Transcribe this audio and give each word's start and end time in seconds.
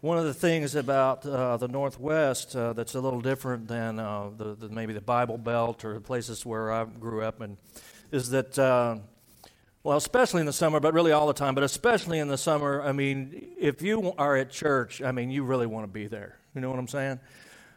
One 0.00 0.16
of 0.16 0.24
the 0.24 0.32
things 0.32 0.76
about 0.76 1.26
uh, 1.26 1.58
the 1.58 1.68
Northwest 1.68 2.56
uh, 2.56 2.72
that's 2.72 2.94
a 2.94 3.00
little 3.00 3.20
different 3.20 3.68
than 3.68 3.98
uh, 3.98 4.30
the, 4.34 4.54
the, 4.54 4.68
maybe 4.70 4.94
the 4.94 5.02
Bible 5.02 5.36
Belt 5.36 5.84
or 5.84 5.92
the 5.92 6.00
places 6.00 6.46
where 6.46 6.72
I 6.72 6.86
grew 6.86 7.22
up, 7.22 7.42
and 7.42 7.58
is 8.10 8.30
that 8.30 8.58
uh, 8.58 8.96
well, 9.82 9.98
especially 9.98 10.40
in 10.40 10.46
the 10.46 10.54
summer, 10.54 10.80
but 10.80 10.94
really 10.94 11.12
all 11.12 11.26
the 11.26 11.34
time, 11.34 11.54
but 11.54 11.64
especially 11.64 12.18
in 12.18 12.28
the 12.28 12.38
summer. 12.38 12.80
I 12.80 12.92
mean, 12.92 13.48
if 13.58 13.82
you 13.82 14.14
are 14.16 14.36
at 14.36 14.50
church, 14.50 15.02
I 15.02 15.12
mean, 15.12 15.30
you 15.30 15.44
really 15.44 15.66
want 15.66 15.84
to 15.84 15.92
be 15.92 16.06
there. 16.06 16.38
You 16.54 16.62
know 16.62 16.70
what 16.70 16.78
I'm 16.78 16.88
saying? 16.88 17.20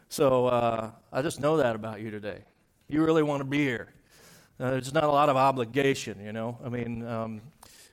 So 0.08 0.46
uh, 0.46 0.92
I 1.12 1.20
just 1.20 1.40
know 1.40 1.58
that 1.58 1.76
about 1.76 2.00
you 2.00 2.10
today. 2.10 2.38
You 2.88 3.04
really 3.04 3.22
want 3.22 3.40
to 3.40 3.44
be 3.44 3.58
here. 3.58 3.88
Uh, 4.58 4.70
there's 4.70 4.94
not 4.94 5.04
a 5.04 5.08
lot 5.08 5.28
of 5.28 5.36
obligation, 5.36 6.24
you 6.24 6.32
know. 6.32 6.56
I 6.64 6.70
mean, 6.70 7.06
um, 7.06 7.42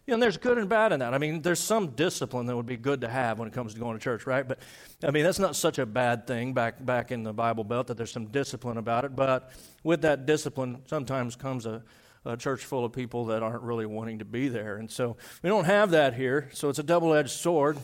you 0.08 0.16
know, 0.16 0.20
there's 0.20 0.38
good 0.38 0.58
and 0.58 0.68
bad 0.68 0.92
in 0.92 1.00
that. 1.00 1.14
I 1.14 1.20
mean, 1.20 1.42
there's 1.42 1.60
some 1.60 1.88
discipline 1.90 2.48
that 2.48 2.56
would 2.56 2.66
be 2.66 2.78
good 2.78 3.02
to 3.02 3.08
have 3.08 3.38
when 3.38 3.48
it 3.48 3.54
comes 3.54 3.74
to 3.74 3.80
going 3.80 3.98
to 3.98 4.04
church, 4.04 4.26
right? 4.26 4.48
But 4.48 4.60
I 5.04 5.12
mean, 5.12 5.24
that's 5.24 5.40
not 5.40 5.56
such 5.56 5.78
a 5.78 5.86
bad 5.86 6.26
thing 6.26 6.54
back 6.54 6.84
back 6.84 7.12
in 7.12 7.24
the 7.24 7.34
Bible 7.34 7.64
Belt 7.64 7.88
that 7.88 7.98
there's 7.98 8.12
some 8.12 8.26
discipline 8.26 8.78
about 8.78 9.06
it. 9.06 9.16
But 9.16 9.52
with 9.84 10.02
that 10.02 10.26
discipline, 10.26 10.82
sometimes 10.88 11.36
comes 11.36 11.68
a, 11.68 11.84
a 12.26 12.36
church 12.36 12.66
full 12.66 12.84
of 12.84 12.94
people 12.94 13.26
that 13.26 13.44
aren't 13.44 13.62
really 13.62 13.86
wanting 13.86 14.20
to 14.20 14.26
be 14.26 14.48
there, 14.48 14.78
and 14.78 14.90
so 14.90 15.18
we 15.44 15.50
don't 15.50 15.66
have 15.66 15.92
that 15.92 16.16
here. 16.16 16.50
So 16.52 16.70
it's 16.70 16.80
a 16.80 16.84
double-edged 16.84 17.30
sword 17.30 17.78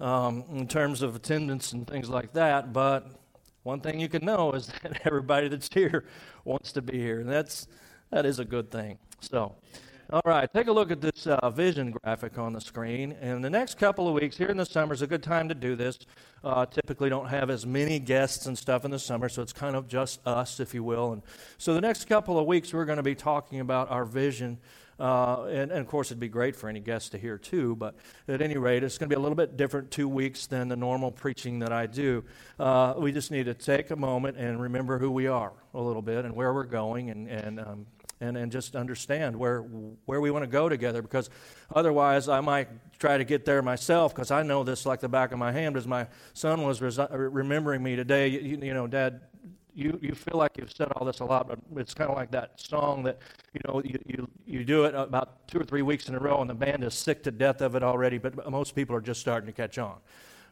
um, 0.00 0.44
in 0.50 0.66
terms 0.66 1.02
of 1.02 1.14
attendance 1.14 1.72
and 1.72 1.86
things 1.86 2.08
like 2.08 2.32
that. 2.32 2.72
But 2.72 3.06
one 3.62 3.80
thing 3.80 4.00
you 4.00 4.08
can 4.08 4.24
know 4.24 4.52
is 4.52 4.66
that 4.66 5.02
everybody 5.04 5.46
that's 5.46 5.68
here 5.72 6.04
wants 6.44 6.72
to 6.72 6.82
be 6.82 6.98
here, 6.98 7.20
and 7.20 7.28
that's 7.28 7.68
that 8.10 8.26
is 8.26 8.40
a 8.40 8.44
good 8.44 8.72
thing. 8.72 8.98
So. 9.20 9.54
All 10.12 10.22
right, 10.24 10.52
take 10.52 10.66
a 10.66 10.72
look 10.72 10.90
at 10.90 11.00
this 11.00 11.28
uh, 11.28 11.50
vision 11.50 11.92
graphic 11.92 12.36
on 12.36 12.52
the 12.52 12.60
screen. 12.60 13.12
And 13.20 13.44
the 13.44 13.50
next 13.50 13.78
couple 13.78 14.08
of 14.08 14.14
weeks 14.14 14.36
here 14.36 14.48
in 14.48 14.56
the 14.56 14.66
summer 14.66 14.92
is 14.92 15.02
a 15.02 15.06
good 15.06 15.22
time 15.22 15.48
to 15.48 15.54
do 15.54 15.76
this. 15.76 16.00
Uh, 16.42 16.66
typically, 16.66 17.08
don't 17.08 17.28
have 17.28 17.48
as 17.48 17.64
many 17.64 18.00
guests 18.00 18.46
and 18.46 18.58
stuff 18.58 18.84
in 18.84 18.90
the 18.90 18.98
summer, 18.98 19.28
so 19.28 19.40
it's 19.40 19.52
kind 19.52 19.76
of 19.76 19.86
just 19.86 20.26
us, 20.26 20.58
if 20.58 20.74
you 20.74 20.82
will. 20.82 21.12
And 21.12 21.22
so, 21.58 21.74
the 21.74 21.80
next 21.80 22.06
couple 22.06 22.40
of 22.40 22.46
weeks, 22.46 22.74
we're 22.74 22.86
going 22.86 22.96
to 22.96 23.04
be 23.04 23.14
talking 23.14 23.60
about 23.60 23.88
our 23.92 24.04
vision. 24.04 24.58
Uh, 24.98 25.44
and, 25.44 25.70
and, 25.70 25.80
of 25.80 25.86
course, 25.86 26.08
it'd 26.08 26.18
be 26.18 26.28
great 26.28 26.56
for 26.56 26.68
any 26.68 26.80
guests 26.80 27.10
to 27.10 27.18
hear 27.18 27.38
too. 27.38 27.76
But 27.76 27.94
at 28.26 28.42
any 28.42 28.56
rate, 28.56 28.82
it's 28.82 28.98
going 28.98 29.08
to 29.08 29.14
be 29.14 29.18
a 29.18 29.22
little 29.22 29.36
bit 29.36 29.56
different 29.56 29.92
two 29.92 30.08
weeks 30.08 30.48
than 30.48 30.66
the 30.66 30.76
normal 30.76 31.12
preaching 31.12 31.60
that 31.60 31.72
I 31.72 31.86
do. 31.86 32.24
Uh, 32.58 32.94
we 32.98 33.12
just 33.12 33.30
need 33.30 33.46
to 33.46 33.54
take 33.54 33.92
a 33.92 33.96
moment 33.96 34.36
and 34.38 34.60
remember 34.60 34.98
who 34.98 35.12
we 35.12 35.28
are 35.28 35.52
a 35.72 35.80
little 35.80 36.02
bit 36.02 36.24
and 36.24 36.34
where 36.34 36.52
we're 36.52 36.64
going 36.64 37.10
and, 37.10 37.28
and 37.28 37.60
um, 37.60 37.86
and, 38.20 38.36
and 38.36 38.52
just 38.52 38.76
understand 38.76 39.34
where, 39.34 39.60
where 40.04 40.20
we 40.20 40.30
want 40.30 40.42
to 40.42 40.50
go 40.50 40.68
together 40.68 41.02
because 41.02 41.30
otherwise 41.74 42.28
I 42.28 42.40
might 42.40 42.68
try 42.98 43.16
to 43.18 43.24
get 43.24 43.44
there 43.44 43.62
myself 43.62 44.14
because 44.14 44.30
I 44.30 44.42
know 44.42 44.62
this 44.62 44.84
like 44.84 45.00
the 45.00 45.08
back 45.08 45.32
of 45.32 45.38
my 45.38 45.52
hand 45.52 45.76
as 45.76 45.86
my 45.86 46.06
son 46.34 46.62
was 46.62 46.80
resi- 46.80 47.08
remembering 47.10 47.82
me 47.82 47.96
today. 47.96 48.28
You, 48.28 48.58
you 48.62 48.74
know, 48.74 48.86
Dad, 48.86 49.22
you, 49.74 49.98
you 50.02 50.14
feel 50.14 50.36
like 50.36 50.58
you've 50.58 50.72
said 50.72 50.88
all 50.92 51.06
this 51.06 51.20
a 51.20 51.24
lot, 51.24 51.48
but 51.48 51.58
it's 51.80 51.94
kind 51.94 52.10
of 52.10 52.16
like 52.16 52.30
that 52.32 52.60
song 52.60 53.02
that, 53.04 53.18
you 53.54 53.60
know, 53.66 53.80
you, 53.84 53.98
you, 54.06 54.28
you 54.46 54.64
do 54.64 54.84
it 54.84 54.94
about 54.94 55.48
two 55.48 55.58
or 55.58 55.64
three 55.64 55.82
weeks 55.82 56.08
in 56.08 56.14
a 56.14 56.18
row 56.18 56.40
and 56.40 56.50
the 56.50 56.54
band 56.54 56.84
is 56.84 56.94
sick 56.94 57.22
to 57.22 57.30
death 57.30 57.62
of 57.62 57.74
it 57.74 57.82
already, 57.82 58.18
but 58.18 58.50
most 58.50 58.74
people 58.74 58.94
are 58.94 59.00
just 59.00 59.20
starting 59.20 59.46
to 59.46 59.52
catch 59.52 59.78
on 59.78 59.96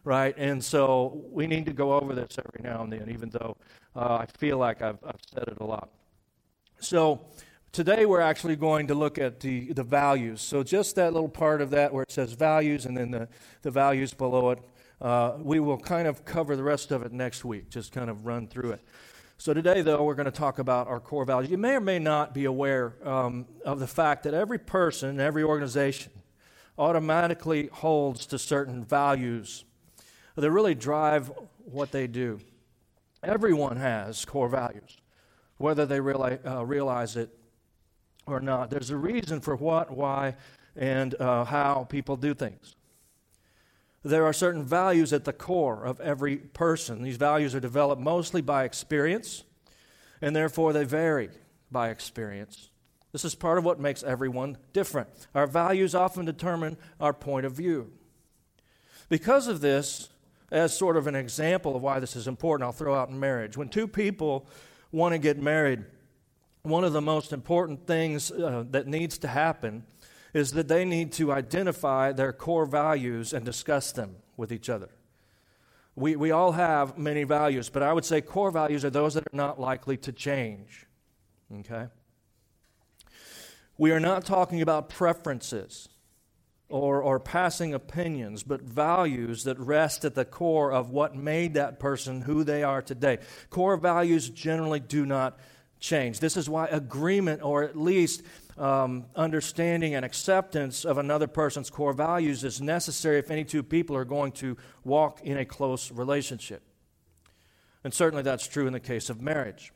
right? 0.05 0.33
And 0.37 0.63
so 0.63 1.21
we 1.29 1.45
need 1.45 1.65
to 1.65 1.73
go 1.73 1.93
over 1.93 2.15
this 2.15 2.37
every 2.39 2.61
now 2.63 2.83
and 2.83 2.91
then, 2.91 3.09
even 3.11 3.29
though 3.29 3.57
uh, 3.95 4.15
I 4.21 4.25
feel 4.37 4.57
like 4.57 4.81
I've, 4.81 4.97
I've 5.05 5.19
said 5.33 5.43
it 5.43 5.57
a 5.59 5.65
lot. 5.65 5.89
So 6.79 7.21
Today, 7.71 8.07
we're 8.07 8.19
actually 8.19 8.55
going 8.55 8.87
to 8.87 8.95
look 8.95 9.19
at 9.19 9.41
the, 9.41 9.71
the 9.73 9.83
values. 9.83 10.41
So, 10.41 10.63
just 10.63 10.95
that 10.95 11.13
little 11.13 11.29
part 11.29 11.61
of 11.61 11.69
that 11.69 11.93
where 11.93 12.01
it 12.01 12.11
says 12.11 12.33
values 12.33 12.87
and 12.87 12.97
then 12.97 13.11
the, 13.11 13.27
the 13.61 13.69
values 13.69 14.11
below 14.11 14.49
it, 14.49 14.59
uh, 14.99 15.33
we 15.37 15.59
will 15.59 15.77
kind 15.77 16.07
of 16.07 16.25
cover 16.25 16.55
the 16.55 16.63
rest 16.63 16.91
of 16.91 17.03
it 17.03 17.11
next 17.11 17.45
week, 17.45 17.69
just 17.69 17.91
kind 17.91 18.09
of 18.09 18.25
run 18.25 18.47
through 18.47 18.71
it. 18.71 18.81
So, 19.37 19.53
today, 19.53 19.83
though, 19.83 20.03
we're 20.03 20.15
going 20.15 20.25
to 20.25 20.31
talk 20.31 20.57
about 20.57 20.87
our 20.87 20.99
core 20.99 21.25
values. 21.25 21.51
You 21.51 21.59
may 21.59 21.75
or 21.75 21.79
may 21.79 21.99
not 21.99 22.33
be 22.33 22.45
aware 22.45 22.95
um, 23.07 23.45
of 23.63 23.79
the 23.79 23.87
fact 23.87 24.23
that 24.23 24.33
every 24.33 24.57
person, 24.57 25.19
every 25.19 25.43
organization, 25.43 26.11
automatically 26.75 27.69
holds 27.71 28.25
to 28.27 28.39
certain 28.39 28.83
values 28.83 29.63
that 30.35 30.49
really 30.49 30.73
drive 30.73 31.31
what 31.65 31.91
they 31.91 32.07
do. 32.07 32.39
Everyone 33.21 33.77
has 33.77 34.25
core 34.25 34.49
values, 34.49 34.97
whether 35.57 35.85
they 35.85 35.99
uh, 35.99 36.63
realize 36.63 37.15
it 37.15 37.38
or 38.31 38.39
not. 38.39 38.69
There's 38.69 38.89
a 38.89 38.97
reason 38.97 39.39
for 39.41 39.55
what, 39.55 39.91
why, 39.91 40.35
and 40.75 41.19
uh, 41.19 41.45
how 41.45 41.85
people 41.89 42.15
do 42.15 42.33
things. 42.33 42.75
There 44.03 44.25
are 44.25 44.33
certain 44.33 44.63
values 44.63 45.11
at 45.11 45.25
the 45.25 45.33
core 45.33 45.83
of 45.83 45.99
every 45.99 46.37
person. 46.37 47.01
These 47.01 47.17
values 47.17 47.53
are 47.53 47.59
developed 47.59 48.01
mostly 48.01 48.41
by 48.41 48.63
experience, 48.63 49.43
and 50.21 50.35
therefore 50.35 50.71
they 50.71 50.85
vary 50.85 51.29
by 51.69 51.89
experience. 51.89 52.69
This 53.11 53.25
is 53.25 53.35
part 53.35 53.57
of 53.57 53.65
what 53.65 53.79
makes 53.79 54.03
everyone 54.03 54.57
different. 54.71 55.09
Our 55.35 55.47
values 55.47 55.95
often 55.95 56.25
determine 56.25 56.77
our 56.99 57.13
point 57.13 57.45
of 57.45 57.53
view. 57.53 57.91
Because 59.09 59.47
of 59.47 59.61
this, 59.61 60.09
as 60.51 60.77
sort 60.77 60.95
of 60.95 61.07
an 61.07 61.15
example 61.15 61.75
of 61.75 61.81
why 61.81 61.99
this 61.99 62.15
is 62.15 62.27
important, 62.27 62.65
I'll 62.65 62.71
throw 62.71 62.95
out 62.95 63.09
in 63.09 63.19
marriage. 63.19 63.57
When 63.57 63.69
two 63.69 63.87
people 63.87 64.47
want 64.91 65.13
to 65.13 65.19
get 65.19 65.41
married, 65.41 65.85
one 66.69 66.83
of 66.83 66.93
the 66.93 67.01
most 67.01 67.33
important 67.33 67.85
things 67.85 68.31
uh, 68.31 68.63
that 68.71 68.87
needs 68.87 69.17
to 69.19 69.27
happen 69.27 69.83
is 70.33 70.51
that 70.51 70.67
they 70.67 70.85
need 70.85 71.11
to 71.13 71.31
identify 71.31 72.11
their 72.11 72.31
core 72.31 72.65
values 72.65 73.33
and 73.33 73.45
discuss 73.45 73.91
them 73.91 74.15
with 74.37 74.51
each 74.51 74.69
other. 74.69 74.89
We, 75.95 76.15
we 76.15 76.31
all 76.31 76.53
have 76.53 76.97
many 76.97 77.23
values, 77.23 77.69
but 77.69 77.83
I 77.83 77.91
would 77.91 78.05
say 78.05 78.21
core 78.21 78.51
values 78.51 78.85
are 78.85 78.89
those 78.89 79.15
that 79.15 79.23
are 79.23 79.35
not 79.35 79.59
likely 79.59 79.97
to 79.97 80.11
change. 80.11 80.85
Okay? 81.59 81.87
We 83.77 83.91
are 83.91 83.99
not 83.99 84.25
talking 84.25 84.61
about 84.61 84.89
preferences 84.89 85.89
or, 86.69 87.01
or 87.01 87.19
passing 87.19 87.73
opinions, 87.73 88.43
but 88.43 88.61
values 88.61 89.43
that 89.43 89.59
rest 89.59 90.05
at 90.05 90.15
the 90.15 90.25
core 90.25 90.71
of 90.71 90.91
what 90.91 91.15
made 91.15 91.55
that 91.55 91.79
person 91.79 92.21
who 92.21 92.43
they 92.43 92.63
are 92.63 92.81
today. 92.81 93.17
Core 93.49 93.77
values 93.77 94.29
generally 94.29 94.79
do 94.79 95.05
not 95.05 95.39
change. 95.79 96.19
This 96.19 96.37
is 96.37 96.49
why 96.49 96.67
agreement, 96.67 97.41
or 97.41 97.63
at 97.63 97.77
least 97.77 98.23
um, 98.57 99.05
understanding 99.15 99.95
and 99.95 100.03
acceptance 100.03 100.85
of 100.85 100.97
another 100.97 101.27
person's 101.27 101.69
core 101.69 101.93
values, 101.93 102.43
is 102.43 102.61
necessary 102.61 103.19
if 103.19 103.31
any 103.31 103.45
two 103.45 103.63
people 103.63 103.95
are 103.95 104.05
going 104.05 104.31
to 104.33 104.57
walk 104.83 105.21
in 105.23 105.37
a 105.37 105.45
close 105.45 105.91
relationship. 105.91 106.61
And 107.83 107.93
certainly 107.93 108.23
that's 108.23 108.47
true 108.47 108.67
in 108.67 108.73
the 108.73 108.79
case 108.79 109.09
of 109.09 109.21
marriage. 109.21 109.71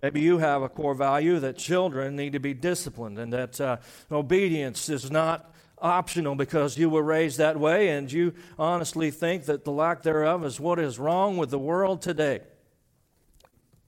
Maybe 0.00 0.20
you 0.20 0.38
have 0.38 0.62
a 0.62 0.68
core 0.68 0.94
value 0.94 1.38
that 1.40 1.58
children 1.58 2.16
need 2.16 2.32
to 2.32 2.40
be 2.40 2.54
disciplined 2.54 3.18
and 3.18 3.32
that 3.32 3.60
uh, 3.60 3.76
obedience 4.10 4.88
is 4.88 5.10
not 5.10 5.52
optional 5.78 6.36
because 6.36 6.78
you 6.78 6.88
were 6.88 7.02
raised 7.02 7.38
that 7.38 7.58
way 7.58 7.88
and 7.88 8.10
you 8.10 8.32
honestly 8.58 9.10
think 9.10 9.46
that 9.46 9.64
the 9.64 9.72
lack 9.72 10.02
thereof 10.02 10.44
is 10.44 10.60
what 10.60 10.78
is 10.78 10.98
wrong 10.98 11.36
with 11.36 11.50
the 11.50 11.58
world 11.58 12.00
today. 12.00 12.40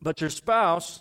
But 0.02 0.20
your 0.20 0.30
spouse 0.30 1.00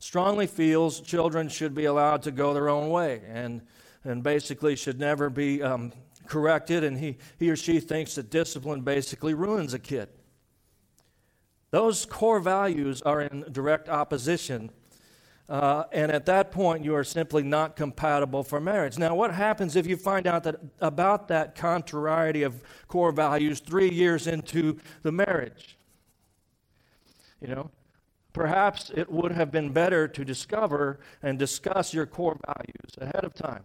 strongly 0.00 0.48
feels 0.48 1.00
children 1.00 1.48
should 1.48 1.74
be 1.74 1.84
allowed 1.84 2.22
to 2.22 2.32
go 2.32 2.52
their 2.52 2.68
own 2.68 2.90
way 2.90 3.22
and, 3.28 3.62
and 4.02 4.22
basically 4.22 4.74
should 4.74 4.98
never 4.98 5.30
be 5.30 5.62
um, 5.62 5.92
corrected, 6.26 6.82
and 6.82 6.98
he, 6.98 7.18
he 7.38 7.50
or 7.50 7.56
she 7.56 7.78
thinks 7.80 8.14
that 8.14 8.30
discipline 8.30 8.80
basically 8.80 9.34
ruins 9.34 9.74
a 9.74 9.78
kid. 9.78 10.08
Those 11.70 12.06
core 12.06 12.40
values 12.40 13.02
are 13.02 13.20
in 13.20 13.44
direct 13.52 13.88
opposition. 13.88 14.70
Uh, 15.48 15.84
and 15.92 16.12
at 16.12 16.26
that 16.26 16.52
point, 16.52 16.84
you 16.84 16.94
are 16.94 17.04
simply 17.04 17.42
not 17.42 17.74
compatible 17.74 18.44
for 18.44 18.60
marriage. 18.60 18.98
Now, 18.98 19.16
what 19.16 19.34
happens 19.34 19.74
if 19.74 19.86
you 19.86 19.96
find 19.96 20.26
out 20.26 20.44
that 20.44 20.56
about 20.80 21.28
that 21.28 21.56
contrariety 21.56 22.44
of 22.44 22.62
core 22.86 23.10
values 23.10 23.58
three 23.58 23.90
years 23.90 24.28
into 24.28 24.78
the 25.02 25.10
marriage? 25.10 25.76
You 27.40 27.48
know, 27.48 27.70
Perhaps 28.32 28.90
it 28.94 29.10
would 29.10 29.32
have 29.32 29.50
been 29.50 29.72
better 29.72 30.06
to 30.06 30.24
discover 30.24 31.00
and 31.22 31.38
discuss 31.38 31.92
your 31.92 32.06
core 32.06 32.38
values 32.46 32.94
ahead 33.00 33.24
of 33.24 33.34
time. 33.34 33.64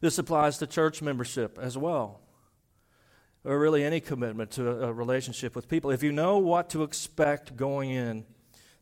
This 0.00 0.18
applies 0.18 0.58
to 0.58 0.66
church 0.66 1.00
membership 1.00 1.58
as 1.58 1.78
well, 1.78 2.20
or 3.42 3.58
really 3.58 3.82
any 3.82 4.00
commitment 4.00 4.50
to 4.52 4.84
a, 4.84 4.92
relationship 4.92 5.56
with 5.56 5.68
people. 5.68 5.90
If 5.90 6.02
you 6.02 6.12
know 6.12 6.38
what 6.38 6.68
to 6.70 6.82
expect 6.82 7.56
going 7.56 7.90
in, 7.90 8.26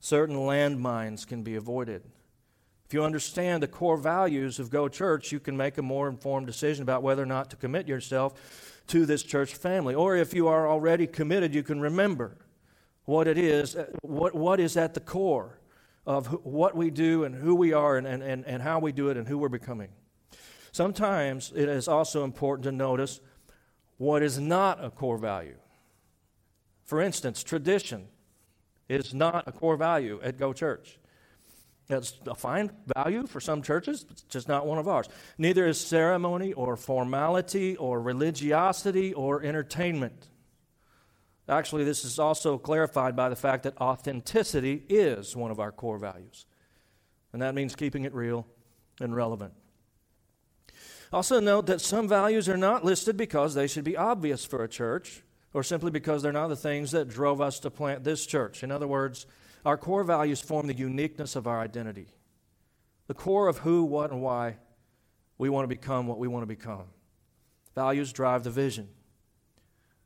certain 0.00 0.34
landmines 0.34 1.24
can 1.26 1.44
be 1.44 1.54
avoided. 1.54 2.02
If 2.86 2.94
you 2.94 3.04
understand 3.04 3.62
the 3.62 3.68
core 3.68 3.96
values 3.96 4.58
of 4.58 4.68
Go 4.68 4.88
Church, 4.88 5.30
you 5.30 5.38
can 5.38 5.56
make 5.56 5.78
a 5.78 5.82
more 5.82 6.08
informed 6.08 6.48
decision 6.48 6.82
about 6.82 7.04
whether 7.04 7.22
or 7.22 7.26
not 7.26 7.50
to 7.50 7.56
commit 7.56 7.86
yourself 7.86 8.82
to 8.88 9.06
this 9.06 9.22
church 9.22 9.54
family. 9.54 9.94
Or 9.94 10.16
if 10.16 10.34
you 10.34 10.48
are 10.48 10.68
already 10.68 11.06
committed, 11.06 11.54
you 11.54 11.62
can 11.62 11.80
remember 11.80 12.36
what 13.04 13.26
it 13.26 13.38
is, 13.38 13.76
uh, 13.76 13.86
what, 14.02 14.34
what 14.34 14.60
is 14.60 14.76
at 14.76 14.94
the 14.94 15.00
core 15.00 15.58
of 16.06 16.26
what 16.44 16.76
we 16.76 16.90
do 16.90 17.24
and 17.24 17.34
who 17.34 17.54
we 17.54 17.72
are 17.72 17.96
and, 17.96 18.06
and, 18.06 18.22
and 18.22 18.44
and 18.44 18.62
how 18.62 18.78
we 18.80 18.92
do 18.92 19.08
it 19.08 19.16
and 19.16 19.28
who 19.28 19.38
we're 19.38 19.48
becoming. 19.48 19.88
Sometimes 20.72 21.52
it 21.54 21.68
is 21.68 21.86
also 21.86 22.24
important 22.24 22.64
to 22.64 22.72
notice 22.72 23.20
what 23.98 24.22
is 24.22 24.38
not 24.40 24.84
a 24.84 24.90
core 24.90 25.18
value. 25.18 25.56
For 26.84 27.00
instance, 27.00 27.42
tradition 27.42 28.08
is 28.88 29.14
not 29.14 29.46
a 29.46 29.52
core 29.52 29.76
value 29.76 30.20
at 30.22 30.38
Go 30.38 30.52
Church. 30.52 30.98
It's 31.88 32.14
a 32.26 32.34
fine 32.34 32.70
value 32.96 33.26
for 33.26 33.40
some 33.40 33.62
churches, 33.62 34.02
but 34.02 34.12
it's 34.12 34.22
just 34.22 34.48
not 34.48 34.66
one 34.66 34.78
of 34.78 34.88
ours. 34.88 35.08
Neither 35.36 35.66
is 35.66 35.78
ceremony 35.78 36.52
or 36.52 36.76
formality 36.76 37.76
or 37.76 38.00
religiosity 38.00 39.12
or 39.12 39.42
entertainment. 39.42 40.28
Actually, 41.48 41.84
this 41.84 42.04
is 42.04 42.18
also 42.18 42.56
clarified 42.56 43.16
by 43.16 43.28
the 43.28 43.36
fact 43.36 43.64
that 43.64 43.80
authenticity 43.80 44.84
is 44.88 45.36
one 45.36 45.50
of 45.50 45.58
our 45.58 45.72
core 45.72 45.98
values. 45.98 46.46
And 47.32 47.42
that 47.42 47.54
means 47.54 47.74
keeping 47.74 48.04
it 48.04 48.14
real 48.14 48.46
and 49.00 49.14
relevant. 49.14 49.52
Also, 51.12 51.40
note 51.40 51.66
that 51.66 51.80
some 51.80 52.08
values 52.08 52.48
are 52.48 52.56
not 52.56 52.84
listed 52.84 53.16
because 53.16 53.54
they 53.54 53.66
should 53.66 53.84
be 53.84 53.96
obvious 53.96 54.44
for 54.44 54.62
a 54.64 54.68
church 54.68 55.22
or 55.52 55.62
simply 55.62 55.90
because 55.90 56.22
they're 56.22 56.32
not 56.32 56.48
the 56.48 56.56
things 56.56 56.92
that 56.92 57.08
drove 57.08 57.40
us 57.40 57.58
to 57.60 57.70
plant 57.70 58.04
this 58.04 58.24
church. 58.24 58.62
In 58.62 58.70
other 58.70 58.86
words, 58.86 59.26
our 59.64 59.76
core 59.76 60.04
values 60.04 60.40
form 60.40 60.66
the 60.66 60.74
uniqueness 60.74 61.36
of 61.36 61.46
our 61.46 61.60
identity, 61.60 62.08
the 63.06 63.14
core 63.14 63.48
of 63.48 63.58
who, 63.58 63.84
what, 63.84 64.10
and 64.10 64.22
why 64.22 64.56
we 65.38 65.50
want 65.50 65.64
to 65.64 65.68
become 65.68 66.06
what 66.06 66.18
we 66.18 66.28
want 66.28 66.42
to 66.42 66.46
become. 66.46 66.84
Values 67.74 68.12
drive 68.12 68.44
the 68.44 68.50
vision. 68.50 68.88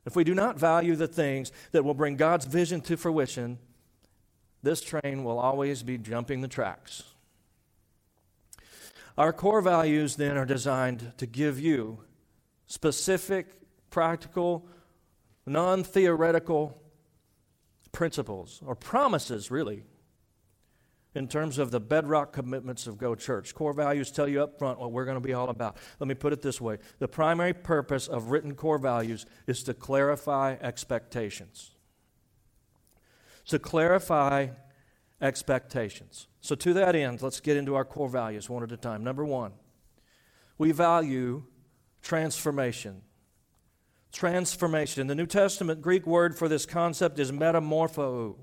If 0.07 0.15
we 0.15 0.23
do 0.23 0.33
not 0.33 0.57
value 0.57 0.95
the 0.95 1.05
things 1.05 1.51
that 1.73 1.83
will 1.83 1.93
bring 1.93 2.15
God's 2.15 2.45
vision 2.45 2.79
to 2.81 2.95
fruition, 2.95 3.59
this 4.63 4.79
train 4.79 5.25
will 5.25 5.37
always 5.37 5.83
be 5.83 5.97
jumping 5.97 6.39
the 6.39 6.47
tracks. 6.47 7.03
Our 9.17 9.33
core 9.33 9.59
values 9.59 10.15
then 10.15 10.37
are 10.37 10.45
designed 10.45 11.11
to 11.17 11.25
give 11.25 11.59
you 11.59 11.99
specific, 12.67 13.47
practical, 13.89 14.65
non 15.45 15.83
theoretical 15.83 16.81
principles 17.91 18.61
or 18.65 18.75
promises, 18.75 19.51
really, 19.51 19.83
in 21.17 21.27
terms 21.27 21.57
of 21.57 21.71
the 21.71 21.79
bedrock 21.79 22.31
commitments 22.31 22.87
of 22.87 22.97
Go 22.97 23.15
Church. 23.15 23.53
Core 23.53 23.73
values 23.73 24.11
tell 24.11 24.27
you 24.27 24.41
up 24.41 24.57
front 24.57 24.79
what 24.79 24.91
we're 24.91 25.05
going 25.05 25.17
to 25.17 25.27
be 25.27 25.33
all 25.33 25.49
about. 25.49 25.77
Let 25.99 26.07
me 26.07 26.13
put 26.13 26.31
it 26.31 26.41
this 26.41 26.61
way 26.61 26.77
the 26.99 27.07
primary 27.07 27.53
purpose 27.53 28.07
of 28.07 28.31
written 28.31 28.55
core 28.55 28.77
values 28.77 29.25
is 29.47 29.63
to 29.63 29.73
clarify 29.73 30.55
expectations. 30.61 31.71
To 33.47 33.59
clarify 33.59 34.49
expectations. 35.21 36.27
So, 36.41 36.55
to 36.55 36.73
that 36.75 36.95
end, 36.95 37.21
let's 37.21 37.39
get 37.39 37.57
into 37.57 37.75
our 37.75 37.85
core 37.85 38.09
values 38.09 38.49
one 38.49 38.63
at 38.63 38.71
a 38.71 38.77
time. 38.77 39.03
Number 39.03 39.25
one, 39.25 39.53
we 40.57 40.71
value 40.71 41.43
transformation. 42.01 43.01
Transformation. 44.11 45.07
The 45.07 45.15
New 45.15 45.25
Testament 45.25 45.81
Greek 45.81 46.07
word 46.07 46.37
for 46.37 46.47
this 46.47 46.65
concept 46.65 47.19
is 47.19 47.31
metamorpho. 47.31 48.35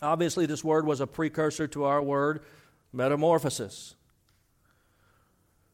Obviously, 0.00 0.46
this 0.46 0.62
word 0.62 0.86
was 0.86 1.00
a 1.00 1.06
precursor 1.06 1.66
to 1.68 1.84
our 1.84 2.02
word 2.02 2.40
metamorphosis. 2.92 3.94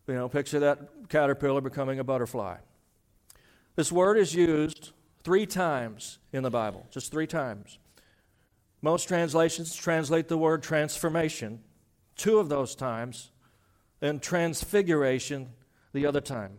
You 0.06 0.14
know, 0.14 0.28
picture 0.28 0.60
that 0.60 1.08
caterpillar 1.08 1.60
becoming 1.60 1.98
a 1.98 2.04
butterfly. 2.04 2.56
This 3.76 3.90
word 3.90 4.18
is 4.18 4.34
used 4.34 4.90
three 5.22 5.46
times 5.46 6.18
in 6.32 6.42
the 6.42 6.50
Bible, 6.50 6.86
just 6.90 7.10
three 7.10 7.26
times. 7.26 7.78
Most 8.82 9.08
translations 9.08 9.74
translate 9.74 10.28
the 10.28 10.36
word 10.36 10.62
transformation 10.62 11.60
two 12.16 12.38
of 12.38 12.48
those 12.48 12.74
times, 12.74 13.30
and 14.00 14.22
transfiguration 14.22 15.50
the 15.92 16.06
other 16.06 16.20
time. 16.20 16.58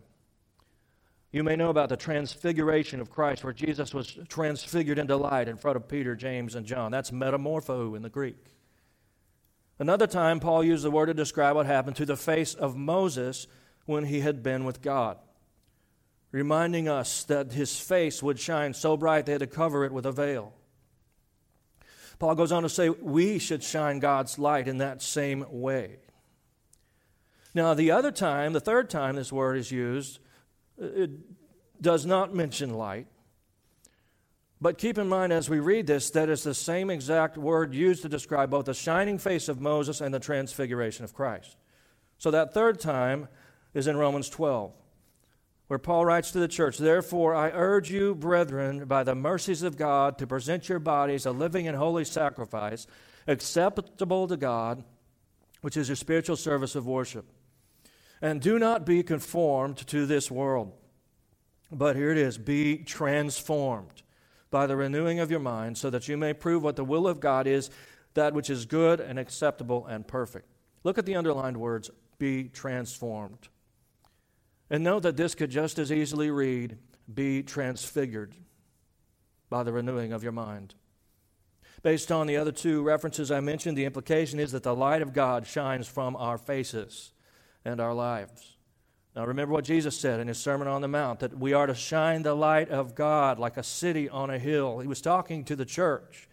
You 1.36 1.44
may 1.44 1.54
know 1.54 1.68
about 1.68 1.90
the 1.90 1.98
transfiguration 1.98 2.98
of 2.98 3.10
Christ, 3.10 3.44
where 3.44 3.52
Jesus 3.52 3.92
was 3.92 4.18
transfigured 4.26 4.98
into 4.98 5.18
light 5.18 5.48
in 5.48 5.58
front 5.58 5.76
of 5.76 5.86
Peter, 5.86 6.16
James, 6.16 6.54
and 6.54 6.64
John. 6.64 6.90
That's 6.90 7.10
metamorpho 7.10 7.94
in 7.94 8.00
the 8.00 8.08
Greek. 8.08 8.42
Another 9.78 10.06
time, 10.06 10.40
Paul 10.40 10.64
used 10.64 10.82
the 10.82 10.90
word 10.90 11.06
to 11.06 11.14
describe 11.14 11.54
what 11.54 11.66
happened 11.66 11.96
to 11.96 12.06
the 12.06 12.16
face 12.16 12.54
of 12.54 12.74
Moses 12.74 13.48
when 13.84 14.04
he 14.04 14.20
had 14.20 14.42
been 14.42 14.64
with 14.64 14.80
God, 14.80 15.18
reminding 16.32 16.88
us 16.88 17.24
that 17.24 17.52
his 17.52 17.78
face 17.78 18.22
would 18.22 18.40
shine 18.40 18.72
so 18.72 18.96
bright 18.96 19.26
they 19.26 19.32
had 19.32 19.42
to 19.42 19.46
cover 19.46 19.84
it 19.84 19.92
with 19.92 20.06
a 20.06 20.12
veil. 20.12 20.54
Paul 22.18 22.34
goes 22.34 22.50
on 22.50 22.62
to 22.62 22.70
say 22.70 22.88
we 22.88 23.38
should 23.38 23.62
shine 23.62 23.98
God's 23.98 24.38
light 24.38 24.68
in 24.68 24.78
that 24.78 25.02
same 25.02 25.44
way. 25.50 25.98
Now, 27.52 27.74
the 27.74 27.90
other 27.90 28.10
time, 28.10 28.54
the 28.54 28.58
third 28.58 28.88
time 28.88 29.16
this 29.16 29.30
word 29.30 29.58
is 29.58 29.70
used, 29.70 30.20
it 30.78 31.10
does 31.80 32.06
not 32.06 32.34
mention 32.34 32.74
light. 32.74 33.06
But 34.60 34.78
keep 34.78 34.96
in 34.96 35.08
mind 35.08 35.32
as 35.32 35.50
we 35.50 35.60
read 35.60 35.86
this 35.86 36.10
that 36.10 36.28
it's 36.28 36.44
the 36.44 36.54
same 36.54 36.88
exact 36.88 37.36
word 37.36 37.74
used 37.74 38.02
to 38.02 38.08
describe 38.08 38.50
both 38.50 38.64
the 38.64 38.74
shining 38.74 39.18
face 39.18 39.48
of 39.48 39.60
Moses 39.60 40.00
and 40.00 40.14
the 40.14 40.20
transfiguration 40.20 41.04
of 41.04 41.12
Christ. 41.12 41.56
So 42.18 42.30
that 42.30 42.54
third 42.54 42.80
time 42.80 43.28
is 43.74 43.86
in 43.86 43.96
Romans 43.96 44.30
12 44.30 44.72
where 45.68 45.78
Paul 45.78 46.04
writes 46.04 46.30
to 46.30 46.38
the 46.38 46.48
church, 46.48 46.78
Therefore, 46.78 47.34
I 47.34 47.50
urge 47.50 47.90
you, 47.90 48.14
brethren, 48.14 48.84
by 48.84 49.02
the 49.02 49.14
mercies 49.14 49.62
of 49.62 49.76
God, 49.76 50.18
to 50.18 50.26
present 50.26 50.68
your 50.68 50.78
bodies 50.78 51.26
a 51.26 51.32
living 51.32 51.66
and 51.66 51.76
holy 51.76 52.04
sacrifice, 52.04 52.86
acceptable 53.26 54.28
to 54.28 54.36
God, 54.36 54.84
which 55.62 55.76
is 55.76 55.88
your 55.88 55.96
spiritual 55.96 56.36
service 56.36 56.76
of 56.76 56.86
worship. 56.86 57.26
And 58.22 58.40
do 58.40 58.58
not 58.58 58.86
be 58.86 59.02
conformed 59.02 59.76
to 59.88 60.06
this 60.06 60.30
world, 60.30 60.72
but 61.70 61.96
here 61.96 62.10
it 62.10 62.18
is 62.18 62.38
be 62.38 62.78
transformed 62.78 64.02
by 64.50 64.66
the 64.66 64.76
renewing 64.76 65.18
of 65.18 65.30
your 65.30 65.40
mind, 65.40 65.76
so 65.76 65.90
that 65.90 66.08
you 66.08 66.16
may 66.16 66.32
prove 66.32 66.62
what 66.62 66.76
the 66.76 66.84
will 66.84 67.06
of 67.06 67.20
God 67.20 67.46
is, 67.46 67.68
that 68.14 68.32
which 68.32 68.48
is 68.48 68.64
good 68.64 69.00
and 69.00 69.18
acceptable 69.18 69.84
and 69.86 70.06
perfect. 70.06 70.48
Look 70.84 70.98
at 70.98 71.04
the 71.04 71.16
underlined 71.16 71.58
words 71.58 71.90
be 72.18 72.44
transformed. 72.44 73.48
And 74.70 74.82
note 74.82 75.02
that 75.02 75.16
this 75.16 75.34
could 75.34 75.50
just 75.50 75.78
as 75.78 75.92
easily 75.92 76.30
read, 76.30 76.78
be 77.12 77.42
transfigured 77.42 78.34
by 79.50 79.62
the 79.62 79.72
renewing 79.72 80.12
of 80.12 80.22
your 80.22 80.32
mind. 80.32 80.74
Based 81.82 82.10
on 82.10 82.26
the 82.26 82.36
other 82.36 82.52
two 82.52 82.82
references 82.82 83.30
I 83.30 83.40
mentioned, 83.40 83.76
the 83.76 83.84
implication 83.84 84.40
is 84.40 84.52
that 84.52 84.62
the 84.62 84.74
light 84.74 85.02
of 85.02 85.12
God 85.12 85.46
shines 85.46 85.86
from 85.86 86.16
our 86.16 86.38
faces 86.38 87.12
and 87.66 87.80
our 87.80 87.94
lives. 87.94 88.56
Now, 89.14 89.26
remember 89.26 89.52
what 89.52 89.64
Jesus 89.64 89.98
said 89.98 90.20
in 90.20 90.28
his 90.28 90.38
Sermon 90.38 90.68
on 90.68 90.82
the 90.82 90.88
Mount 90.88 91.20
that 91.20 91.38
we 91.38 91.52
are 91.52 91.66
to 91.66 91.74
shine 91.74 92.22
the 92.22 92.34
light 92.34 92.70
of 92.70 92.94
God 92.94 93.38
like 93.38 93.56
a 93.56 93.62
city 93.62 94.08
on 94.08 94.30
a 94.30 94.38
hill. 94.38 94.78
He 94.80 94.88
was 94.88 95.00
talking 95.00 95.44
to 95.44 95.56
the 95.56 95.64
church 95.64 96.28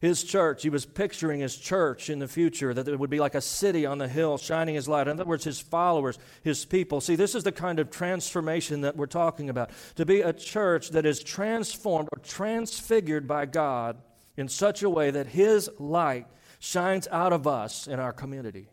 his 0.00 0.24
church, 0.24 0.62
he 0.62 0.70
was 0.70 0.86
picturing 0.86 1.40
his 1.40 1.56
church 1.56 2.08
in 2.08 2.20
the 2.20 2.28
future, 2.28 2.72
that 2.72 2.88
it 2.88 2.98
would 2.98 3.10
be 3.10 3.20
like 3.20 3.34
a 3.34 3.40
city 3.40 3.84
on 3.84 3.98
the 3.98 4.08
hill 4.08 4.38
shining 4.38 4.74
his 4.74 4.88
light. 4.88 5.06
In 5.06 5.20
other 5.20 5.26
words, 5.26 5.44
his 5.44 5.60
followers, 5.60 6.18
his 6.42 6.64
people. 6.64 7.02
See, 7.02 7.16
this 7.16 7.34
is 7.34 7.44
the 7.44 7.52
kind 7.52 7.78
of 7.78 7.90
transformation 7.90 8.80
that 8.80 8.96
we're 8.96 9.06
talking 9.06 9.50
about. 9.50 9.70
To 9.96 10.06
be 10.06 10.22
a 10.22 10.32
church 10.32 10.90
that 10.90 11.04
is 11.04 11.22
transformed 11.22 12.08
or 12.12 12.18
transfigured 12.22 13.28
by 13.28 13.44
God 13.44 13.98
in 14.38 14.48
such 14.48 14.82
a 14.82 14.88
way 14.88 15.10
that 15.10 15.26
his 15.26 15.68
light 15.78 16.26
shines 16.60 17.06
out 17.08 17.34
of 17.34 17.46
us 17.46 17.86
in 17.86 18.00
our 18.00 18.12
community, 18.12 18.68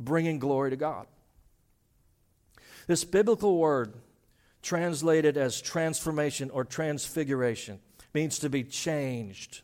bringing 0.00 0.38
glory 0.38 0.70
to 0.70 0.76
God. 0.76 1.06
This 2.86 3.04
biblical 3.04 3.58
word, 3.58 3.94
translated 4.62 5.36
as 5.36 5.60
transformation 5.60 6.50
or 6.50 6.64
transfiguration, 6.64 7.78
means 8.12 8.40
to 8.40 8.50
be 8.50 8.64
changed 8.64 9.62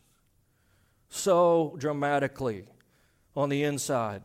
so 1.09 1.75
dramatically 1.77 2.63
on 3.35 3.49
the 3.49 3.63
inside 3.63 4.23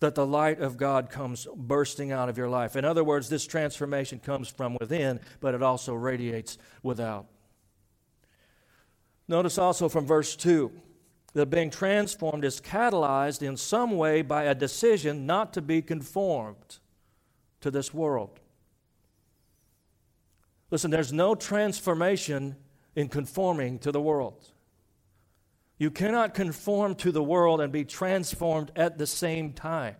that 0.00 0.14
the 0.14 0.26
light 0.26 0.60
of 0.60 0.76
God 0.76 1.08
comes 1.08 1.46
bursting 1.56 2.12
out 2.12 2.28
of 2.28 2.36
your 2.36 2.48
life. 2.48 2.76
In 2.76 2.84
other 2.84 3.02
words, 3.02 3.28
this 3.28 3.46
transformation 3.46 4.18
comes 4.18 4.48
from 4.48 4.76
within, 4.78 5.20
but 5.40 5.54
it 5.54 5.62
also 5.62 5.94
radiates 5.94 6.58
without. 6.82 7.26
Notice 9.26 9.58
also 9.58 9.88
from 9.88 10.06
verse 10.06 10.36
2 10.36 10.70
that 11.36 11.50
being 11.50 11.68
transformed 11.68 12.46
is 12.46 12.62
catalyzed 12.62 13.46
in 13.46 13.58
some 13.58 13.98
way 13.98 14.22
by 14.22 14.44
a 14.44 14.54
decision 14.54 15.26
not 15.26 15.52
to 15.52 15.60
be 15.60 15.82
conformed 15.82 16.78
to 17.60 17.70
this 17.70 17.92
world. 17.92 18.40
Listen, 20.70 20.90
there's 20.90 21.12
no 21.12 21.34
transformation 21.34 22.56
in 22.94 23.08
conforming 23.08 23.78
to 23.80 23.92
the 23.92 24.00
world. 24.00 24.50
You 25.76 25.90
cannot 25.90 26.32
conform 26.32 26.94
to 26.96 27.12
the 27.12 27.22
world 27.22 27.60
and 27.60 27.70
be 27.70 27.84
transformed 27.84 28.72
at 28.74 28.96
the 28.96 29.06
same 29.06 29.52
time. 29.52 29.96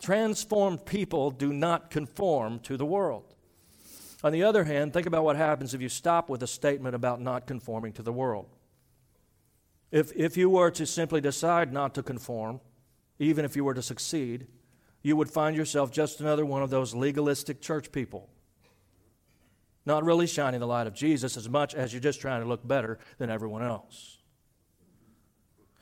Transformed 0.00 0.86
people 0.86 1.32
do 1.32 1.52
not 1.52 1.90
conform 1.90 2.60
to 2.60 2.76
the 2.76 2.86
world. 2.86 3.34
On 4.22 4.30
the 4.30 4.44
other 4.44 4.62
hand, 4.62 4.92
think 4.92 5.06
about 5.06 5.24
what 5.24 5.34
happens 5.34 5.74
if 5.74 5.80
you 5.80 5.88
stop 5.88 6.30
with 6.30 6.40
a 6.44 6.46
statement 6.46 6.94
about 6.94 7.20
not 7.20 7.48
conforming 7.48 7.92
to 7.94 8.02
the 8.02 8.12
world. 8.12 8.46
If, 9.90 10.12
if 10.14 10.36
you 10.36 10.48
were 10.48 10.70
to 10.72 10.86
simply 10.86 11.20
decide 11.20 11.72
not 11.72 11.94
to 11.94 12.02
conform, 12.02 12.60
even 13.18 13.44
if 13.44 13.56
you 13.56 13.64
were 13.64 13.74
to 13.74 13.82
succeed, 13.82 14.46
you 15.02 15.16
would 15.16 15.30
find 15.30 15.56
yourself 15.56 15.90
just 15.90 16.20
another 16.20 16.46
one 16.46 16.62
of 16.62 16.70
those 16.70 16.94
legalistic 16.94 17.60
church 17.60 17.90
people. 17.92 18.30
not 19.86 20.04
really 20.04 20.26
shining 20.26 20.60
the 20.60 20.66
light 20.66 20.86
of 20.86 20.94
Jesus 20.94 21.36
as 21.36 21.48
much 21.48 21.74
as 21.74 21.92
you're 21.92 22.00
just 22.00 22.20
trying 22.20 22.42
to 22.42 22.48
look 22.48 22.66
better 22.66 22.98
than 23.18 23.30
everyone 23.30 23.62
else. 23.62 24.18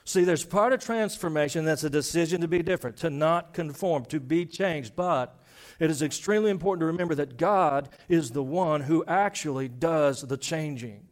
See, 0.05 0.25
there's 0.25 0.45
part 0.45 0.73
of 0.73 0.81
transformation 0.81 1.67
that's 1.67 1.85
a 1.85 1.91
decision 1.91 2.41
to 2.41 2.49
be 2.49 2.63
different, 2.63 2.97
to 2.99 3.11
not 3.11 3.53
conform, 3.53 4.07
to 4.07 4.21
be 4.21 4.47
changed. 4.47 4.97
But 4.97 5.39
it 5.79 5.91
is 5.91 6.01
extremely 6.01 6.51
important 6.51 6.81
to 6.81 6.87
remember 6.87 7.15
that 7.17 7.37
God 7.37 7.91
is 8.09 8.31
the 8.31 8.43
one 8.43 8.83
who 8.83 9.05
actually 9.07 9.69
does 9.69 10.23
the 10.23 10.39
changing. 10.39 11.08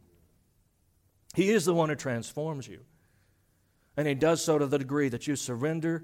He 1.37 1.51
is 1.51 1.65
the 1.65 1.73
one 1.75 1.89
who 1.89 1.95
transforms 1.95 2.67
you. 2.67 2.79
And 3.95 4.07
He 4.07 4.15
does 4.15 4.43
so 4.43 4.57
to 4.57 4.65
the 4.65 4.79
degree 4.79 5.07
that 5.09 5.27
you 5.27 5.35
surrender 5.35 6.03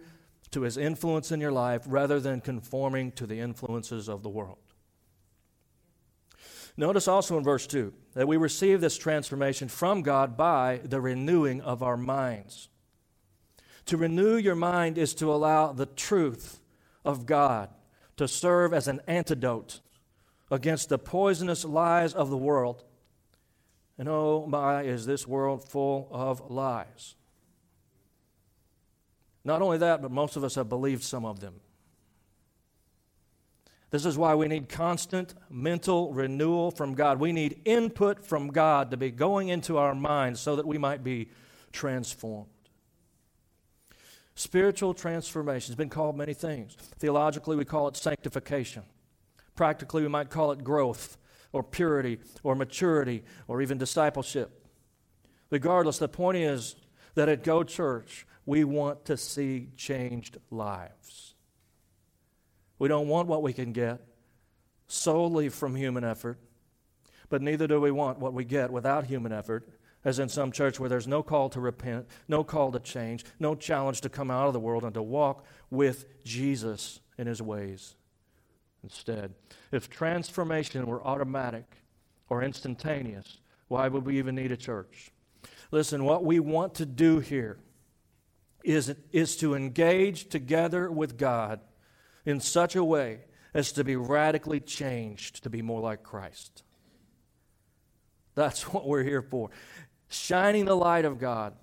to 0.52 0.62
His 0.62 0.78
influence 0.78 1.32
in 1.32 1.42
your 1.42 1.52
life 1.52 1.82
rather 1.88 2.20
than 2.20 2.40
conforming 2.40 3.14
to 3.14 3.26
the 3.26 3.40
influences 3.40 4.08
of 4.08 4.22
the 4.22 4.30
world. 4.30 4.60
Notice 6.78 7.08
also 7.08 7.36
in 7.40 7.44
verse 7.44 7.66
2 7.66 7.92
that 8.14 8.28
we 8.28 8.38
receive 8.38 8.80
this 8.80 8.96
transformation 8.96 9.70
from 9.70 10.04
God 10.04 10.38
by 10.38 10.82
the 10.84 11.02
renewing 11.02 11.62
of 11.62 11.82
our 11.82 11.98
minds. 11.98 12.70
To 13.88 13.98
renew 13.98 14.36
your 14.38 14.54
mind 14.54 15.00
is 15.00 15.16
to 15.16 15.34
allow 15.34 15.74
the 15.74 15.88
truth 15.88 16.62
of 17.04 17.26
God 17.26 17.70
to 18.18 18.28
serve 18.28 18.72
as 18.72 18.88
an 18.88 19.02
antidote 19.08 19.80
against 20.52 20.90
the 20.90 21.00
poisonous 21.00 21.66
lies 21.66 22.14
of 22.14 22.30
the 22.30 22.38
world. 22.38 22.84
And 23.98 24.10
oh 24.10 24.46
my, 24.48 24.84
is 24.84 25.06
this 25.06 25.28
world 25.28 25.68
full 25.68 26.08
of 26.12 26.50
lies. 26.50 27.16
Not 29.46 29.62
only 29.62 29.78
that, 29.80 30.02
but 30.02 30.12
most 30.12 30.36
of 30.36 30.44
us 30.44 30.56
have 30.56 30.70
believed 30.70 31.04
some 31.04 31.26
of 31.26 31.40
them. 31.40 31.56
This 33.92 34.06
is 34.06 34.18
why 34.18 34.34
we 34.34 34.48
need 34.48 34.70
constant 34.70 35.36
mental 35.52 36.12
renewal 36.14 36.72
from 36.72 36.96
God. 36.96 37.20
We 37.20 37.32
need 37.32 37.62
input 37.64 38.26
from 38.26 38.48
God 38.48 38.90
to 38.90 38.98
be 38.98 39.12
going 39.12 39.50
into 39.50 39.78
our 39.78 39.94
minds 39.94 40.40
so 40.40 40.56
that 40.56 40.66
we 40.66 40.80
might 40.80 41.04
be 41.04 41.30
transformed. 41.72 42.50
Spiritual 44.34 44.96
transformation 44.96 45.72
has 45.72 45.76
been 45.76 45.90
called 45.90 46.18
many 46.18 46.34
things. 46.34 46.76
Theologically, 46.98 47.56
we 47.56 47.66
call 47.66 47.88
it 47.88 47.96
sanctification. 47.96 48.82
Practically, 49.56 50.02
we 50.02 50.08
might 50.08 50.32
call 50.32 50.52
it 50.52 50.64
growth 50.64 51.18
or 51.54 51.64
purity 51.64 52.20
or 52.44 52.56
maturity 52.56 53.24
or 53.48 53.62
even 53.62 53.78
discipleship. 53.78 54.66
Regardless, 55.50 56.00
the 56.00 56.10
point 56.10 56.38
is 56.38 56.76
that 57.16 57.30
at 57.30 57.44
Go 57.44 57.64
Church, 57.64 58.28
we 58.46 58.66
want 58.66 59.06
to 59.06 59.16
see 59.16 59.70
changed 59.78 60.38
lives. 60.52 61.36
We 62.80 62.90
don't 62.90 63.08
want 63.08 63.30
what 63.30 63.44
we 63.44 63.54
can 63.54 63.72
get 63.72 64.02
solely 64.88 65.48
from 65.48 65.76
human 65.76 66.04
effort, 66.04 66.40
but 67.30 67.42
neither 67.42 67.68
do 67.68 67.80
we 67.80 67.92
want 67.92 68.20
what 68.20 68.34
we 68.34 68.44
get 68.44 68.72
without 68.72 69.06
human 69.06 69.32
effort 69.32 69.70
as 70.04 70.20
in 70.20 70.28
some 70.28 70.52
church 70.52 70.80
where 70.80 70.90
there's 70.90 71.08
no 71.08 71.24
call 71.24 71.50
to 71.50 71.62
repent, 71.62 72.08
no 72.28 72.44
call 72.44 72.72
to 72.74 72.80
change, 72.80 73.24
no 73.40 73.56
challenge 73.56 74.02
to 74.02 74.10
come 74.10 74.30
out 74.30 74.48
of 74.48 74.54
the 74.54 74.60
world 74.60 74.84
and 74.84 74.94
to 74.94 75.02
walk 75.02 75.46
with 75.70 76.06
Jesus 76.26 77.00
in 77.18 77.26
his 77.26 77.42
ways 77.42 77.96
instead. 78.84 79.34
If 79.72 79.90
transformation 79.90 80.86
were 80.86 81.06
automatic 81.06 81.66
or 82.30 82.44
instantaneous, 82.44 83.40
why 83.68 83.88
would 83.88 84.06
we 84.06 84.18
even 84.18 84.36
need 84.36 84.52
a 84.52 84.58
church? 84.58 85.12
Listen, 85.72 86.04
what 86.04 86.24
we 86.24 86.40
want 86.40 86.76
to 86.76 86.86
do 86.86 87.20
here 87.20 87.60
is, 88.64 88.94
is 89.12 89.36
to 89.38 89.56
engage 89.56 90.30
together 90.30 90.92
with 90.92 91.18
God 91.18 91.60
in 92.26 92.40
such 92.40 92.76
a 92.76 92.84
way 92.84 93.22
as 93.54 93.72
to 93.74 93.84
be 93.84 93.96
radically 93.96 94.60
changed 94.60 95.44
to 95.44 95.50
be 95.50 95.62
more 95.62 95.82
like 95.82 96.04
Christ. 96.04 96.64
That's 98.36 98.64
what 98.74 98.88
we're 98.88 99.04
here 99.04 99.22
for 99.22 99.50
shining 100.10 100.66
the 100.66 100.76
light 100.76 101.06
of 101.06 101.18
God 101.20 101.56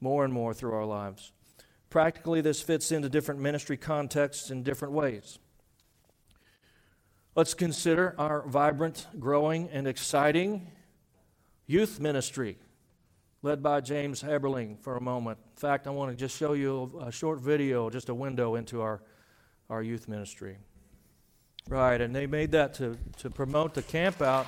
more 0.00 0.24
and 0.24 0.32
more 0.32 0.54
through 0.54 0.72
our 0.74 0.84
lives. 0.84 1.32
Practically, 1.90 2.40
this 2.40 2.62
fits 2.62 2.92
into 2.92 3.08
different 3.08 3.40
ministry 3.40 3.76
contexts 3.76 4.50
in 4.50 4.62
different 4.62 4.94
ways. 4.94 5.38
Let's 7.36 7.52
consider 7.52 8.14
our 8.16 8.46
vibrant, 8.46 9.08
growing, 9.18 9.68
and 9.70 9.88
exciting 9.88 10.70
youth 11.66 11.98
ministry 11.98 12.58
led 13.42 13.60
by 13.60 13.80
James 13.80 14.22
Eberling 14.22 14.78
for 14.78 14.96
a 14.96 15.00
moment. 15.00 15.40
In 15.56 15.56
fact, 15.56 15.88
I 15.88 15.90
want 15.90 16.12
to 16.12 16.16
just 16.16 16.36
show 16.36 16.52
you 16.52 16.96
a 17.04 17.10
short 17.10 17.40
video, 17.40 17.90
just 17.90 18.08
a 18.08 18.14
window 18.14 18.54
into 18.54 18.82
our, 18.82 19.02
our 19.68 19.82
youth 19.82 20.06
ministry. 20.06 20.58
Right, 21.68 22.00
and 22.00 22.14
they 22.14 22.28
made 22.28 22.52
that 22.52 22.74
to, 22.74 22.96
to 23.18 23.30
promote 23.30 23.74
the 23.74 23.82
camp 23.82 24.22
out. 24.22 24.46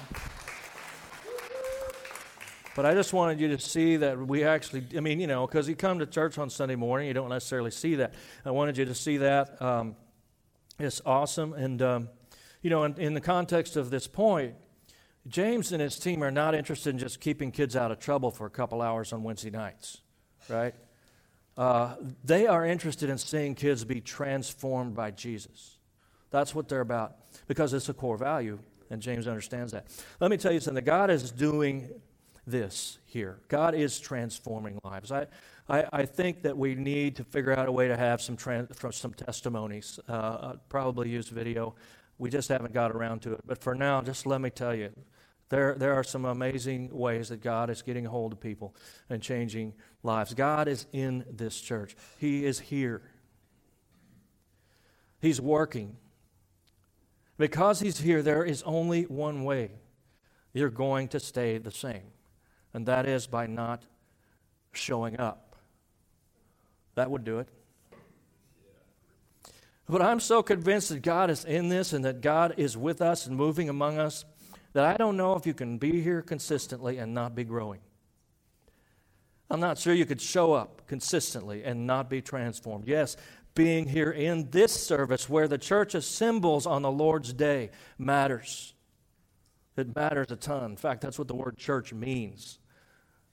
But 2.76 2.86
I 2.86 2.94
just 2.94 3.12
wanted 3.12 3.40
you 3.40 3.48
to 3.48 3.58
see 3.58 3.96
that 3.96 4.16
we 4.16 4.44
actually, 4.44 4.84
I 4.96 5.00
mean, 5.00 5.18
you 5.18 5.26
know, 5.26 5.44
because 5.44 5.68
you 5.68 5.74
come 5.74 5.98
to 5.98 6.06
church 6.06 6.38
on 6.38 6.50
Sunday 6.50 6.76
morning, 6.76 7.08
you 7.08 7.14
don't 7.14 7.30
necessarily 7.30 7.72
see 7.72 7.96
that. 7.96 8.14
I 8.44 8.52
wanted 8.52 8.78
you 8.78 8.84
to 8.84 8.94
see 8.94 9.16
that. 9.16 9.60
Um, 9.60 9.96
it's 10.78 11.02
awesome. 11.04 11.52
And, 11.52 11.82
um, 11.82 12.08
you 12.66 12.70
know, 12.70 12.82
in, 12.82 12.98
in 12.98 13.14
the 13.14 13.20
context 13.20 13.76
of 13.76 13.90
this 13.90 14.08
point, 14.08 14.56
James 15.28 15.70
and 15.70 15.80
his 15.80 16.00
team 16.00 16.24
are 16.24 16.32
not 16.32 16.52
interested 16.52 16.90
in 16.90 16.98
just 16.98 17.20
keeping 17.20 17.52
kids 17.52 17.76
out 17.76 17.92
of 17.92 18.00
trouble 18.00 18.32
for 18.32 18.44
a 18.44 18.50
couple 18.50 18.82
hours 18.82 19.12
on 19.12 19.22
Wednesday 19.22 19.50
nights, 19.50 19.98
right? 20.48 20.74
Uh, 21.56 21.94
they 22.24 22.48
are 22.48 22.66
interested 22.66 23.08
in 23.08 23.18
seeing 23.18 23.54
kids 23.54 23.84
be 23.84 24.00
transformed 24.00 24.96
by 24.96 25.12
Jesus. 25.12 25.76
That's 26.30 26.56
what 26.56 26.68
they're 26.68 26.80
about 26.80 27.14
because 27.46 27.72
it's 27.72 27.88
a 27.88 27.94
core 27.94 28.16
value, 28.16 28.58
and 28.90 29.00
James 29.00 29.28
understands 29.28 29.70
that. 29.70 29.86
Let 30.18 30.32
me 30.32 30.36
tell 30.36 30.50
you 30.50 30.58
something 30.58 30.84
God 30.84 31.08
is 31.08 31.30
doing 31.30 31.88
this 32.48 32.98
here. 33.04 33.38
God 33.46 33.76
is 33.76 34.00
transforming 34.00 34.80
lives. 34.82 35.12
I, 35.12 35.28
I, 35.68 35.84
I, 35.92 36.04
think 36.04 36.42
that 36.42 36.56
we 36.56 36.74
need 36.74 37.14
to 37.16 37.24
figure 37.24 37.56
out 37.56 37.68
a 37.68 37.72
way 37.72 37.86
to 37.86 37.96
have 37.96 38.20
some, 38.20 38.36
trans, 38.36 38.68
some 38.90 39.14
testimonies. 39.14 40.00
Uh, 40.08 40.54
probably 40.68 41.10
use 41.10 41.28
video. 41.28 41.76
We 42.18 42.30
just 42.30 42.48
haven't 42.48 42.72
got 42.72 42.92
around 42.92 43.22
to 43.22 43.32
it. 43.34 43.40
But 43.46 43.58
for 43.58 43.74
now, 43.74 44.00
just 44.00 44.26
let 44.26 44.40
me 44.40 44.50
tell 44.50 44.74
you, 44.74 44.90
there, 45.48 45.74
there 45.74 45.94
are 45.94 46.02
some 46.02 46.24
amazing 46.24 46.90
ways 46.92 47.28
that 47.28 47.42
God 47.42 47.70
is 47.70 47.82
getting 47.82 48.06
a 48.06 48.10
hold 48.10 48.32
of 48.32 48.40
people 48.40 48.74
and 49.08 49.22
changing 49.22 49.74
lives. 50.02 50.34
God 50.34 50.66
is 50.66 50.86
in 50.92 51.24
this 51.30 51.60
church, 51.60 51.94
He 52.18 52.44
is 52.44 52.58
here. 52.58 53.02
He's 55.20 55.40
working. 55.40 55.96
Because 57.38 57.80
He's 57.80 57.98
here, 57.98 58.22
there 58.22 58.44
is 58.44 58.62
only 58.62 59.02
one 59.02 59.44
way 59.44 59.70
you're 60.52 60.70
going 60.70 61.08
to 61.08 61.20
stay 61.20 61.58
the 61.58 61.70
same 61.70 62.12
and 62.76 62.84
that 62.84 63.06
is 63.06 63.26
by 63.26 63.46
not 63.46 63.82
showing 64.72 65.18
up. 65.18 65.56
That 66.94 67.10
would 67.10 67.24
do 67.24 67.38
it. 67.38 67.48
But 69.88 70.02
I'm 70.02 70.20
so 70.20 70.42
convinced 70.42 70.88
that 70.88 71.02
God 71.02 71.30
is 71.30 71.44
in 71.44 71.68
this 71.68 71.92
and 71.92 72.04
that 72.04 72.20
God 72.20 72.54
is 72.56 72.76
with 72.76 73.00
us 73.00 73.26
and 73.26 73.36
moving 73.36 73.68
among 73.68 73.98
us 73.98 74.24
that 74.72 74.84
I 74.84 74.96
don't 74.96 75.16
know 75.16 75.34
if 75.36 75.46
you 75.46 75.54
can 75.54 75.78
be 75.78 76.02
here 76.02 76.22
consistently 76.22 76.98
and 76.98 77.14
not 77.14 77.34
be 77.34 77.44
growing. 77.44 77.80
I'm 79.48 79.60
not 79.60 79.78
sure 79.78 79.94
you 79.94 80.04
could 80.04 80.20
show 80.20 80.52
up 80.52 80.86
consistently 80.88 81.62
and 81.64 81.86
not 81.86 82.10
be 82.10 82.20
transformed. 82.20 82.86
Yes, 82.86 83.16
being 83.54 83.86
here 83.86 84.10
in 84.10 84.50
this 84.50 84.72
service 84.72 85.28
where 85.28 85.48
the 85.48 85.56
church 85.56 85.94
assembles 85.94 86.66
on 86.66 86.82
the 86.82 86.90
Lord's 86.90 87.32
day 87.32 87.70
matters. 87.96 88.74
It 89.76 89.94
matters 89.94 90.30
a 90.30 90.36
ton. 90.36 90.72
In 90.72 90.76
fact, 90.76 91.00
that's 91.00 91.18
what 91.18 91.28
the 91.28 91.34
word 91.34 91.56
church 91.56 91.92
means 91.92 92.58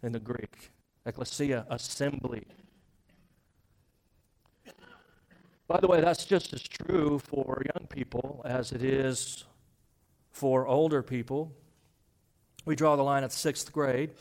in 0.01 0.11
the 0.11 0.19
Greek. 0.19 0.71
Ecclesia, 1.05 1.65
assembly. 1.69 2.45
By 5.73 5.79
the 5.79 5.87
way, 5.87 6.01
that's 6.01 6.25
just 6.25 6.53
as 6.53 6.61
true 6.61 7.17
for 7.17 7.63
young 7.73 7.87
people 7.87 8.43
as 8.45 8.71
it 8.73 8.83
is 8.83 9.43
for 10.29 10.67
older 10.67 11.01
people. 11.01 11.51
We 12.63 12.75
draw 12.75 12.95
the 12.95 13.01
line 13.01 13.23
at 13.23 13.31
sixth 13.31 13.71
grade. 13.71 14.11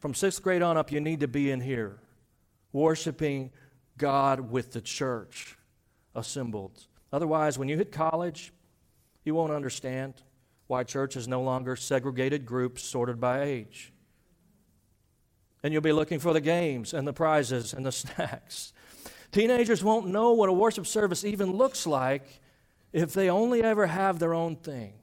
From 0.00 0.12
sixth 0.12 0.42
grade 0.42 0.60
on 0.60 0.76
up, 0.76 0.92
you 0.92 1.00
need 1.00 1.20
to 1.20 1.28
be 1.28 1.50
in 1.50 1.62
here, 1.62 1.96
worshiping 2.74 3.52
God 3.96 4.50
with 4.50 4.72
the 4.72 4.82
church 4.82 5.56
assembled. 6.14 6.84
Otherwise, 7.10 7.58
when 7.58 7.70
you 7.70 7.78
hit 7.78 7.90
college, 7.90 8.52
you 9.24 9.34
won't 9.34 9.52
understand 9.52 10.12
why 10.66 10.84
church 10.84 11.16
is 11.16 11.26
no 11.26 11.40
longer 11.40 11.74
segregated 11.74 12.44
groups 12.44 12.82
sorted 12.82 13.18
by 13.18 13.44
age 13.44 13.94
and 15.66 15.72
you'll 15.72 15.82
be 15.82 15.92
looking 15.92 16.20
for 16.20 16.32
the 16.32 16.40
games 16.40 16.94
and 16.94 17.08
the 17.08 17.12
prizes 17.12 17.72
and 17.72 17.84
the 17.84 17.90
snacks. 17.92 18.72
Teenagers 19.32 19.82
won't 19.82 20.06
know 20.08 20.32
what 20.32 20.48
a 20.48 20.52
worship 20.52 20.86
service 20.86 21.24
even 21.24 21.52
looks 21.52 21.86
like 21.86 22.40
if 22.92 23.12
they 23.12 23.28
only 23.28 23.62
ever 23.62 23.86
have 23.86 24.18
their 24.18 24.34
own 24.34 24.56
thing. 24.56 24.94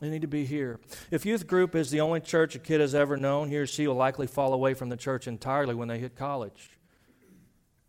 They 0.00 0.10
need 0.10 0.22
to 0.22 0.28
be 0.28 0.44
here. 0.44 0.80
If 1.10 1.24
youth 1.24 1.46
group 1.46 1.74
is 1.74 1.90
the 1.90 2.00
only 2.00 2.20
church 2.20 2.54
a 2.54 2.58
kid 2.58 2.80
has 2.80 2.94
ever 2.94 3.16
known, 3.16 3.48
he 3.48 3.56
or 3.56 3.66
she 3.66 3.86
will 3.86 3.94
likely 3.94 4.26
fall 4.26 4.52
away 4.52 4.74
from 4.74 4.88
the 4.88 4.96
church 4.96 5.26
entirely 5.26 5.74
when 5.74 5.88
they 5.88 5.98
hit 5.98 6.16
college. 6.16 6.70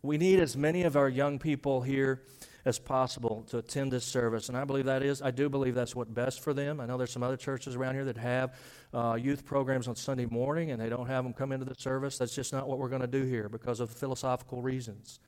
We 0.01 0.17
need 0.17 0.39
as 0.39 0.55
many 0.55 0.83
of 0.83 0.95
our 0.95 1.09
young 1.09 1.39
people 1.39 1.81
here 1.81 2.21
as 2.65 2.79
possible 2.79 3.45
to 3.50 3.60
attend 3.60 3.91
this 3.91 4.03
service. 4.03 4.50
And 4.50 4.57
I 4.57 4.65
believe 4.65 4.86
that 4.86 5.03
is, 5.03 5.22
I 5.22 5.29
do 5.29 5.50
believe 5.50 5.75
that's 5.75 5.95
what 5.95 6.12
best 6.13 6.41
for 6.41 6.51
them. 6.51 6.81
I 6.81 6.88
know 6.88 6.98
there's 6.98 7.12
some 7.12 7.22
other 7.22 7.38
churches 7.38 7.75
around 7.75 7.93
here 7.93 8.05
that 8.05 8.17
have 8.17 8.55
uh, 8.91 9.13
youth 9.22 9.45
programs 9.45 9.88
on 9.88 9.95
Sunday 9.95 10.25
morning 10.25 10.72
and 10.72 10.81
they 10.81 10.89
don't 10.89 11.05
have 11.05 11.24
them 11.24 11.34
come 11.34 11.51
into 11.51 11.65
the 11.65 11.75
service. 11.75 12.17
That's 12.17 12.34
just 12.34 12.51
not 12.51 12.67
what 12.67 12.79
we're 12.79 12.89
going 12.89 13.01
to 13.01 13.07
do 13.07 13.24
here 13.24 13.50
because 13.50 13.79
of 13.79 13.91
philosophical 13.91 14.63
reasons. 14.63 15.19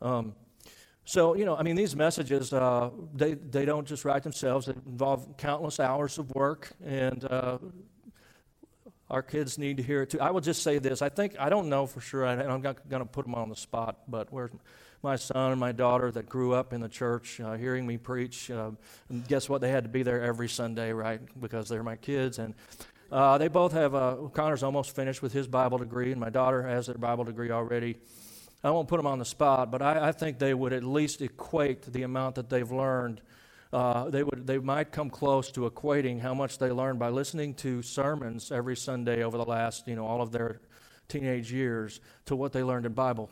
Um, 0.00 0.34
so, 1.04 1.34
you 1.34 1.44
know, 1.44 1.56
I 1.56 1.64
mean, 1.64 1.74
these 1.74 1.96
messages, 1.96 2.52
uh, 2.52 2.90
they, 3.14 3.34
they 3.34 3.64
don't 3.64 3.86
just 3.86 4.04
write 4.04 4.22
themselves. 4.22 4.66
They 4.66 4.74
involve 4.86 5.36
countless 5.38 5.80
hours 5.80 6.18
of 6.18 6.30
work, 6.36 6.70
and 6.84 7.24
uh, 7.24 7.58
our 9.08 9.22
kids 9.22 9.58
need 9.58 9.78
to 9.78 9.82
hear 9.82 10.02
it 10.02 10.10
too. 10.10 10.20
I 10.20 10.30
will 10.30 10.40
just 10.40 10.62
say 10.62 10.78
this. 10.78 11.02
I 11.02 11.08
think, 11.08 11.34
I 11.40 11.48
don't 11.48 11.68
know 11.68 11.86
for 11.86 12.00
sure, 12.00 12.24
and 12.26 12.40
I'm 12.40 12.62
not 12.62 12.88
going 12.88 13.02
to 13.02 13.08
put 13.08 13.24
them 13.24 13.34
on 13.34 13.48
the 13.48 13.56
spot, 13.56 14.02
but 14.06 14.32
where's 14.32 14.52
my 15.02 15.16
son 15.16 15.52
and 15.52 15.60
my 15.60 15.72
daughter 15.72 16.10
that 16.12 16.28
grew 16.28 16.52
up 16.52 16.72
in 16.72 16.80
the 16.80 16.88
church 16.88 17.40
uh, 17.40 17.54
hearing 17.54 17.86
me 17.86 17.96
preach? 17.96 18.50
Uh, 18.50 18.72
guess 19.28 19.48
what? 19.48 19.60
They 19.60 19.70
had 19.70 19.84
to 19.84 19.90
be 19.90 20.02
there 20.02 20.22
every 20.22 20.48
Sunday, 20.48 20.92
right? 20.92 21.20
Because 21.40 21.68
they're 21.68 21.82
my 21.82 21.96
kids. 21.96 22.38
And 22.38 22.54
uh, 23.10 23.38
they 23.38 23.48
both 23.48 23.72
have, 23.72 23.94
uh, 23.94 24.16
Connor's 24.32 24.62
almost 24.62 24.94
finished 24.94 25.22
with 25.22 25.32
his 25.32 25.46
Bible 25.48 25.78
degree, 25.78 26.12
and 26.12 26.20
my 26.20 26.30
daughter 26.30 26.62
has 26.62 26.86
her 26.86 26.94
Bible 26.94 27.24
degree 27.24 27.50
already. 27.50 27.96
I 28.62 28.70
won't 28.70 28.88
put 28.88 28.98
them 28.98 29.06
on 29.06 29.18
the 29.18 29.24
spot, 29.24 29.70
but 29.70 29.80
I, 29.80 30.08
I 30.08 30.12
think 30.12 30.38
they 30.38 30.52
would 30.52 30.72
at 30.72 30.84
least 30.84 31.22
equate 31.22 31.92
the 31.92 32.02
amount 32.02 32.34
that 32.34 32.50
they've 32.50 32.70
learned. 32.70 33.22
Uh, 33.72 34.10
they 34.10 34.22
would 34.22 34.46
they 34.46 34.58
might 34.58 34.90
come 34.90 35.08
close 35.08 35.50
to 35.52 35.70
equating 35.70 36.20
how 36.20 36.34
much 36.34 36.58
they 36.58 36.70
learned 36.70 36.98
by 36.98 37.08
listening 37.08 37.54
to 37.54 37.82
sermons 37.82 38.50
every 38.50 38.76
Sunday 38.76 39.22
over 39.22 39.38
the 39.38 39.44
last 39.44 39.86
you 39.86 39.94
know 39.94 40.04
all 40.04 40.20
of 40.20 40.32
their 40.32 40.60
teenage 41.06 41.52
years 41.52 42.00
to 42.26 42.34
what 42.34 42.52
they 42.52 42.64
learned 42.64 42.84
in 42.84 42.92
Bible 42.92 43.30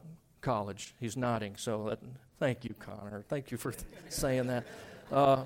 college. 0.49 0.95
He's 0.99 1.15
nodding, 1.15 1.57
so 1.57 1.91
that, 1.91 1.99
thank 2.39 2.65
you, 2.65 2.75
Connor. 2.79 3.23
Thank 3.29 3.51
you 3.51 3.59
for 3.59 3.75
saying 4.09 4.47
that. 4.47 4.65
Uh, 5.13 5.45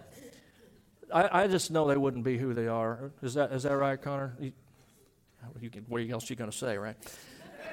I, 1.12 1.42
I, 1.42 1.47
just 1.49 1.73
know 1.73 1.88
they 1.88 1.97
wouldn't 1.97 2.23
be 2.23 2.38
who 2.38 2.54
they 2.54 2.68
are. 2.68 3.11
Is 3.21 3.35
that 3.35 3.50
is 3.52 3.64
that 3.64 3.76
right, 3.76 4.00
Connor? 4.00 4.37
You, 4.38 4.52
you 5.61 5.71
can, 5.71 5.85
what 5.88 6.02
else 6.09 6.30
are 6.30 6.32
you 6.32 6.37
going 6.37 6.52
to 6.52 6.56
say, 6.56 6.78
right? 6.78 6.97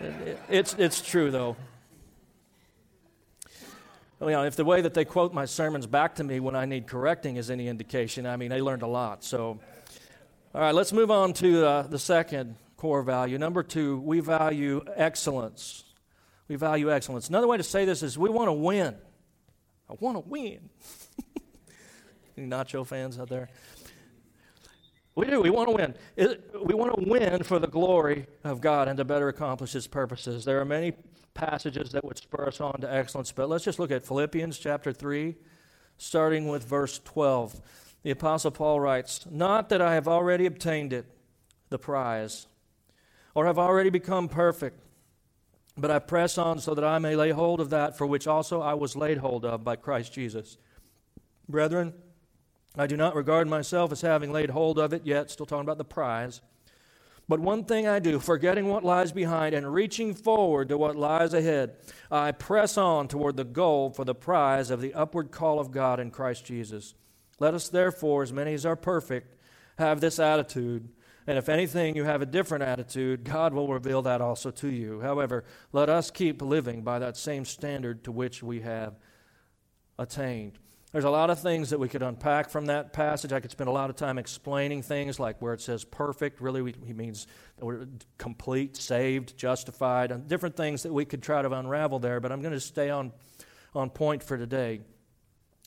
It, 0.01 0.05
it, 0.27 0.39
it's 0.50 0.74
it's 0.79 1.01
true 1.01 1.29
though 1.29 1.55
you 4.21 4.31
know, 4.31 4.43
if 4.43 4.55
the 4.55 4.65
way 4.65 4.81
that 4.81 4.93
they 4.93 5.05
quote 5.05 5.33
my 5.33 5.45
sermons 5.45 5.88
back 5.88 6.15
to 6.15 6.24
me 6.24 6.39
when 6.39 6.55
I 6.55 6.65
need 6.65 6.88
correcting 6.88 7.38
is 7.38 7.50
any 7.50 7.67
indication, 7.67 8.25
I 8.25 8.36
mean, 8.38 8.50
they 8.50 8.62
learned 8.62 8.81
a 8.81 8.88
lot. 8.88 9.24
So, 9.24 9.59
all 10.53 10.62
right, 10.62 10.75
let's 10.75 10.91
move 10.91 11.09
on 11.09 11.33
to 11.33 11.65
uh, 11.65 11.81
the 11.83 12.00
second 12.00 12.55
core 12.75 13.03
value. 13.03 13.38
Number 13.38 13.63
two, 13.63 14.00
we 14.00 14.19
value 14.19 14.83
excellence. 14.95 15.86
We 16.49 16.55
value 16.55 16.91
excellence. 16.91 17.29
Another 17.29 17.47
way 17.47 17.55
to 17.55 17.63
say 17.63 17.85
this 17.85 18.03
is 18.03 18.17
we 18.17 18.29
want 18.29 18.49
to 18.49 18.53
win. 18.53 18.95
I 19.89 19.95
want 19.99 20.17
to 20.17 20.29
win. 20.29 20.69
Any 22.37 22.47
nacho 22.47 22.85
fans 22.85 23.17
out 23.17 23.29
there? 23.29 23.49
We 25.15 25.27
do. 25.27 25.41
We 25.41 25.51
want 25.51 25.69
to 25.69 25.75
win. 25.75 25.95
We 26.65 26.73
want 26.73 26.95
to 26.95 27.09
win 27.09 27.43
for 27.43 27.59
the 27.59 27.67
glory 27.67 28.25
of 28.43 28.61
God 28.61 28.87
and 28.87 28.97
to 28.97 29.05
better 29.05 29.27
accomplish 29.27 29.73
His 29.73 29.85
purposes. 29.85 30.43
There 30.43 30.59
are 30.59 30.65
many 30.65 30.93
passages 31.33 31.91
that 31.91 32.03
would 32.03 32.17
spur 32.17 32.47
us 32.47 32.59
on 32.59 32.81
to 32.81 32.91
excellence, 32.91 33.31
but 33.31 33.47
let's 33.47 33.63
just 33.63 33.79
look 33.79 33.91
at 33.91 34.03
Philippians 34.03 34.57
chapter 34.57 34.91
3, 34.91 35.35
starting 35.97 36.47
with 36.47 36.63
verse 36.63 36.99
12. 36.99 37.61
The 38.01 38.11
Apostle 38.11 38.51
Paul 38.51 38.79
writes, 38.79 39.25
Not 39.29 39.69
that 39.69 39.81
I 39.81 39.93
have 39.93 40.07
already 40.07 40.45
obtained 40.45 40.93
it, 40.93 41.05
the 41.69 41.77
prize, 41.77 42.47
or 43.35 43.45
have 43.45 43.59
already 43.59 43.89
become 43.89 44.29
perfect, 44.29 44.81
but 45.79 45.91
I 45.91 46.00
press 46.00 46.38
on 46.38 46.59
so 46.59 46.74
that 46.75 46.83
I 46.83 47.00
may 47.00 47.15
lay 47.15 47.31
hold 47.31 47.59
of 47.59 47.69
that 47.69 47.98
for 47.98 48.05
which 48.05 48.27
also 48.27 48.62
I 48.62 48.74
was 48.74 48.95
laid 48.95 49.17
hold 49.17 49.45
of 49.45 49.63
by 49.63 49.75
Christ 49.75 50.13
Jesus. 50.13 50.57
Brethren, 51.48 51.93
I 52.77 52.88
do 52.88 52.95
not 52.95 53.15
regard 53.15 53.48
myself 53.48 53.91
as 53.91 54.01
having 54.01 54.31
laid 54.31 54.51
hold 54.51 54.77
of 54.77 54.93
it 54.93 55.05
yet, 55.05 55.31
still 55.31 55.45
talking 55.45 55.65
about 55.65 55.77
the 55.77 55.86
prize. 55.86 56.41
But 57.27 57.39
one 57.39 57.63
thing 57.63 57.88
I 57.88 58.00
do, 58.00 58.19
forgetting 58.19 58.67
what 58.67 58.84
lies 58.84 59.12
behind 59.12 59.53
and 59.53 59.71
reaching 59.71 60.15
forward 60.15 60.69
to 60.69 60.77
what 60.77 60.95
lies 60.95 61.34
ahead, 61.34 61.75
I 62.10 62.32
press 62.32 62.75
on 62.75 63.08
toward 63.08 63.38
the 63.38 63.43
goal 63.43 63.91
for 63.91 64.03
the 64.03 64.15
prize 64.15 64.71
of 64.71 64.82
the 64.82 64.95
upward 64.95 65.30
call 65.30 65.60
of 65.60 65.69
God 65.69 65.99
in 65.99 66.10
Christ 66.10 66.43
Jesus. 66.45 66.95
Let 67.39 67.53
us 67.53 67.69
therefore, 67.69 68.23
as 68.23 68.34
many 68.34 68.53
as 68.53 68.65
are 68.65 68.75
perfect, 68.75 69.36
have 69.77 70.01
this 70.01 70.17
attitude. 70.17 70.89
And 71.29 71.37
if 71.37 71.47
anything 71.47 71.95
you 71.95 72.05
have 72.05 72.23
a 72.23 72.25
different 72.25 72.63
attitude, 72.63 73.23
God 73.23 73.53
will 73.53 73.67
reveal 73.67 74.01
that 74.01 74.19
also 74.19 74.49
to 74.49 74.67
you. 74.67 74.99
However, 75.01 75.43
let 75.71 75.87
us 75.87 76.09
keep 76.09 76.41
living 76.41 76.81
by 76.81 76.97
that 76.97 77.17
same 77.17 77.45
standard 77.45 78.03
to 78.05 78.11
which 78.11 78.41
we 78.41 78.61
have 78.61 78.97
attained. 79.99 80.57
There's 80.91 81.03
a 81.03 81.09
lot 81.11 81.29
of 81.29 81.39
things 81.39 81.69
that 81.69 81.79
we 81.79 81.87
could 81.87 82.01
unpack 82.01 82.49
from 82.49 82.65
that 82.65 82.93
passage. 82.93 83.31
I 83.31 83.41
could 83.41 83.51
spend 83.51 83.67
a 83.67 83.71
lot 83.71 83.91
of 83.91 83.95
time 83.95 84.17
explaining 84.17 84.81
things 84.81 85.19
like 85.19 85.39
where 85.39 85.53
it 85.53 85.61
says 85.61 85.85
perfect, 85.85 86.41
really, 86.41 86.73
he 86.83 86.93
means 86.93 87.27
complete, 88.17 88.75
saved, 88.75 89.37
justified, 89.37 90.11
and 90.11 90.27
different 90.27 90.57
things 90.57 90.81
that 90.81 90.91
we 90.91 91.05
could 91.05 91.21
try 91.21 91.43
to 91.43 91.51
unravel 91.51 91.99
there, 91.99 92.19
but 92.19 92.31
I'm 92.31 92.41
going 92.41 92.55
to 92.55 92.59
stay 92.59 92.89
on, 92.89 93.11
on 93.75 93.91
point 93.91 94.23
for 94.23 94.35
today. 94.35 94.81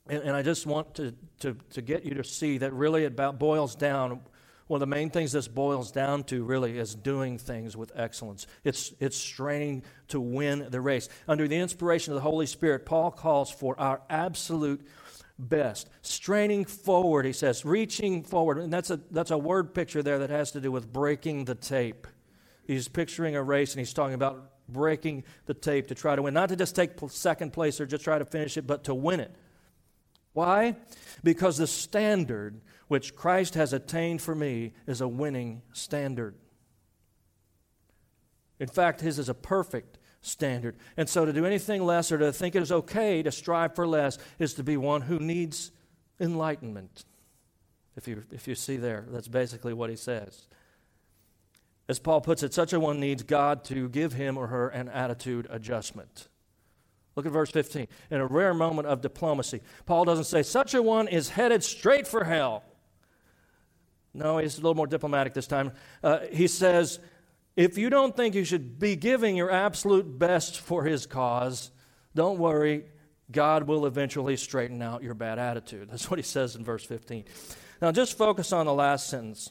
And, 0.09 0.25
and 0.25 0.35
I 0.35 0.43
just 0.43 0.67
want 0.67 0.97
to, 0.97 1.15
to, 1.39 1.57
to 1.71 1.83
get 1.83 2.05
you 2.05 2.15
to 2.15 2.25
see 2.25 2.59
that 2.59 2.73
really 2.73 3.05
it 3.05 3.15
boils 3.39 3.77
down 3.77 4.23
one 4.67 4.81
of 4.81 4.89
the 4.89 4.95
main 4.95 5.11
things 5.11 5.33
this 5.33 5.49
boils 5.49 5.93
down 5.93 6.25
to 6.25 6.45
really 6.45 6.79
is 6.79 6.95
doing 6.95 7.39
things 7.39 7.77
with 7.77 7.93
excellence. 7.95 8.47
It's, 8.65 8.93
it's 9.01 9.17
straining 9.17 9.83
to 10.09 10.21
win 10.21 10.69
the 10.71 10.81
race. 10.81 11.09
Under 11.29 11.49
the 11.49 11.57
inspiration 11.57 12.13
of 12.13 12.17
the 12.17 12.23
Holy 12.23 12.47
Spirit, 12.47 12.87
Paul 12.87 13.11
calls 13.11 13.51
for 13.51 13.79
our 13.79 14.01
absolute 14.09 14.87
best. 15.39 15.89
Straining 16.03 16.65
forward, 16.65 17.25
he 17.25 17.33
says, 17.33 17.65
reaching 17.65 18.23
forward. 18.23 18.59
And 18.59 18.73
that's 18.73 18.91
a, 18.91 19.01
that's 19.11 19.31
a 19.31 19.39
word 19.39 19.75
picture 19.75 20.03
there 20.03 20.21
that 20.21 20.31
has 20.31 20.53
to 20.53 20.61
do 20.61 20.71
with 20.71 20.93
breaking 20.93 21.45
the 21.45 21.55
tape. 21.55 22.07
He's 22.65 22.89
picturing 22.89 23.37
a 23.37 23.43
race 23.43 23.73
and 23.73 23.81
he's 23.81 23.93
talking 23.93 24.15
about 24.15 24.51
breaking 24.69 25.25
the 25.47 25.55
tape 25.55 25.89
to 25.89 25.95
try 25.95 26.17
to 26.17 26.23
win. 26.23 26.35
Not 26.35 26.49
to 26.51 26.57
just 26.57 26.77
take 26.77 26.93
second 27.09 27.53
place 27.53 27.81
or 27.81 27.87
just 27.87 28.05
try 28.05 28.19
to 28.19 28.25
finish 28.25 28.57
it, 28.57 28.67
but 28.67 28.85
to 28.85 28.95
win 28.95 29.21
it. 29.21 29.35
Why? 30.33 30.77
Because 31.23 31.59
the 31.59 31.67
standard 31.67 32.61
which 32.93 33.17
Christ 33.17 33.55
has 33.55 33.73
attained 33.73 34.21
for 34.21 34.35
me 34.35 34.75
is 34.87 35.01
a 35.01 35.09
winning 35.09 35.63
standard. 35.73 36.35
In 38.61 38.69
fact, 38.69 39.01
his 39.01 39.19
is 39.19 39.31
a 39.31 39.35
perfect 39.35 39.97
standard. 40.21 40.77
And 40.99 41.09
so 41.09 41.25
to 41.25 41.33
do 41.33 41.47
anything 41.47 41.87
less 41.87 42.13
or 42.13 42.19
to 42.19 42.35
think 42.35 42.55
it 42.55 42.61
is 42.61 42.71
okay 42.71 43.23
to 43.23 43.33
strive 43.33 43.75
for 43.75 43.87
less 43.87 44.19
is 44.39 44.53
to 44.55 44.63
be 44.63 44.77
one 44.77 45.01
who 45.01 45.19
needs 45.19 45.73
enlightenment. 46.21 47.07
If 47.97 48.07
you, 48.07 48.25
if 48.31 48.47
you 48.47 48.55
see 48.55 48.77
there, 48.77 49.07
that's 49.09 49.27
basically 49.27 49.73
what 49.73 49.89
he 49.89 49.97
says. 49.97 50.47
As 51.89 51.99
Paul 51.99 52.21
puts 52.21 52.43
it, 52.43 52.53
such 52.53 52.75
a 52.75 52.79
one 52.79 53.01
needs 53.01 53.23
God 53.23 53.65
to 53.65 53.89
give 53.89 54.13
him 54.13 54.37
or 54.37 54.49
her 54.49 54.69
an 54.69 54.91
attitude 54.91 55.47
adjustment. 55.49 56.29
Look 57.17 57.25
at 57.25 57.33
verse 57.33 57.51
15. 57.53 57.89
In 58.11 58.21
a 58.21 58.27
rare 58.27 58.53
moment 58.53 58.87
of 58.87 59.01
diplomacy, 59.01 59.63
Paul 59.87 60.05
doesn't 60.05 60.25
say, 60.25 60.43
such 60.43 60.75
a 60.75 60.83
one 60.83 61.09
is 61.09 61.31
headed 61.31 61.65
straight 61.65 62.07
for 62.07 62.25
hell. 62.25 62.65
No, 64.15 64.39
he's 64.39 64.59
a 64.59 64.61
little 64.61 64.75
more 64.75 64.87
diplomatic 64.87 65.35
this 65.35 65.47
time. 65.47 65.73
Uh, 66.03 66.21
he 66.31 66.47
says, 66.47 66.99
if 67.57 67.79
you 67.79 67.91
don't 67.91 68.17
think 68.17 68.35
you 68.35 68.45
should 68.45 68.79
be 68.79 68.97
giving 68.97 69.37
your 69.37 69.51
absolute 69.51 70.19
best 70.19 70.61
for 70.61 70.85
his 70.85 71.07
cause, 71.07 71.71
don't 72.15 72.39
worry. 72.39 72.85
God 73.31 73.65
will 73.65 73.87
eventually 73.87 74.37
straighten 74.37 74.83
out 74.83 75.03
your 75.03 75.15
bad 75.15 75.39
attitude. 75.39 75.91
That's 75.91 76.11
what 76.11 76.19
he 76.19 76.23
says 76.23 76.57
in 76.57 76.65
verse 76.65 76.85
15. 76.85 77.25
Now, 77.81 77.91
just 77.91 78.17
focus 78.17 78.53
on 78.53 78.67
the 78.67 78.75
last 78.75 79.09
sentence. 79.09 79.51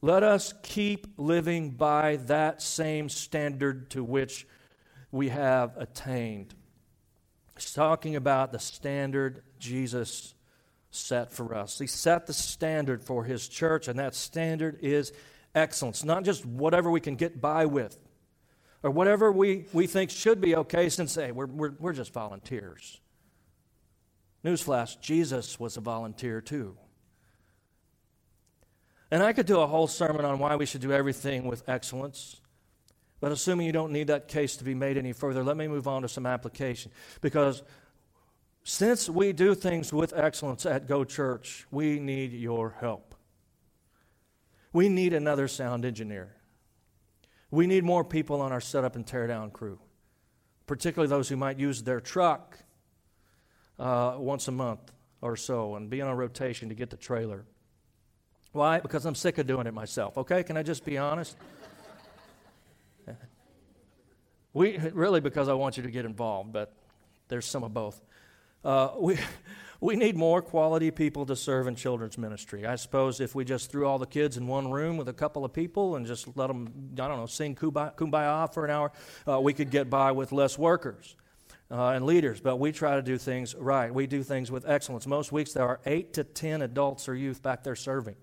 Let 0.00 0.22
us 0.22 0.54
keep 0.62 1.06
living 1.16 1.70
by 1.70 2.16
that 2.26 2.62
same 2.62 3.08
standard 3.08 3.90
to 3.90 4.02
which 4.02 4.46
we 5.10 5.28
have 5.28 5.76
attained. 5.76 6.54
He's 7.56 7.72
talking 7.72 8.16
about 8.16 8.52
the 8.52 8.58
standard 8.58 9.42
Jesus 9.58 10.34
set 10.90 11.32
for 11.32 11.54
us. 11.54 11.78
He 11.78 11.86
set 11.86 12.26
the 12.26 12.32
standard 12.32 13.02
for 13.02 13.24
his 13.24 13.48
church, 13.48 13.88
and 13.88 13.98
that 13.98 14.14
standard 14.14 14.78
is 14.82 15.12
excellence, 15.54 16.04
not 16.04 16.24
just 16.24 16.44
whatever 16.46 16.90
we 16.90 17.00
can 17.00 17.16
get 17.16 17.40
by 17.40 17.66
with 17.66 17.98
or 18.82 18.90
whatever 18.90 19.32
we, 19.32 19.66
we 19.72 19.86
think 19.86 20.10
should 20.10 20.40
be 20.40 20.54
okay 20.56 20.88
since, 20.88 21.14
hey, 21.14 21.32
we're, 21.32 21.46
we're, 21.46 21.72
we're 21.78 21.92
just 21.92 22.12
volunteers. 22.12 23.00
Newsflash 24.44 25.00
Jesus 25.00 25.58
was 25.58 25.76
a 25.76 25.80
volunteer 25.80 26.40
too. 26.40 26.76
And 29.10 29.22
I 29.22 29.32
could 29.32 29.46
do 29.46 29.60
a 29.60 29.66
whole 29.66 29.88
sermon 29.88 30.24
on 30.24 30.38
why 30.38 30.56
we 30.56 30.66
should 30.66 30.82
do 30.82 30.92
everything 30.92 31.46
with 31.46 31.68
excellence. 31.68 32.40
But 33.20 33.32
assuming 33.32 33.66
you 33.66 33.72
don't 33.72 33.92
need 33.92 34.08
that 34.08 34.28
case 34.28 34.56
to 34.58 34.64
be 34.64 34.74
made 34.74 34.96
any 34.96 35.12
further, 35.12 35.42
let 35.42 35.56
me 35.56 35.66
move 35.66 35.88
on 35.88 36.02
to 36.02 36.08
some 36.08 36.26
application. 36.26 36.92
Because 37.20 37.62
since 38.68 39.08
we 39.08 39.32
do 39.32 39.54
things 39.54 39.94
with 39.94 40.12
excellence 40.14 40.66
at 40.66 40.86
Go 40.86 41.02
Church, 41.02 41.66
we 41.70 41.98
need 41.98 42.34
your 42.34 42.76
help. 42.80 43.14
We 44.74 44.90
need 44.90 45.14
another 45.14 45.48
sound 45.48 45.86
engineer. 45.86 46.36
We 47.50 47.66
need 47.66 47.82
more 47.82 48.04
people 48.04 48.42
on 48.42 48.52
our 48.52 48.60
setup 48.60 48.94
and 48.94 49.06
tear 49.06 49.26
down 49.26 49.52
crew, 49.52 49.78
particularly 50.66 51.08
those 51.08 51.30
who 51.30 51.36
might 51.36 51.58
use 51.58 51.82
their 51.82 51.98
truck 51.98 52.58
uh, 53.78 54.16
once 54.18 54.48
a 54.48 54.52
month 54.52 54.92
or 55.22 55.34
so 55.34 55.76
and 55.76 55.88
be 55.88 56.02
on 56.02 56.10
a 56.10 56.14
rotation 56.14 56.68
to 56.68 56.74
get 56.74 56.90
the 56.90 56.98
trailer. 56.98 57.46
Why? 58.52 58.80
Because 58.80 59.06
I'm 59.06 59.14
sick 59.14 59.38
of 59.38 59.46
doing 59.46 59.66
it 59.66 59.72
myself. 59.72 60.18
Okay, 60.18 60.42
can 60.42 60.58
I 60.58 60.62
just 60.62 60.84
be 60.84 60.98
honest? 60.98 61.38
we 64.52 64.76
really 64.92 65.20
because 65.20 65.48
I 65.48 65.54
want 65.54 65.78
you 65.78 65.84
to 65.84 65.90
get 65.90 66.04
involved, 66.04 66.52
but 66.52 66.74
there's 67.28 67.46
some 67.46 67.64
of 67.64 67.72
both. 67.72 67.98
Uh, 68.64 68.90
we 68.98 69.18
we 69.80 69.94
need 69.94 70.16
more 70.16 70.42
quality 70.42 70.90
people 70.90 71.24
to 71.26 71.36
serve 71.36 71.66
in 71.66 71.76
children's 71.76 72.18
ministry. 72.18 72.66
I 72.66 72.74
suppose 72.76 73.20
if 73.20 73.34
we 73.34 73.44
just 73.44 73.70
threw 73.70 73.86
all 73.86 73.98
the 73.98 74.06
kids 74.06 74.36
in 74.36 74.46
one 74.46 74.70
room 74.70 74.96
with 74.96 75.08
a 75.08 75.12
couple 75.12 75.44
of 75.44 75.52
people 75.52 75.96
and 75.96 76.06
just 76.06 76.36
let 76.36 76.48
them, 76.48 76.72
I 76.94 77.06
don't 77.08 77.16
know, 77.16 77.26
sing 77.26 77.54
kumbaya, 77.54 77.94
kumbaya 77.94 78.52
for 78.52 78.64
an 78.64 78.70
hour, 78.70 78.92
uh, 79.28 79.40
we 79.40 79.52
could 79.52 79.70
get 79.70 79.88
by 79.88 80.10
with 80.12 80.32
less 80.32 80.58
workers. 80.58 81.16
Uh, 81.70 81.90
and 81.90 82.06
leaders, 82.06 82.40
but 82.40 82.56
we 82.56 82.72
try 82.72 82.96
to 82.96 83.02
do 83.02 83.18
things 83.18 83.54
right. 83.54 83.92
We 83.92 84.06
do 84.06 84.22
things 84.22 84.50
with 84.50 84.66
excellence. 84.66 85.06
Most 85.06 85.32
weeks 85.32 85.52
there 85.52 85.68
are 85.68 85.80
eight 85.84 86.14
to 86.14 86.24
ten 86.24 86.62
adults 86.62 87.10
or 87.10 87.14
youth 87.14 87.42
back 87.42 87.62
there 87.62 87.76
serving. 87.76 88.16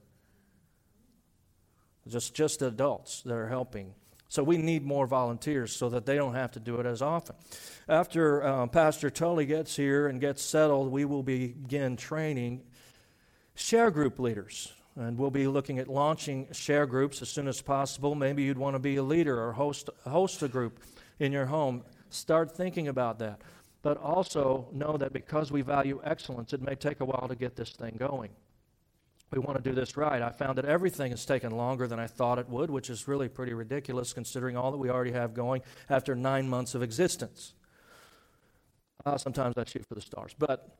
Just 2.07 2.33
just 2.33 2.63
adults 2.63 3.21
that 3.21 3.35
are 3.35 3.47
helping. 3.47 3.93
So 4.27 4.43
we 4.43 4.57
need 4.57 4.83
more 4.83 5.07
volunteers 5.07 5.75
so 5.75 5.89
that 5.89 6.05
they 6.05 6.15
don't 6.15 6.33
have 6.33 6.51
to 6.53 6.59
do 6.59 6.79
it 6.79 6.85
as 6.85 7.01
often. 7.01 7.35
After 7.87 8.43
uh, 8.43 8.67
Pastor 8.67 9.09
Tully 9.09 9.45
gets 9.45 9.75
here 9.75 10.07
and 10.07 10.19
gets 10.19 10.41
settled, 10.41 10.91
we 10.91 11.05
will 11.05 11.23
begin 11.23 11.95
training 11.95 12.63
share 13.53 13.91
group 13.91 14.19
leaders. 14.19 14.73
And 14.97 15.17
we'll 15.17 15.31
be 15.31 15.45
looking 15.45 15.77
at 15.79 15.89
launching 15.89 16.47
share 16.53 16.85
groups 16.85 17.21
as 17.21 17.29
soon 17.29 17.47
as 17.47 17.61
possible. 17.61 18.15
Maybe 18.15 18.43
you'd 18.43 18.57
want 18.57 18.75
to 18.75 18.79
be 18.79 18.95
a 18.95 19.03
leader 19.03 19.41
or 19.41 19.51
host, 19.51 19.89
host 20.05 20.41
a 20.41 20.47
group 20.47 20.79
in 21.19 21.31
your 21.31 21.45
home. 21.45 21.83
Start 22.09 22.55
thinking 22.55 22.87
about 22.87 23.19
that. 23.19 23.41
But 23.81 23.97
also 23.97 24.67
know 24.71 24.97
that 24.97 25.13
because 25.13 25.51
we 25.51 25.61
value 25.61 26.01
excellence, 26.03 26.53
it 26.53 26.61
may 26.61 26.75
take 26.75 27.01
a 27.01 27.05
while 27.05 27.27
to 27.27 27.35
get 27.35 27.55
this 27.55 27.71
thing 27.71 27.97
going 27.99 28.31
we 29.35 29.41
want 29.41 29.61
to 29.61 29.69
do 29.69 29.75
this 29.75 29.97
right. 29.97 30.21
I 30.21 30.29
found 30.29 30.57
that 30.57 30.65
everything 30.65 31.11
has 31.11 31.25
taken 31.25 31.51
longer 31.51 31.87
than 31.87 31.99
I 31.99 32.07
thought 32.07 32.39
it 32.39 32.47
would, 32.47 32.69
which 32.69 32.89
is 32.89 33.07
really 33.07 33.27
pretty 33.27 33.53
ridiculous 33.53 34.13
considering 34.13 34.55
all 34.55 34.71
that 34.71 34.77
we 34.77 34.89
already 34.89 35.11
have 35.11 35.33
going 35.33 35.61
after 35.89 36.15
nine 36.15 36.47
months 36.47 36.73
of 36.73 36.81
existence. 36.81 37.53
Uh, 39.05 39.17
sometimes 39.17 39.57
I 39.57 39.65
shoot 39.65 39.85
for 39.87 39.95
the 39.95 40.01
stars. 40.01 40.33
But 40.39 40.77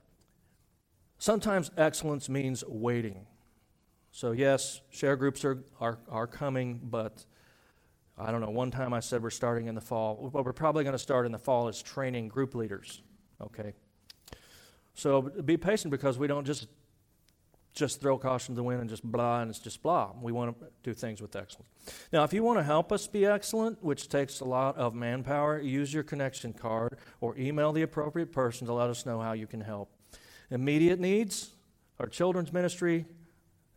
sometimes 1.18 1.70
excellence 1.78 2.30
means 2.30 2.64
waiting. 2.66 3.28
So, 4.12 4.32
yes, 4.32 4.80
share 4.90 5.18
groups 5.18 5.44
are, 5.44 5.64
are, 5.82 6.00
are 6.10 6.26
coming, 6.26 6.80
but 6.82 7.26
I 8.18 8.32
don't 8.32 8.40
know. 8.40 8.50
One 8.50 8.72
time 8.72 8.94
I 8.94 9.02
said 9.02 9.22
we're 9.22 9.32
starting 9.32 9.68
in 9.68 9.76
the 9.76 9.82
fall. 9.82 10.30
What 10.32 10.46
we're 10.46 10.54
probably 10.54 10.86
going 10.86 10.94
to 10.94 11.00
start 11.00 11.26
in 11.26 11.34
the 11.34 11.38
fall 11.38 11.68
is 11.68 11.82
training 11.82 12.30
group 12.30 12.56
leaders. 12.56 13.02
Okay? 13.42 13.74
So 14.94 15.22
be 15.22 15.58
patient 15.58 15.92
because 15.92 16.18
we 16.18 16.28
don't 16.28 16.46
just 16.46 16.68
just 17.76 18.02
throw 18.02 18.18
caution 18.18 18.56
to 18.56 18.58
the 18.58 18.64
wind 18.64 18.80
and 18.80 18.90
just 18.90 19.04
blah, 19.04 19.42
and 19.42 19.50
it's 19.50 19.60
just 19.60 19.84
blah. 19.84 20.12
We 20.20 20.32
want 20.32 20.58
to 20.60 20.68
do 20.82 20.94
things 20.94 21.22
with 21.22 21.36
excellence. 21.36 21.70
Now, 22.12 22.24
if 22.24 22.34
you 22.34 22.42
want 22.42 22.58
to 22.58 22.64
help 22.64 22.92
us 22.92 23.06
be 23.06 23.26
excellent, 23.26 23.84
which 23.84 24.08
takes 24.08 24.40
a 24.40 24.46
lot 24.46 24.78
of 24.78 24.96
manpower, 24.96 25.60
use 25.60 25.94
your 25.94 26.04
connection 26.04 26.54
card 26.54 26.98
or 27.20 27.38
email 27.38 27.74
the 27.74 27.82
appropriate 27.82 28.32
person 28.32 28.66
to 28.68 28.74
let 28.74 28.90
us 28.90 29.06
know 29.06 29.20
how 29.20 29.34
you 29.34 29.46
can 29.46 29.62
help. 29.62 29.92
Immediate 30.50 31.00
needs 31.00 31.52
are 32.00 32.08
children's 32.08 32.54
ministry 32.54 33.06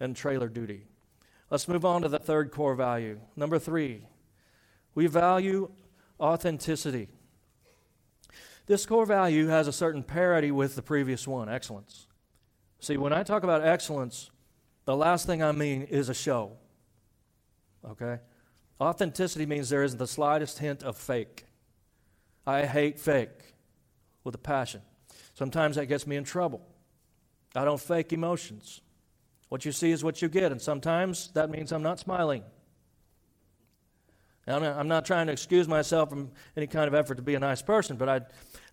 and 0.01 0.15
trailer 0.15 0.49
duty. 0.49 0.85
Let's 1.51 1.67
move 1.67 1.85
on 1.85 2.03
to 2.03 2.09
the 2.09 2.19
third 2.19 2.51
core 2.51 2.75
value. 2.75 3.21
Number 3.35 3.59
three, 3.59 4.07
we 4.95 5.07
value 5.07 5.71
authenticity. 6.21 7.09
This 8.67 8.85
core 8.85 9.07
value 9.07 9.47
has 9.47 9.67
a 9.67 9.73
certain 9.73 10.03
parity 10.03 10.51
with 10.51 10.77
the 10.77 10.83
previous 10.83 11.27
one, 11.27 11.49
excellence. 11.49 12.08
See, 12.81 12.97
when 12.97 13.13
I 13.13 13.23
talk 13.23 13.43
about 13.43 13.65
excellence, 13.65 14.31
the 14.85 14.97
last 14.97 15.27
thing 15.27 15.43
I 15.43 15.53
mean 15.53 15.83
is 15.83 16.09
a 16.09 16.15
show. 16.15 16.53
Okay? 17.85 18.19
Authenticity 18.81 19.47
means 19.47 19.69
there 19.69 19.83
isn't 19.83 19.99
the 19.99 20.07
slightest 20.07 20.59
hint 20.59 20.83
of 20.83 20.97
fake. 20.97 21.47
I 22.47 22.65
hate 22.65 22.99
fake 22.99 23.55
with 24.25 24.35
a 24.35 24.39
passion. 24.39 24.83
Sometimes 25.35 25.77
that 25.77 25.87
gets 25.87 26.07
me 26.07 26.17
in 26.17 26.25
trouble. 26.25 26.67
I 27.55 27.65
don't 27.65 27.81
fake 27.81 28.13
emotions. 28.13 28.81
What 29.49 29.65
you 29.65 29.73
see 29.73 29.91
is 29.91 30.05
what 30.05 30.23
you 30.23 30.29
get, 30.29 30.53
and 30.53 30.61
sometimes 30.61 31.31
that 31.35 31.51
means 31.51 31.73
I'm 31.73 31.83
not 31.83 31.99
smiling. 31.99 32.45
I'm 34.49 34.89
not 34.89 35.05
trying 35.05 35.27
to 35.27 35.33
excuse 35.33 35.69
myself 35.69 36.09
from 36.09 36.31
any 36.57 36.67
kind 36.67 36.89
of 36.89 36.95
effort 36.95 37.17
to 37.17 37.23
be 37.23 37.35
a 37.35 37.41
nice 37.41 37.61
person, 37.61 37.97
but 37.97 38.09
I, 38.09 38.21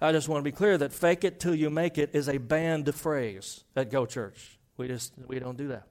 I 0.01 0.11
just 0.11 0.29
want 0.29 0.39
to 0.39 0.43
be 0.43 0.55
clear 0.55 0.77
that 0.77 0.93
fake 0.93 1.23
it 1.23 1.39
till 1.39 1.55
you 1.55 1.69
make 1.69 1.97
it 1.97 2.11
is 2.13 2.29
a 2.29 2.37
banned 2.37 2.93
phrase 2.95 3.63
at 3.75 3.91
Go 3.91 4.05
Church. 4.05 4.57
We 4.77 4.87
just 4.87 5.13
we 5.27 5.39
don't 5.39 5.57
do 5.57 5.69
that. 5.69 5.87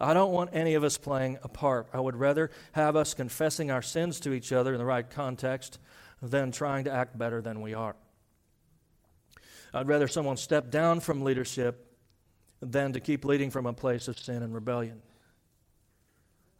I 0.00 0.14
don't 0.14 0.32
want 0.32 0.50
any 0.52 0.74
of 0.74 0.84
us 0.84 0.96
playing 0.96 1.38
a 1.42 1.48
part. 1.48 1.88
I 1.92 2.00
would 2.00 2.16
rather 2.16 2.50
have 2.72 2.96
us 2.96 3.14
confessing 3.14 3.70
our 3.70 3.82
sins 3.82 4.20
to 4.20 4.32
each 4.32 4.52
other 4.52 4.72
in 4.72 4.78
the 4.78 4.84
right 4.84 5.08
context 5.08 5.78
than 6.22 6.52
trying 6.52 6.84
to 6.84 6.92
act 6.92 7.18
better 7.18 7.40
than 7.40 7.60
we 7.60 7.74
are. 7.74 7.96
I'd 9.74 9.88
rather 9.88 10.08
someone 10.08 10.36
step 10.36 10.70
down 10.70 11.00
from 11.00 11.22
leadership 11.22 11.96
than 12.60 12.92
to 12.92 13.00
keep 13.00 13.24
leading 13.24 13.50
from 13.50 13.66
a 13.66 13.72
place 13.72 14.08
of 14.08 14.18
sin 14.18 14.42
and 14.42 14.54
rebellion. 14.54 15.02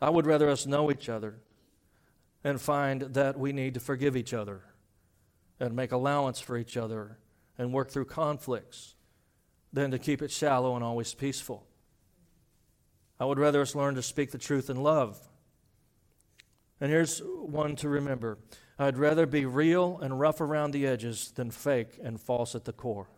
I 0.00 0.10
would 0.10 0.26
rather 0.26 0.48
us 0.48 0.66
know 0.66 0.90
each 0.90 1.08
other 1.08 1.38
and 2.44 2.60
find 2.60 3.02
that 3.02 3.38
we 3.38 3.52
need 3.52 3.74
to 3.74 3.80
forgive 3.80 4.16
each 4.16 4.32
other 4.32 4.62
and 5.60 5.74
make 5.74 5.92
allowance 5.92 6.40
for 6.40 6.56
each 6.56 6.76
other 6.76 7.18
and 7.56 7.72
work 7.72 7.90
through 7.90 8.04
conflicts 8.04 8.94
than 9.72 9.90
to 9.90 9.98
keep 9.98 10.22
it 10.22 10.30
shallow 10.30 10.74
and 10.76 10.84
always 10.84 11.14
peaceful. 11.14 11.66
I 13.20 13.24
would 13.24 13.38
rather 13.38 13.60
us 13.60 13.74
learn 13.74 13.96
to 13.96 14.02
speak 14.02 14.30
the 14.30 14.38
truth 14.38 14.70
in 14.70 14.76
love. 14.76 15.18
And 16.80 16.90
here's 16.90 17.20
one 17.20 17.74
to 17.76 17.88
remember 17.88 18.38
I'd 18.78 18.96
rather 18.96 19.26
be 19.26 19.44
real 19.44 19.98
and 19.98 20.20
rough 20.20 20.40
around 20.40 20.70
the 20.70 20.86
edges 20.86 21.32
than 21.34 21.50
fake 21.50 21.98
and 22.02 22.20
false 22.20 22.54
at 22.54 22.64
the 22.64 22.72
core. 22.72 23.08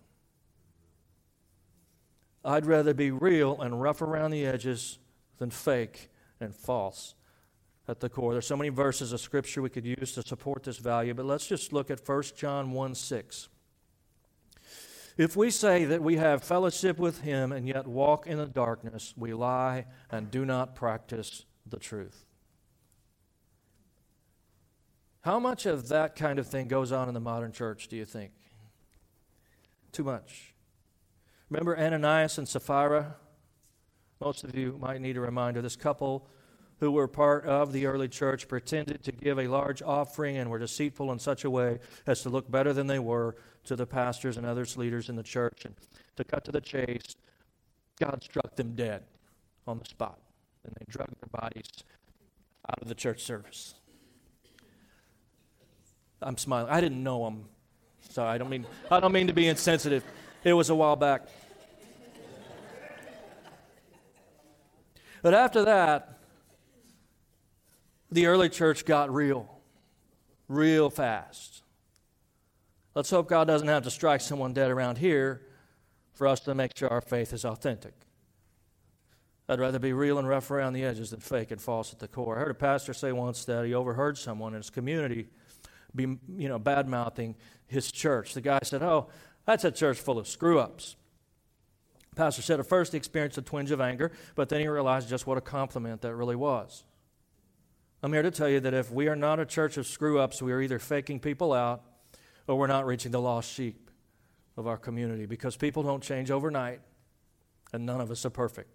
I'd 2.43 2.65
rather 2.65 2.95
be 2.95 3.11
real 3.11 3.61
and 3.61 3.83
rough 3.83 4.01
around 4.01 4.31
the 4.31 4.47
edges 4.47 4.99
than 5.37 5.51
fake 5.51 6.09
and 6.41 6.57
false 6.57 7.15
at 7.91 8.01
the 8.01 8.09
core. 8.09 8.33
There's 8.33 8.47
so 8.47 8.57
many 8.57 8.71
verses 8.71 9.13
of 9.13 9.21
scripture 9.21 9.61
we 9.61 9.69
could 9.69 9.85
use 9.85 10.13
to 10.13 10.23
support 10.23 10.63
this 10.63 10.79
value, 10.79 11.13
but 11.13 11.27
let's 11.27 11.47
just 11.47 11.73
look 11.73 11.91
at 11.91 12.07
1 12.07 12.23
John 12.37 12.71
1 12.71 12.95
6. 12.95 13.49
If 15.19 15.37
we 15.37 15.51
say 15.51 15.85
that 15.85 16.03
we 16.03 16.17
have 16.17 16.43
fellowship 16.43 16.99
with 16.99 17.23
him 17.23 17.53
and 17.53 17.67
yet 17.67 17.87
walk 17.87 18.27
in 18.27 18.39
the 18.39 18.47
darkness, 18.47 19.13
we 19.17 19.35
lie 19.35 19.87
and 20.11 20.31
do 20.31 20.45
not 20.45 20.75
practice 20.75 21.45
the 21.67 21.79
truth. 21.79 22.25
How 25.23 25.39
much 25.39 25.67
of 25.67 25.89
that 25.89 26.17
kind 26.17 26.39
of 26.39 26.47
thing 26.47 26.69
goes 26.69 26.93
on 26.93 27.09
in 27.09 27.15
the 27.15 27.21
modern 27.21 27.53
church, 27.53 27.89
do 27.89 27.97
you 27.97 28.07
think? 28.07 28.33
Too 29.93 30.05
much. 30.05 30.55
Remember 31.51 31.77
Ananias 31.77 32.39
and 32.39 32.49
Sapphira? 32.49 33.17
Most 34.21 34.45
of 34.45 34.55
you 34.55 34.79
might 34.81 35.01
need 35.01 35.17
a 35.17 35.21
reminder. 35.21 35.61
This 35.61 35.77
couple 35.77 36.29
who 36.81 36.91
were 36.91 37.07
part 37.07 37.45
of 37.45 37.73
the 37.73 37.87
early 37.87 38.09
church 38.09 38.49
pretended 38.49 39.05
to 39.05 39.13
give 39.13 39.39
a 39.39 39.47
large 39.47 39.83
offering 39.83 40.39
and 40.39 40.51
were 40.51 40.59
deceitful 40.59 41.13
in 41.13 41.19
such 41.19 41.45
a 41.45 41.51
way 41.51 41.79
as 42.07 42.23
to 42.23 42.31
look 42.31 42.51
better 42.51 42.73
than 42.73 42.87
they 42.87 42.99
were 42.99 43.37
to 43.65 43.77
the 43.77 43.87
pastors 43.87 44.39
and 44.39 44.47
others 44.47 44.79
leaders 44.79 45.11
in 45.11 45.17
the 45.17 45.23
church. 45.23 45.67
And 45.67 45.75
to 46.17 46.25
cut 46.25 46.45
to 46.47 46.53
the 46.53 46.61
chase, 46.61 47.17
God 47.99 48.25
struck 48.25 48.57
them 48.57 48.75
dead 48.75 49.03
on 49.67 49.79
the 49.79 49.85
spot, 49.85 50.19
and 50.65 50.75
they 50.75 50.87
drug 50.89 51.09
their 51.09 51.41
bodies 51.41 51.69
out 52.69 52.81
of 52.81 52.89
the 52.89 52.95
church 52.95 53.23
service. 53.23 53.75
I'm 56.23 56.39
smiling. 56.39 56.71
I 56.71 56.81
didn't 56.81 57.03
know 57.03 57.25
them, 57.25 57.45
so 58.09 58.25
I 58.25 58.39
don't 58.39 58.49
mean 58.49 58.67
I 58.91 59.01
don't 59.01 59.13
mean 59.13 59.27
to 59.27 59.33
be 59.35 59.49
insensitive. 59.49 60.03
It 60.45 60.55
was 60.55 60.71
a 60.71 60.75
while 60.75 60.97
back. 60.97 61.29
But 65.23 65.35
after 65.35 65.65
that, 65.67 66.20
the 68.11 68.27
early 68.27 68.49
church 68.49 68.85
got 68.85 69.13
real, 69.13 69.49
real 70.49 70.91
fast. 70.91 71.63
Let's 72.95 73.11
hope 73.11 73.29
God 73.29 73.47
doesn't 73.47 73.69
have 73.69 73.85
to 73.85 73.91
strike 73.91 74.21
someone 74.21 74.53
dead 74.53 74.71
around 74.71 74.99
here 74.99 75.43
for 76.13 76.27
us 76.27 76.41
to 76.41 76.55
make 76.55 76.77
sure 76.77 76.89
our 76.89 77.01
faith 77.01 77.33
is 77.33 77.45
authentic. 77.45 77.95
I'd 79.49 79.59
rather 79.59 79.79
be 79.79 79.93
real 79.93 80.19
and 80.19 80.29
rough 80.29 80.51
around 80.51 80.75
the 80.75 80.85
edges 80.85 81.11
than 81.11 81.21
fake 81.21 81.51
and 81.51 81.61
false 81.61 81.93
at 81.93 81.99
the 81.99 82.09
core. 82.09 82.37
I 82.37 82.41
heard 82.41 82.51
a 82.51 82.55
pastor 82.55 82.93
say 82.93 83.11
once 83.11 83.45
that 83.47 83.65
he 83.65 83.75
overheard 83.75 84.17
someone 84.17 84.55
in 84.55 84.59
his 84.59 84.71
community 84.71 85.29
be, 85.95 86.03
you 86.37 86.49
know, 86.49 86.59
bad 86.59 86.89
mouthing 86.89 87.37
his 87.67 87.91
church. 87.91 88.35
The 88.35 88.41
guy 88.41 88.61
said, 88.63 88.83
Oh, 88.83 89.09
that's 89.47 89.65
a 89.65 89.73
church 89.73 89.99
full 89.99 90.19
of 90.19 90.29
screw 90.29 90.61
ups. 90.61 90.95
Pastor 92.15 92.43
said 92.43 92.61
at 92.61 92.67
first 92.67 92.93
he 92.93 92.99
experienced 92.99 93.39
a 93.39 93.43
twinge 93.43 93.71
of 93.71 93.81
anger, 93.81 94.13
but 94.35 94.49
then 94.49 94.61
he 94.61 94.69
realized 94.69 95.09
just 95.09 95.27
what 95.27 95.39
a 95.39 95.41
compliment 95.41 96.01
that 96.03 96.15
really 96.15 96.37
was. 96.37 96.85
I'm 98.03 98.13
here 98.13 98.23
to 98.23 98.31
tell 98.31 98.49
you 98.49 98.61
that 98.61 98.73
if 98.73 98.91
we 98.91 99.09
are 99.09 99.17
not 99.17 99.41
a 99.41 99.47
church 99.47 99.77
of 99.77 99.87
screw 99.87 100.19
ups, 100.19 100.41
we 100.41 100.53
are 100.53 100.61
either 100.61 100.79
faking 100.79 101.21
people 101.21 101.53
out 101.53 101.83
or 102.47 102.57
we're 102.57 102.67
not 102.67 102.87
reaching 102.87 103.13
the 103.13 103.21
lost 103.21 103.53
sheep. 103.53 103.91
of 104.57 104.67
our 104.67 104.77
community 104.77 105.27
because 105.27 105.57
people 105.57 105.83
don't 105.83 106.03
change 106.03 106.31
overnight 106.31 106.81
and 107.73 107.87
none 107.87 108.01
of 108.01 108.11
us 108.11 108.27
are 108.27 108.31
perfect. 108.31 108.69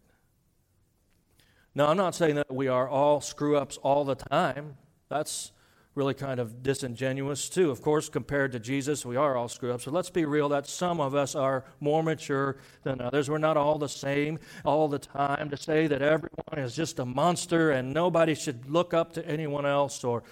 Now, 1.76 1.88
I'm 1.88 1.98
not 1.98 2.16
saying 2.16 2.36
that 2.36 2.54
we 2.54 2.68
are 2.68 2.88
all 2.88 3.22
screw 3.22 3.58
ups 3.58 3.78
all 3.78 4.04
the 4.06 4.16
time. 4.16 4.78
That's 5.10 5.52
really 5.96 6.14
kind 6.14 6.42
of 6.42 6.62
disingenuous, 6.62 7.48
too. 7.48 7.72
Of 7.72 7.82
course, 7.82 8.10
compared 8.10 8.52
to 8.52 8.60
Jesus, 8.60 9.06
we 9.06 9.16
are 9.16 9.38
all 9.38 9.48
screw 9.48 9.74
ups. 9.74 9.86
So 9.86 9.92
let's 9.92 10.10
be 10.10 10.26
real 10.26 10.50
that 10.50 10.68
some 10.68 11.00
of 11.00 11.16
us 11.16 11.36
are 11.36 11.64
more 11.80 12.04
mature 12.04 12.58
than 12.84 13.00
others. 13.00 13.30
We're 13.30 13.38
not 13.38 13.56
all 13.56 13.78
the 13.78 13.90
same 13.90 14.40
all 14.66 14.90
the 14.90 15.00
time. 15.00 15.50
To 15.50 15.58
say 15.58 15.88
that 15.88 16.02
everyone 16.02 16.58
is 16.58 16.76
just 16.76 17.00
a 17.00 17.06
monster 17.06 17.72
and 17.72 17.94
nobody 17.94 18.36
should 18.36 18.70
look 18.70 18.94
up 18.94 19.14
to 19.14 19.26
anyone 19.26 19.66
else 19.66 20.04
or, 20.04 20.24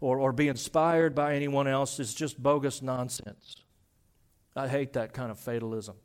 or, 0.00 0.18
or 0.18 0.32
be 0.32 0.48
inspired 0.48 1.14
by 1.14 1.36
anyone 1.36 1.68
else 1.68 2.00
is 2.00 2.12
just 2.12 2.42
bogus 2.42 2.82
nonsense. 2.82 3.56
I 4.56 4.68
hate 4.68 4.94
that 4.94 5.12
kind 5.12 5.30
of 5.30 5.38
fatalism. 5.38 5.96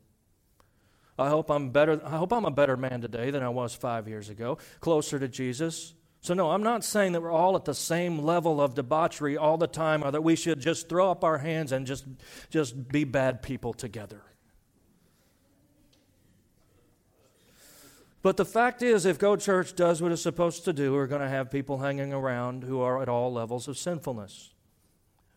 I 1.18 1.28
hope 1.28 1.50
I'm 1.50 1.70
better. 1.70 2.00
I 2.04 2.16
hope 2.16 2.32
I'm 2.32 2.46
a 2.46 2.50
better 2.50 2.76
man 2.76 3.00
today 3.00 3.30
than 3.30 3.42
I 3.42 3.50
was 3.50 3.74
five 3.74 4.08
years 4.08 4.30
ago, 4.30 4.58
closer 4.80 5.18
to 5.18 5.28
Jesus. 5.28 5.94
So, 6.22 6.34
no, 6.34 6.50
I'm 6.50 6.62
not 6.62 6.84
saying 6.84 7.12
that 7.12 7.22
we're 7.22 7.32
all 7.32 7.56
at 7.56 7.64
the 7.64 7.74
same 7.74 8.18
level 8.18 8.60
of 8.60 8.74
debauchery 8.74 9.38
all 9.38 9.56
the 9.56 9.66
time 9.66 10.04
or 10.04 10.10
that 10.10 10.22
we 10.22 10.36
should 10.36 10.60
just 10.60 10.88
throw 10.88 11.10
up 11.10 11.24
our 11.24 11.38
hands 11.38 11.72
and 11.72 11.86
just, 11.86 12.04
just 12.50 12.88
be 12.88 13.04
bad 13.04 13.42
people 13.42 13.72
together. 13.72 14.22
But 18.22 18.36
the 18.36 18.44
fact 18.44 18.82
is, 18.82 19.06
if 19.06 19.18
Go 19.18 19.34
Church 19.36 19.74
does 19.74 20.02
what 20.02 20.12
it's 20.12 20.20
supposed 20.20 20.66
to 20.66 20.74
do, 20.74 20.92
we're 20.92 21.06
going 21.06 21.22
to 21.22 21.28
have 21.28 21.50
people 21.50 21.78
hanging 21.78 22.12
around 22.12 22.64
who 22.64 22.80
are 22.80 23.00
at 23.00 23.08
all 23.08 23.32
levels 23.32 23.66
of 23.68 23.78
sinfulness. 23.78 24.50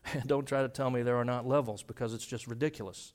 And 0.12 0.24
don't 0.26 0.44
try 0.46 0.60
to 0.60 0.68
tell 0.68 0.90
me 0.90 1.00
there 1.00 1.16
are 1.16 1.24
not 1.24 1.48
levels 1.48 1.82
because 1.82 2.12
it's 2.12 2.26
just 2.26 2.46
ridiculous. 2.46 3.14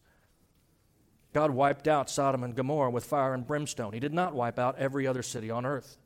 God 1.33 1.51
wiped 1.51 1.87
out 1.87 2.09
Sodom 2.09 2.43
and 2.43 2.55
Gomorrah 2.55 2.89
with 2.89 3.05
fire 3.05 3.35
and 3.35 3.45
brimstone. 3.45 3.93
He 3.93 3.99
did 3.99 4.11
not 4.11 4.33
wipe 4.33 4.57
out 4.57 4.75
every 4.79 5.05
other 5.05 5.21
city 5.21 5.51
on 5.51 5.67
earth. 5.67 5.99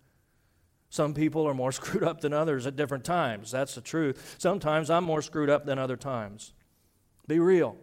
Some 0.93 1.15
people 1.15 1.47
are 1.47 1.55
more 1.55 1.71
screwed 1.79 2.03
up 2.03 2.21
than 2.21 2.33
others 2.33 2.67
at 2.67 2.75
different 2.75 3.03
times. 3.03 3.49
That's 3.49 3.73
the 3.73 3.81
truth. 3.81 4.35
Sometimes 4.37 4.91
I'm 4.91 5.03
more 5.03 5.23
screwed 5.23 5.49
up 5.49 5.65
than 5.65 5.79
other 5.79 5.97
times. 5.97 6.53
Be 7.27 7.39
real. 7.39 7.77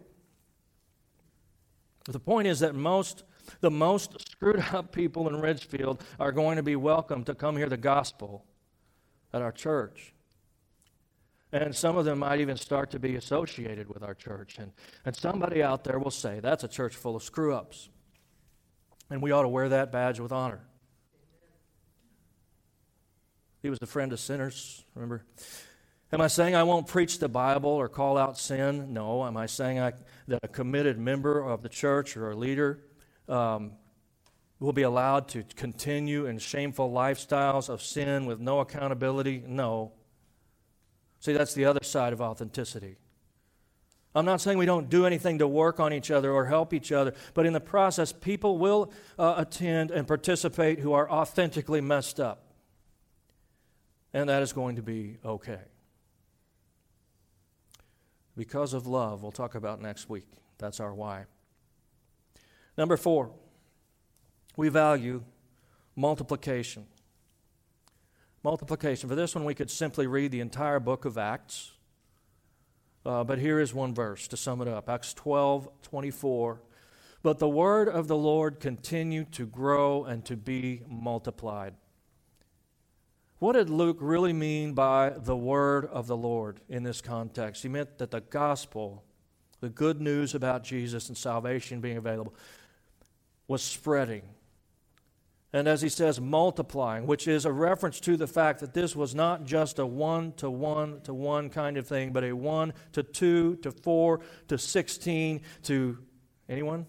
The 2.05 2.21
point 2.21 2.47
is 2.47 2.61
that 2.61 2.73
most 2.73 3.25
the 3.59 3.69
most 3.69 4.31
screwed 4.31 4.63
up 4.71 4.93
people 4.93 5.27
in 5.27 5.41
Ridgefield 5.41 6.01
are 6.21 6.31
going 6.31 6.55
to 6.55 6.63
be 6.63 6.77
welcome 6.77 7.25
to 7.25 7.35
come 7.35 7.57
hear 7.57 7.67
the 7.67 7.75
gospel 7.75 8.45
at 9.33 9.41
our 9.41 9.51
church. 9.51 10.13
And 11.51 11.75
some 11.75 11.97
of 11.97 12.05
them 12.05 12.19
might 12.19 12.39
even 12.39 12.55
start 12.55 12.91
to 12.91 12.99
be 12.99 13.17
associated 13.17 13.89
with 13.89 14.03
our 14.03 14.13
church. 14.13 14.57
And, 14.57 14.71
and 15.03 15.13
somebody 15.13 15.61
out 15.61 15.83
there 15.83 15.99
will 15.99 16.11
say, 16.11 16.39
that's 16.39 16.63
a 16.63 16.69
church 16.69 16.95
full 16.95 17.17
of 17.17 17.23
screw 17.23 17.53
ups. 17.53 17.89
And 19.09 19.21
we 19.21 19.31
ought 19.31 19.41
to 19.41 19.49
wear 19.49 19.67
that 19.67 19.91
badge 19.91 20.21
with 20.21 20.31
honor. 20.31 20.61
He 23.61 23.69
was 23.69 23.79
a 23.81 23.85
friend 23.85 24.11
of 24.11 24.19
sinners, 24.19 24.83
remember? 24.95 25.23
Am 26.11 26.19
I 26.19 26.27
saying 26.27 26.55
I 26.55 26.63
won't 26.63 26.87
preach 26.87 27.19
the 27.19 27.29
Bible 27.29 27.69
or 27.69 27.87
call 27.87 28.17
out 28.17 28.37
sin? 28.37 28.91
No. 28.91 29.23
Am 29.25 29.37
I 29.37 29.45
saying 29.45 29.79
I, 29.79 29.93
that 30.27 30.39
a 30.43 30.47
committed 30.47 30.97
member 30.97 31.39
of 31.39 31.61
the 31.61 31.69
church 31.69 32.17
or 32.17 32.31
a 32.31 32.35
leader 32.35 32.79
um, 33.29 33.73
will 34.59 34.73
be 34.73 34.81
allowed 34.81 35.29
to 35.29 35.43
continue 35.55 36.25
in 36.25 36.39
shameful 36.39 36.91
lifestyles 36.91 37.69
of 37.69 37.81
sin 37.81 38.25
with 38.25 38.39
no 38.39 38.59
accountability? 38.59 39.43
No. 39.47 39.93
See, 41.19 41.33
that's 41.33 41.53
the 41.53 41.65
other 41.65 41.83
side 41.83 42.13
of 42.13 42.19
authenticity. 42.19 42.97
I'm 44.13 44.25
not 44.25 44.41
saying 44.41 44.57
we 44.57 44.65
don't 44.65 44.89
do 44.89 45.05
anything 45.05 45.37
to 45.37 45.47
work 45.47 45.79
on 45.79 45.93
each 45.93 46.11
other 46.11 46.31
or 46.31 46.45
help 46.45 46.73
each 46.73 46.91
other, 46.91 47.13
but 47.33 47.45
in 47.45 47.53
the 47.53 47.61
process, 47.61 48.11
people 48.11 48.57
will 48.57 48.91
uh, 49.17 49.35
attend 49.37 49.91
and 49.91 50.05
participate 50.05 50.79
who 50.79 50.91
are 50.91 51.09
authentically 51.09 51.79
messed 51.79 52.19
up. 52.19 52.50
And 54.13 54.29
that 54.29 54.41
is 54.41 54.53
going 54.53 54.75
to 54.75 54.81
be 54.81 55.17
okay. 55.23 55.61
Because 58.35 58.73
of 58.73 58.87
love, 58.87 59.21
we'll 59.21 59.31
talk 59.31 59.55
about 59.55 59.81
next 59.81 60.09
week. 60.09 60.27
That's 60.57 60.79
our 60.79 60.93
why. 60.93 61.25
Number 62.77 62.97
four, 62.97 63.31
we 64.55 64.69
value 64.69 65.23
multiplication 65.95 66.85
multiplication. 68.43 69.09
For 69.09 69.15
this 69.15 69.35
one, 69.35 69.45
we 69.45 69.53
could 69.53 69.69
simply 69.69 70.07
read 70.07 70.31
the 70.31 70.39
entire 70.39 70.79
book 70.79 71.05
of 71.05 71.17
Acts. 71.17 71.71
Uh, 73.05 73.23
but 73.23 73.39
here 73.39 73.59
is 73.59 73.73
one 73.73 73.93
verse 73.93 74.27
to 74.27 74.37
sum 74.37 74.61
it 74.61 74.67
up 74.67 74.89
Acts 74.89 75.13
12 75.13 75.69
24. 75.81 76.61
But 77.23 77.39
the 77.39 77.49
word 77.49 77.87
of 77.87 78.07
the 78.07 78.17
Lord 78.17 78.59
continued 78.59 79.31
to 79.33 79.45
grow 79.45 80.05
and 80.05 80.25
to 80.25 80.35
be 80.35 80.81
multiplied. 80.87 81.75
What 83.41 83.53
did 83.53 83.69
Luke 83.69 83.97
really 83.99 84.33
mean 84.33 84.73
by 84.73 85.09
the 85.09 85.35
word 85.35 85.85
of 85.85 86.05
the 86.05 86.15
Lord 86.15 86.59
in 86.69 86.83
this 86.83 87.01
context? 87.01 87.63
He 87.63 87.69
meant 87.69 87.97
that 87.97 88.11
the 88.11 88.21
gospel, 88.21 89.03
the 89.59 89.69
good 89.69 89.99
news 89.99 90.35
about 90.35 90.63
Jesus 90.63 91.09
and 91.09 91.17
salvation 91.17 91.81
being 91.81 91.97
available, 91.97 92.35
was 93.47 93.63
spreading 93.63 94.21
and 95.53 95.67
as 95.67 95.81
he 95.81 95.89
says, 95.89 96.21
multiplying, 96.21 97.05
which 97.05 97.27
is 97.27 97.45
a 97.45 97.51
reference 97.51 97.99
to 98.01 98.15
the 98.15 98.27
fact 98.27 98.61
that 98.61 98.73
this 98.73 98.95
was 98.95 99.13
not 99.13 99.43
just 99.43 99.79
a 99.79 99.85
one 99.85 100.31
to 100.33 100.49
one 100.49 101.01
to 101.01 101.13
one 101.13 101.49
kind 101.49 101.75
of 101.75 101.85
thing, 101.85 102.13
but 102.13 102.23
a 102.23 102.31
one 102.31 102.73
to 102.93 103.03
two 103.03 103.57
to 103.57 103.71
four 103.71 104.21
to 104.47 104.57
16 104.57 105.41
to 105.63 105.97
anyone? 106.47 106.85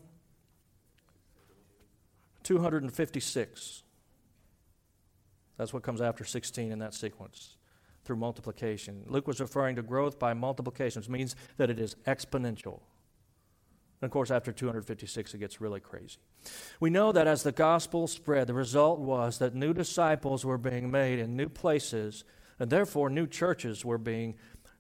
256. 2.45 3.82
That's 5.63 5.73
what 5.73 5.85
comes 5.85 6.01
after 6.01 6.25
16 6.25 6.73
in 6.73 6.81
that 6.81 6.93
sequence 6.93 7.55
through 8.05 8.17
multiplication. 8.17 9.05
Luke 9.07 9.29
was 9.29 9.41
referring 9.41 9.77
to 9.77 9.83
growth 9.83 10.19
by 10.19 10.35
multiplication, 10.35 10.99
which 10.99 11.09
means 11.09 11.37
that 11.57 11.71
it 11.71 11.79
is 11.79 11.95
exponential. 12.05 12.81
And 14.01 14.09
of 14.09 14.11
course, 14.11 14.33
after 14.33 14.51
256, 14.51 15.35
it 15.35 15.39
gets 15.39 15.61
really 15.61 15.79
crazy. 15.79 16.19
We 16.81 16.91
know 16.91 17.13
that 17.13 17.29
as 17.29 17.45
the 17.45 17.53
gospel 17.53 18.09
spread, 18.09 18.49
the 18.49 18.55
result 18.55 18.99
was 18.99 19.39
that 19.39 19.55
new 19.55 19.73
disciples 19.73 20.45
were 20.45 20.59
being 20.59 20.91
made 20.91 21.21
in 21.21 21.37
new 21.37 21.49
places, 21.49 22.25
and 22.59 22.69
therefore 22.69 23.09
new 23.09 23.29
churches 23.29 23.85
were 23.85 23.99
being 23.99 24.35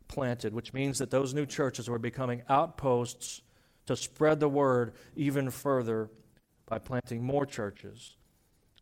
planted, 0.09 0.53
which 0.53 0.73
means 0.73 0.99
that 0.99 1.12
those 1.12 1.33
new 1.33 1.47
churches 1.47 1.88
were 1.88 2.01
becoming 2.01 2.42
outposts 2.49 3.42
to 3.87 3.95
spread 3.95 4.40
the 4.40 4.49
word 4.49 4.95
even 5.14 5.49
further 5.49 6.11
by 6.66 6.81
planting 6.81 7.23
more 7.23 7.47
churches. 7.47 8.16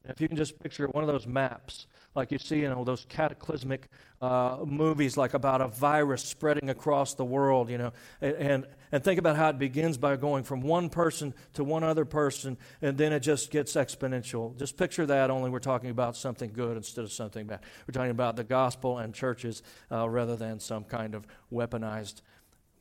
If 0.05 0.21
you 0.21 0.29
can 0.29 0.37
just 0.37 0.59
picture 0.59 0.87
one 0.87 1.05
of 1.05 1.09
those 1.09 1.27
maps 1.27 1.87
like 2.15 2.33
you 2.33 2.39
see 2.39 2.65
in 2.65 2.73
all 2.73 2.85
those 2.85 3.07
cataclysmic 3.09 3.89
uh, 4.21 4.59
movies, 4.67 5.17
like 5.17 5.35
about 5.35 5.61
a 5.61 5.69
virus 5.69 6.23
spreading 6.23 6.69
across 6.69 7.15
the 7.15 7.25
world, 7.25 7.71
you 7.71 7.79
know, 7.79 7.93
and, 8.21 8.67
and 8.91 9.05
think 9.05 9.19
about 9.19 9.37
how 9.37 9.49
it 9.49 9.59
begins 9.59 9.97
by 9.97 10.17
going 10.17 10.43
from 10.43 10.61
one 10.61 10.91
person 10.91 11.33
to 11.55 11.63
one 11.63 11.85
other 11.85 12.05
person, 12.05 12.59
and 12.83 12.99
then 12.99 13.13
it 13.13 13.21
just 13.21 13.51
gets 13.51 13.75
exponential. 13.75 14.59
Just 14.59 14.77
picture 14.77 15.07
that, 15.07 15.31
only 15.31 15.51
we're 15.51 15.61
talking 15.61 15.91
about 15.91 16.17
something 16.17 16.51
good 16.53 16.77
instead 16.77 17.05
of 17.05 17.13
something 17.13 17.47
bad. 17.47 17.61
We're 17.87 17.93
talking 17.93 18.11
about 18.11 18.37
the 18.37 18.45
gospel 18.45 18.99
and 18.99 19.15
churches 19.15 19.63
uh, 19.93 20.09
rather 20.09 20.37
than 20.37 20.59
some 20.59 20.85
kind 20.85 21.15
of 21.15 21.27
weaponized 21.53 22.23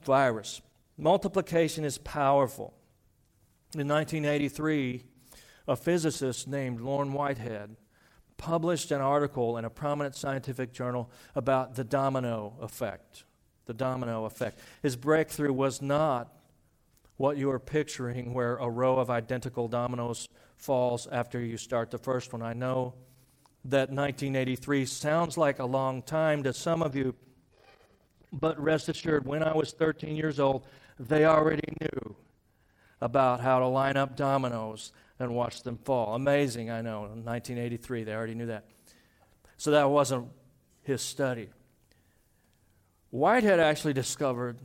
virus. 0.04 0.62
Multiplication 0.98 1.86
is 1.86 1.98
powerful. 2.00 2.74
In 3.76 3.88
1983, 3.88 5.04
a 5.68 5.76
physicist 5.76 6.48
named 6.48 6.82
Lorne 6.82 7.14
Whitehead 7.14 7.78
published 8.40 8.90
an 8.90 9.02
article 9.02 9.58
in 9.58 9.66
a 9.66 9.70
prominent 9.70 10.16
scientific 10.16 10.72
journal 10.72 11.12
about 11.36 11.76
the 11.76 11.84
domino 11.84 12.54
effect. 12.62 13.26
The 13.66 13.74
domino 13.76 14.26
effect. 14.26 14.58
His 14.82 14.96
breakthrough 14.96 15.54
was 15.54 15.80
not 15.82 16.34
what 17.18 17.38
you 17.38 17.52
are 17.52 17.60
picturing, 17.60 18.34
where 18.34 18.56
a 18.56 18.70
row 18.70 18.98
of 18.98 19.10
identical 19.12 19.68
dominoes 19.68 20.28
falls 20.56 21.06
after 21.12 21.40
you 21.40 21.58
start 21.58 21.92
the 21.92 21.98
first 21.98 22.34
one. 22.34 22.42
I 22.42 22.54
know 22.54 22.96
that 23.66 23.90
1983 23.90 24.86
sounds 24.86 25.38
like 25.38 25.60
a 25.60 25.66
long 25.66 26.02
time 26.02 26.42
to 26.44 26.54
some 26.54 26.82
of 26.82 26.96
you, 26.96 27.14
but 28.32 28.58
rest 28.60 28.88
assured, 28.88 29.28
when 29.28 29.44
I 29.44 29.54
was 29.54 29.74
13 29.74 30.16
years 30.16 30.40
old, 30.40 30.66
they 30.98 31.26
already 31.26 31.68
knew 31.82 32.16
about 33.02 33.42
how 33.42 33.60
to 33.60 33.68
line 33.68 33.98
up 33.98 34.16
dominoes 34.16 34.94
and 35.20 35.36
watch 35.36 35.64
them 35.64 35.78
fall. 35.78 36.16
Amazing, 36.16 36.70
I 36.70 36.82
know. 36.82 37.06
In 37.06 37.26
1983, 37.26 38.04
they 38.06 38.14
already 38.14 38.36
knew 38.36 38.48
that. 38.48 38.66
So 39.58 39.72
that 39.72 39.90
wasn't 39.90 40.30
his 40.84 41.02
study. 41.02 41.50
Whitehead 43.12 43.60
actually 43.60 43.94
discovered 43.94 44.60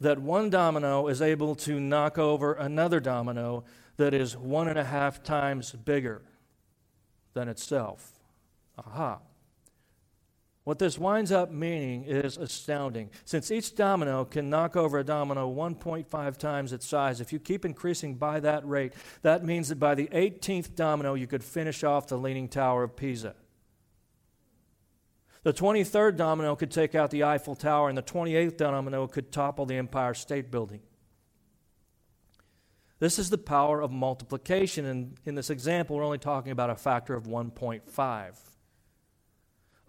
that 0.00 0.18
one 0.18 0.50
domino 0.50 1.08
is 1.08 1.22
able 1.22 1.54
to 1.54 1.78
knock 1.78 2.18
over 2.18 2.54
another 2.54 3.00
domino 3.00 3.64
that 3.96 4.14
is 4.14 4.36
one 4.36 4.68
and 4.68 4.78
a 4.78 4.84
half 4.84 5.22
times 5.22 5.72
bigger 5.72 6.22
than 7.34 7.48
itself. 7.48 8.18
Aha. 8.78 9.18
What 10.64 10.78
this 10.78 10.98
winds 10.98 11.32
up 11.32 11.50
meaning 11.50 12.04
is 12.04 12.36
astounding. 12.36 13.10
Since 13.24 13.50
each 13.50 13.74
domino 13.74 14.26
can 14.26 14.50
knock 14.50 14.76
over 14.76 14.98
a 14.98 15.04
domino 15.04 15.50
1.5 15.50 16.36
times 16.36 16.72
its 16.72 16.86
size, 16.86 17.20
if 17.20 17.32
you 17.32 17.38
keep 17.38 17.64
increasing 17.64 18.16
by 18.16 18.40
that 18.40 18.68
rate, 18.68 18.92
that 19.22 19.42
means 19.42 19.70
that 19.70 19.78
by 19.78 19.94
the 19.94 20.08
18th 20.08 20.74
domino, 20.74 21.14
you 21.14 21.26
could 21.26 21.42
finish 21.42 21.82
off 21.82 22.08
the 22.08 22.18
Leaning 22.18 22.46
Tower 22.46 22.82
of 22.82 22.94
Pisa. 22.94 23.34
The 25.42 25.54
23rd 25.54 26.16
domino 26.16 26.54
could 26.54 26.70
take 26.70 26.94
out 26.94 27.10
the 27.10 27.24
Eiffel 27.24 27.54
Tower, 27.54 27.88
and 27.88 27.96
the 27.96 28.02
28th 28.02 28.58
domino 28.58 29.06
could 29.06 29.32
topple 29.32 29.64
the 29.64 29.76
Empire 29.76 30.12
State 30.12 30.50
Building. 30.50 30.82
This 32.98 33.18
is 33.18 33.30
the 33.30 33.38
power 33.38 33.80
of 33.80 33.90
multiplication, 33.90 34.84
and 34.84 35.16
in 35.24 35.36
this 35.36 35.48
example, 35.48 35.96
we're 35.96 36.04
only 36.04 36.18
talking 36.18 36.52
about 36.52 36.68
a 36.68 36.74
factor 36.74 37.14
of 37.14 37.24
1.5 37.24 38.49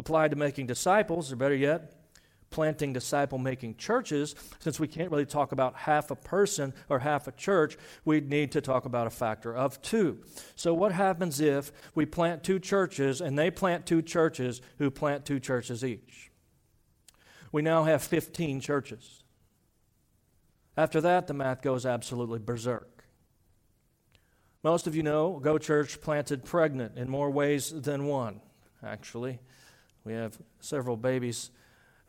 applied 0.02 0.32
to 0.32 0.36
making 0.36 0.66
disciples, 0.66 1.32
or 1.32 1.36
better 1.36 1.54
yet, 1.54 1.94
planting 2.50 2.92
disciple 2.92 3.38
making 3.38 3.76
churches, 3.76 4.34
since 4.58 4.80
we 4.80 4.88
can't 4.88 5.12
really 5.12 5.28
talk 5.28 5.52
about 5.52 5.76
half 5.76 6.10
a 6.10 6.16
person 6.16 6.74
or 6.90 6.98
half 6.98 7.28
a 7.28 7.32
church, 7.34 7.78
we 8.04 8.20
need 8.20 8.52
to 8.52 8.62
talk 8.62 8.86
about 8.86 9.06
a 9.06 9.12
factor 9.12 9.56
of 9.56 9.80
two. 9.84 10.18
So, 10.56 10.74
what 10.74 10.92
happens 10.92 11.40
if 11.40 11.72
we 11.94 12.08
plant 12.08 12.44
two 12.44 12.58
churches 12.58 13.22
and 13.22 13.38
they 13.38 13.52
plant 13.52 13.86
two 13.86 14.02
churches 14.02 14.60
who 14.80 14.90
plant 14.90 15.24
two 15.24 15.40
churches 15.40 15.86
each? 15.86 16.32
We 17.52 17.62
now 17.62 17.84
have 17.84 18.02
15 18.02 18.60
churches. 18.60 19.24
After 20.76 21.00
that, 21.02 21.28
the 21.28 21.36
math 21.36 21.62
goes 21.62 21.86
absolutely 21.86 22.40
berserk. 22.40 23.04
Most 24.64 24.88
of 24.88 24.96
you 24.96 25.04
know 25.04 25.40
Go 25.40 25.60
Church 25.60 26.02
planted 26.02 26.44
pregnant 26.44 26.98
in 26.98 27.08
more 27.08 27.30
ways 27.30 27.70
than 27.70 28.08
one, 28.08 28.42
actually. 28.84 29.40
We 30.04 30.14
have 30.14 30.38
several 30.60 30.98
babies 30.98 31.52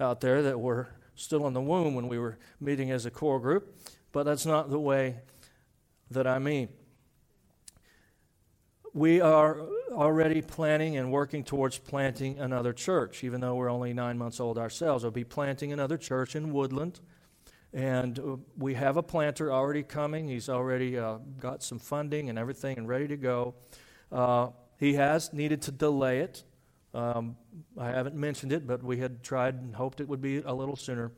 out 0.01 0.21
there 0.21 0.43
that 0.43 0.59
were 0.59 0.89
still 1.15 1.47
in 1.47 1.53
the 1.53 1.61
womb 1.61 1.95
when 1.95 2.09
we 2.09 2.19
were 2.19 2.39
meeting 2.61 2.91
as 2.91 3.07
a 3.07 3.11
core 3.11 3.41
group, 3.41 3.77
but 4.13 4.25
that's 4.25 4.47
not 4.47 4.71
the 4.71 4.79
way 4.79 5.17
that 6.11 6.27
I 6.27 6.39
mean. 6.39 6.69
We 8.95 9.21
are 9.21 9.59
already 9.91 10.43
planning 10.43 10.97
and 10.99 11.11
working 11.11 11.45
towards 11.45 11.79
planting 11.79 12.39
another 12.39 12.73
church, 12.73 13.25
even 13.25 13.41
though 13.41 13.55
we're 13.55 13.71
only 13.71 13.95
nine 13.95 14.19
months 14.19 14.39
old 14.39 14.59
ourselves. 14.59 15.05
We'll 15.05 15.13
be 15.13 15.25
planting 15.25 15.73
another 15.73 15.97
church 15.97 16.37
in 16.37 16.53
Woodland. 16.53 17.01
And 17.73 18.19
uh, 18.19 18.37
we 18.59 18.75
have 18.75 18.99
a 18.99 19.03
planter 19.03 19.51
already 19.51 19.83
coming. 19.83 20.29
He's 20.29 20.51
already 20.51 20.99
uh, 20.99 21.19
got 21.41 21.63
some 21.63 21.79
funding 21.79 22.29
and 22.29 22.39
everything 22.39 22.77
and 22.77 22.87
ready 22.87 23.09
to 23.09 23.17
go. 23.17 23.55
Uh, 24.11 24.49
he 24.79 24.93
has 24.95 25.33
needed 25.33 25.63
to 25.63 25.73
delay 25.73 26.19
it 26.19 26.45
um, 26.95 27.37
I 27.79 27.89
haven't 27.89 28.15
mentioned 28.15 28.53
it, 28.53 28.67
but 28.67 28.83
we 28.83 28.99
had 28.99 29.23
tried 29.23 29.55
and 29.55 29.75
hoped 29.75 30.01
it 30.01 30.09
would 30.09 30.21
be 30.21 30.39
a 30.39 30.53
little 30.53 30.77
sooner. 30.77 31.13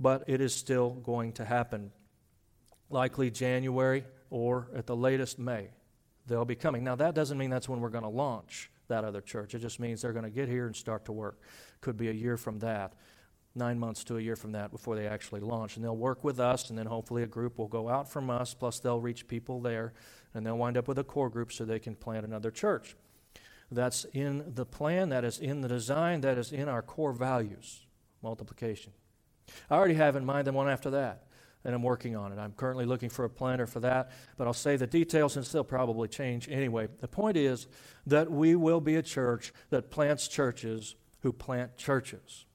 But 0.00 0.24
it 0.26 0.40
is 0.40 0.54
still 0.54 0.90
going 0.90 1.32
to 1.34 1.44
happen. 1.44 1.92
Likely 2.90 3.30
January 3.30 4.04
or 4.30 4.68
at 4.74 4.86
the 4.86 4.96
latest 4.96 5.38
May, 5.38 5.68
they'll 6.26 6.44
be 6.44 6.56
coming. 6.56 6.82
Now, 6.82 6.96
that 6.96 7.14
doesn't 7.14 7.38
mean 7.38 7.50
that's 7.50 7.68
when 7.68 7.80
we're 7.80 7.90
going 7.90 8.04
to 8.04 8.10
launch 8.10 8.70
that 8.88 9.04
other 9.04 9.20
church. 9.20 9.54
It 9.54 9.60
just 9.60 9.80
means 9.80 10.02
they're 10.02 10.12
going 10.12 10.24
to 10.24 10.30
get 10.30 10.48
here 10.48 10.66
and 10.66 10.74
start 10.74 11.04
to 11.06 11.12
work. 11.12 11.40
Could 11.80 11.96
be 11.96 12.08
a 12.08 12.12
year 12.12 12.36
from 12.36 12.58
that, 12.60 12.94
nine 13.54 13.78
months 13.78 14.04
to 14.04 14.16
a 14.16 14.20
year 14.20 14.36
from 14.36 14.52
that 14.52 14.70
before 14.70 14.96
they 14.96 15.06
actually 15.06 15.40
launch. 15.40 15.76
And 15.76 15.84
they'll 15.84 15.96
work 15.96 16.24
with 16.24 16.40
us, 16.40 16.70
and 16.70 16.78
then 16.78 16.86
hopefully 16.86 17.22
a 17.22 17.26
group 17.26 17.58
will 17.58 17.68
go 17.68 17.88
out 17.88 18.10
from 18.10 18.30
us, 18.30 18.54
plus 18.54 18.80
they'll 18.80 19.00
reach 19.00 19.28
people 19.28 19.60
there, 19.60 19.92
and 20.34 20.44
they'll 20.44 20.58
wind 20.58 20.76
up 20.76 20.88
with 20.88 20.98
a 20.98 21.04
core 21.04 21.30
group 21.30 21.52
so 21.52 21.64
they 21.64 21.78
can 21.78 21.94
plant 21.94 22.24
another 22.24 22.50
church. 22.50 22.96
That's 23.74 24.04
in 24.12 24.52
the 24.54 24.66
plan, 24.66 25.08
that 25.10 25.24
is 25.24 25.38
in 25.38 25.60
the 25.60 25.68
design, 25.68 26.20
that 26.22 26.38
is 26.38 26.52
in 26.52 26.68
our 26.68 26.82
core 26.82 27.12
values 27.12 27.86
multiplication. 28.22 28.92
I 29.68 29.74
already 29.74 29.94
have 29.94 30.16
in 30.16 30.24
mind 30.24 30.46
the 30.46 30.52
one 30.52 30.68
after 30.68 30.90
that, 30.90 31.24
and 31.64 31.74
I'm 31.74 31.82
working 31.82 32.16
on 32.16 32.32
it. 32.32 32.38
I'm 32.38 32.52
currently 32.52 32.84
looking 32.84 33.08
for 33.08 33.24
a 33.24 33.30
planner 33.30 33.66
for 33.66 33.80
that, 33.80 34.12
but 34.36 34.46
I'll 34.46 34.52
say 34.52 34.76
the 34.76 34.86
details 34.86 35.36
and 35.36 35.44
they'll 35.44 35.64
probably 35.64 36.08
change 36.08 36.48
anyway. 36.48 36.88
The 37.00 37.08
point 37.08 37.36
is 37.36 37.66
that 38.06 38.30
we 38.30 38.54
will 38.54 38.80
be 38.80 38.96
a 38.96 39.02
church 39.02 39.52
that 39.70 39.90
plants 39.90 40.28
churches 40.28 40.94
who 41.20 41.32
plant 41.32 41.76
churches. 41.76 42.46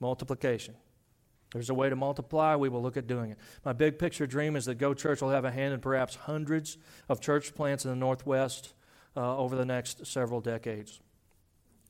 Multiplication. 0.00 0.74
There's 1.52 1.70
a 1.70 1.74
way 1.74 1.90
to 1.90 1.96
multiply, 1.96 2.56
we 2.56 2.70
will 2.70 2.80
look 2.80 2.96
at 2.96 3.06
doing 3.06 3.30
it. 3.32 3.38
My 3.64 3.74
big 3.74 3.98
picture 3.98 4.26
dream 4.26 4.56
is 4.56 4.64
that 4.64 4.76
Go 4.76 4.94
Church 4.94 5.20
will 5.20 5.30
have 5.30 5.44
a 5.44 5.50
hand 5.50 5.74
in 5.74 5.80
perhaps 5.80 6.14
hundreds 6.14 6.78
of 7.10 7.20
church 7.20 7.54
plants 7.54 7.84
in 7.84 7.90
the 7.90 7.96
Northwest 7.96 8.72
uh, 9.16 9.36
over 9.36 9.56
the 9.56 9.64
next 9.64 10.06
several 10.06 10.40
decades. 10.40 11.00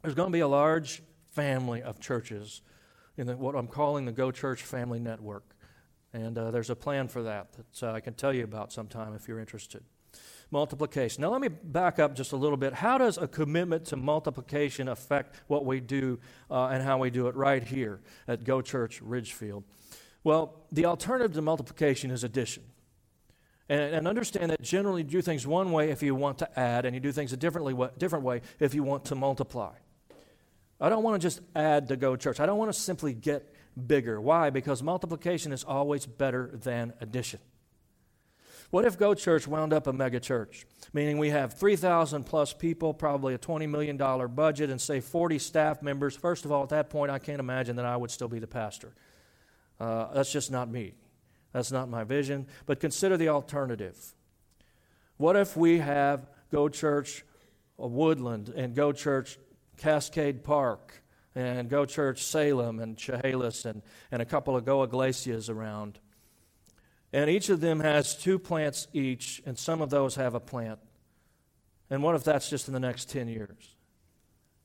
There's 0.02 0.14
going 0.14 0.28
to 0.28 0.32
be 0.32 0.40
a 0.40 0.48
large 0.48 1.02
family 1.32 1.82
of 1.82 2.00
churches 2.00 2.62
in 3.16 3.26
the, 3.26 3.36
what 3.36 3.54
I'm 3.54 3.68
calling 3.68 4.04
the 4.04 4.12
Go 4.12 4.30
Church 4.30 4.62
Family 4.62 4.98
Network. 4.98 5.44
And 6.12 6.36
uh, 6.36 6.50
there's 6.50 6.70
a 6.70 6.76
plan 6.76 7.08
for 7.08 7.22
that 7.22 7.52
that 7.52 7.88
uh, 7.88 7.92
I 7.92 8.00
can 8.00 8.14
tell 8.14 8.32
you 8.32 8.44
about 8.44 8.72
sometime 8.72 9.14
if 9.14 9.28
you're 9.28 9.40
interested. 9.40 9.82
Multiplication. 10.50 11.22
Now, 11.22 11.30
let 11.30 11.40
me 11.40 11.48
back 11.48 11.98
up 11.98 12.14
just 12.14 12.32
a 12.32 12.36
little 12.36 12.58
bit. 12.58 12.74
How 12.74 12.98
does 12.98 13.16
a 13.16 13.26
commitment 13.26 13.86
to 13.86 13.96
multiplication 13.96 14.88
affect 14.88 15.36
what 15.46 15.64
we 15.64 15.80
do 15.80 16.20
uh, 16.50 16.66
and 16.66 16.82
how 16.82 16.98
we 16.98 17.08
do 17.08 17.28
it 17.28 17.34
right 17.34 17.62
here 17.62 18.00
at 18.28 18.44
Go 18.44 18.60
Church 18.60 19.00
Ridgefield? 19.00 19.64
Well, 20.24 20.54
the 20.70 20.84
alternative 20.84 21.32
to 21.34 21.42
multiplication 21.42 22.10
is 22.10 22.22
addition. 22.22 22.64
And, 23.72 23.94
and, 23.94 24.06
understand 24.06 24.50
that 24.50 24.60
generally 24.60 25.00
you 25.00 25.08
do 25.08 25.22
things 25.22 25.46
one 25.46 25.72
way 25.72 25.88
if 25.90 26.02
you 26.02 26.14
want 26.14 26.40
to 26.40 26.60
add, 26.60 26.84
and 26.84 26.94
you 26.94 27.00
do 27.00 27.10
things 27.10 27.32
a 27.32 27.38
differently, 27.38 27.74
different 27.96 28.22
way 28.22 28.42
if 28.60 28.74
you 28.74 28.82
want 28.82 29.06
to 29.06 29.14
multiply. 29.14 29.72
I 30.78 30.90
don't 30.90 31.02
want 31.02 31.18
to 31.18 31.24
just 31.24 31.40
add 31.56 31.88
to 31.88 31.96
go 31.96 32.14
church. 32.14 32.38
I 32.38 32.44
don't 32.44 32.58
want 32.58 32.70
to 32.70 32.78
simply 32.78 33.14
get 33.14 33.50
bigger. 33.86 34.20
Why? 34.20 34.50
Because 34.50 34.82
multiplication 34.82 35.52
is 35.52 35.64
always 35.64 36.04
better 36.04 36.50
than 36.52 36.92
addition. 37.00 37.40
What 38.68 38.84
if 38.84 38.98
Go 38.98 39.14
Church 39.14 39.48
wound 39.48 39.72
up 39.72 39.86
a 39.86 39.92
mega 39.94 40.20
church? 40.20 40.66
Meaning 40.92 41.16
we 41.16 41.30
have 41.30 41.54
3,000 41.54 42.24
plus 42.24 42.52
people, 42.52 42.92
probably 42.92 43.32
a 43.32 43.38
$20 43.38 43.70
million 43.70 43.96
budget, 44.34 44.68
and 44.68 44.78
say 44.78 45.00
40 45.00 45.38
staff 45.38 45.80
members. 45.80 46.14
First 46.14 46.44
of 46.44 46.52
all, 46.52 46.62
at 46.62 46.68
that 46.68 46.90
point, 46.90 47.10
I 47.10 47.18
can't 47.18 47.40
imagine 47.40 47.76
that 47.76 47.86
I 47.86 47.96
would 47.96 48.10
still 48.10 48.28
be 48.28 48.38
the 48.38 48.46
pastor. 48.46 48.92
Uh, 49.80 50.12
that's 50.12 50.30
just 50.30 50.50
not 50.50 50.70
me. 50.70 50.92
That's 51.52 51.72
not 51.72 51.88
my 51.88 52.04
vision. 52.04 52.46
But 52.66 52.80
consider 52.80 53.16
the 53.16 53.28
alternative. 53.28 54.14
What 55.16 55.36
if 55.36 55.56
we 55.56 55.78
have 55.78 56.28
Go 56.50 56.68
Church 56.68 57.24
Woodland 57.76 58.48
and 58.54 58.74
Go 58.74 58.92
Church 58.92 59.38
Cascade 59.76 60.44
Park 60.44 61.02
and 61.34 61.68
Go 61.68 61.84
Church 61.84 62.22
Salem 62.22 62.80
and 62.80 62.96
Chehalis 62.96 63.64
and, 63.64 63.82
and 64.10 64.22
a 64.22 64.24
couple 64.24 64.56
of 64.56 64.64
Go 64.64 64.82
Iglesias 64.82 65.48
around? 65.48 65.98
And 67.12 67.28
each 67.28 67.50
of 67.50 67.60
them 67.60 67.80
has 67.80 68.16
two 68.16 68.38
plants 68.38 68.88
each, 68.94 69.42
and 69.44 69.58
some 69.58 69.82
of 69.82 69.90
those 69.90 70.14
have 70.14 70.34
a 70.34 70.40
plant. 70.40 70.78
And 71.90 72.02
what 72.02 72.14
if 72.14 72.24
that's 72.24 72.48
just 72.48 72.68
in 72.68 72.74
the 72.74 72.80
next 72.80 73.10
10 73.10 73.28
years? 73.28 73.76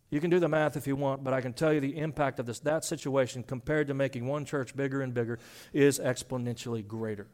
You 0.10 0.22
can 0.22 0.30
do 0.30 0.40
the 0.40 0.48
math 0.48 0.78
if 0.78 0.88
you 0.88 0.96
want, 0.96 1.24
but 1.24 1.34
I 1.34 1.42
can 1.42 1.54
tell 1.54 1.74
you 1.74 1.82
the 1.82 1.98
impact 1.98 2.40
of 2.40 2.46
this 2.46 2.60
that 2.60 2.86
situation 2.86 3.44
compared 3.44 3.88
to 3.88 3.94
making 3.94 4.26
one 4.26 4.46
church 4.46 4.76
bigger 4.76 5.02
and 5.02 5.14
bigger 5.14 5.38
is 5.74 6.00
exponentially 6.00 6.86
greater. 6.86 7.28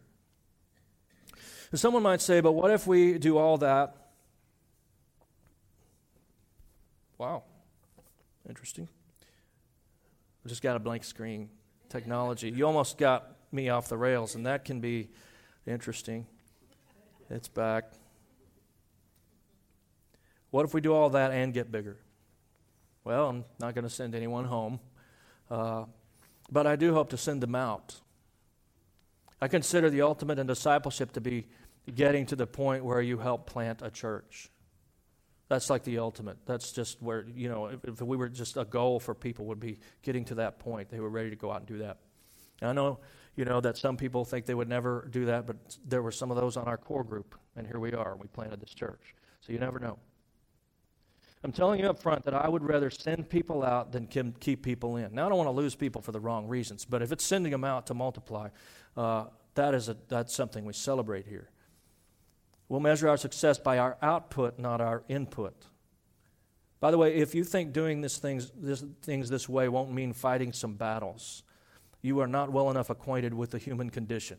And 1.69 1.79
someone 1.79 2.03
might 2.03 2.21
say, 2.21 2.39
but 2.39 2.53
what 2.53 2.71
if 2.71 2.87
we 2.87 3.17
do 3.19 3.37
all 3.37 3.57
that? 3.59 3.95
Wow. 7.17 7.43
Interesting. 8.49 8.87
I 10.45 10.49
just 10.49 10.61
got 10.61 10.75
a 10.75 10.79
blank 10.79 11.03
screen 11.03 11.49
technology. 11.89 12.49
You 12.49 12.65
almost 12.65 12.97
got 12.97 13.37
me 13.51 13.69
off 13.69 13.87
the 13.87 13.97
rails, 13.97 14.35
and 14.35 14.45
that 14.45 14.65
can 14.65 14.81
be 14.81 15.09
interesting. 15.65 16.25
It's 17.29 17.47
back. 17.47 17.85
What 20.49 20.65
if 20.65 20.73
we 20.73 20.81
do 20.81 20.93
all 20.93 21.11
that 21.11 21.31
and 21.31 21.53
get 21.53 21.71
bigger? 21.71 21.97
Well, 23.03 23.29
I'm 23.29 23.45
not 23.59 23.75
going 23.75 23.83
to 23.83 23.89
send 23.89 24.15
anyone 24.15 24.45
home, 24.45 24.79
uh, 25.51 25.85
but 26.49 26.65
I 26.65 26.75
do 26.75 26.93
hope 26.93 27.09
to 27.09 27.17
send 27.17 27.41
them 27.41 27.55
out. 27.55 27.99
I 29.41 29.49
consider 29.49 29.89
the 29.89 30.03
ultimate 30.03 30.39
in 30.39 30.47
discipleship 30.47 31.11
to 31.13 31.21
be 31.21 31.47
getting 31.93 32.25
to 32.27 32.35
the 32.37 32.47
point 32.47 32.85
where 32.85 33.01
you 33.01 33.17
help 33.17 33.45
plant 33.45 33.81
a 33.81 33.91
church. 33.91 34.49
That's 35.49 35.69
like 35.69 35.83
the 35.83 35.99
ultimate. 35.99 36.37
That's 36.45 36.71
just 36.71 37.01
where, 37.01 37.25
you 37.35 37.49
know, 37.49 37.65
if, 37.67 37.83
if, 37.83 38.01
we 38.01 38.15
were 38.15 38.29
just 38.29 38.55
a 38.55 38.63
goal 38.63 39.01
for 39.01 39.13
people 39.13 39.47
would 39.47 39.59
be 39.59 39.79
getting 40.01 40.23
to 40.25 40.35
that 40.35 40.59
point. 40.59 40.89
They 40.89 41.01
were 41.01 41.09
ready 41.09 41.29
to 41.29 41.35
go 41.35 41.51
out 41.51 41.57
and 41.57 41.67
do 41.67 41.79
that. 41.79 41.97
And 42.61 42.69
I 42.69 42.73
know, 42.73 42.99
you 43.35 43.43
know, 43.43 43.59
that 43.59 43.77
some 43.77 43.97
people 43.97 44.23
think 44.23 44.45
they 44.45 44.53
would 44.53 44.69
never 44.69 45.09
do 45.11 45.25
that, 45.25 45.45
but 45.45 45.57
there 45.85 46.01
were 46.01 46.11
some 46.11 46.31
of 46.31 46.37
those 46.37 46.55
on 46.55 46.63
our 46.65 46.77
core 46.77 47.03
group, 47.03 47.35
and 47.57 47.67
here 47.67 47.79
we 47.79 47.91
are. 47.91 48.15
We 48.15 48.27
planted 48.27 48.61
this 48.61 48.73
church. 48.73 49.13
So 49.41 49.51
you 49.51 49.59
never 49.59 49.79
know. 49.79 49.99
I'm 51.43 51.51
telling 51.51 51.79
you 51.81 51.89
up 51.89 51.99
front 51.99 52.23
that 52.25 52.33
I 52.33 52.47
would 52.47 52.63
rather 52.63 52.89
send 52.89 53.29
people 53.29 53.63
out 53.63 53.91
than 53.91 54.07
keep 54.07 54.63
people 54.63 54.95
in. 54.95 55.13
Now, 55.13 55.25
I 55.25 55.29
don't 55.29 55.37
want 55.37 55.49
to 55.49 55.51
lose 55.51 55.75
people 55.75 56.01
for 56.01 56.13
the 56.13 56.19
wrong 56.19 56.47
reasons, 56.47 56.85
but 56.85 57.01
if 57.01 57.11
it's 57.11 57.25
sending 57.25 57.51
them 57.51 57.65
out 57.65 57.87
to 57.87 57.93
multiply, 57.93 58.47
uh, 58.95 59.25
that 59.55 59.73
is 59.73 59.89
a, 59.89 59.97
that's 60.07 60.33
something 60.33 60.63
we 60.63 60.73
celebrate 60.73 61.27
here. 61.27 61.49
We'll 62.69 62.79
measure 62.79 63.09
our 63.09 63.17
success 63.17 63.59
by 63.59 63.77
our 63.77 63.97
output, 64.01 64.57
not 64.57 64.79
our 64.79 65.03
input. 65.09 65.53
By 66.79 66.91
the 66.91 66.97
way, 66.97 67.15
if 67.15 67.35
you 67.35 67.43
think 67.43 67.73
doing 67.73 68.01
this 68.01 68.17
things, 68.17 68.51
this, 68.55 68.83
things 69.01 69.29
this 69.29 69.47
way 69.47 69.67
won't 69.67 69.91
mean 69.91 70.13
fighting 70.13 70.53
some 70.53 70.75
battles, 70.75 71.43
you 72.01 72.19
are 72.19 72.27
not 72.27 72.51
well 72.51 72.71
enough 72.71 72.89
acquainted 72.89 73.33
with 73.33 73.51
the 73.51 73.57
human 73.57 73.89
condition. 73.89 74.37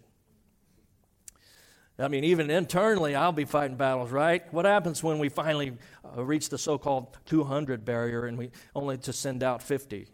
I 1.98 2.08
mean, 2.08 2.24
even 2.24 2.50
internally, 2.50 3.14
I'll 3.14 3.30
be 3.30 3.44
fighting 3.44 3.76
battles, 3.76 4.10
right? 4.10 4.52
What 4.52 4.64
happens 4.64 5.02
when 5.02 5.20
we 5.20 5.28
finally 5.28 5.76
uh, 6.04 6.24
reach 6.24 6.48
the 6.48 6.58
so 6.58 6.76
called 6.76 7.16
200 7.26 7.84
barrier 7.84 8.26
and 8.26 8.36
we 8.36 8.50
only 8.74 8.98
to 8.98 9.12
send 9.12 9.44
out 9.44 9.62
50 9.62 10.08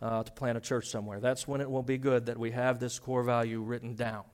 uh, 0.00 0.22
to 0.22 0.32
plant 0.32 0.56
a 0.56 0.60
church 0.60 0.88
somewhere? 0.88 1.20
That's 1.20 1.46
when 1.46 1.60
it 1.60 1.70
will 1.70 1.82
be 1.82 1.98
good 1.98 2.26
that 2.26 2.38
we 2.38 2.52
have 2.52 2.80
this 2.80 2.98
core 2.98 3.22
value 3.22 3.60
written 3.60 3.94
down. 3.94 4.24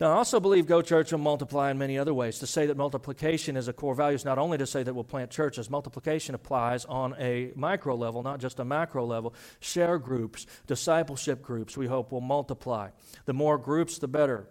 Now, 0.00 0.10
I 0.10 0.14
also 0.14 0.40
believe 0.40 0.66
Go 0.66 0.82
Church 0.82 1.12
will 1.12 1.20
multiply 1.20 1.70
in 1.70 1.78
many 1.78 1.98
other 1.98 2.12
ways. 2.12 2.40
To 2.40 2.48
say 2.48 2.66
that 2.66 2.76
multiplication 2.76 3.56
is 3.56 3.68
a 3.68 3.72
core 3.72 3.94
value 3.94 4.16
is 4.16 4.24
not 4.24 4.38
only 4.38 4.58
to 4.58 4.66
say 4.66 4.82
that 4.82 4.92
we'll 4.92 5.04
plant 5.04 5.30
churches, 5.30 5.70
multiplication 5.70 6.34
applies 6.34 6.84
on 6.86 7.14
a 7.16 7.52
micro 7.54 7.94
level, 7.94 8.24
not 8.24 8.40
just 8.40 8.58
a 8.58 8.64
macro 8.64 9.06
level. 9.06 9.34
Share 9.60 9.98
groups, 9.98 10.46
discipleship 10.66 11.42
groups, 11.42 11.76
we 11.76 11.86
hope 11.86 12.10
will 12.10 12.20
multiply. 12.20 12.90
The 13.26 13.34
more 13.34 13.56
groups, 13.56 13.98
the 13.98 14.08
better. 14.08 14.48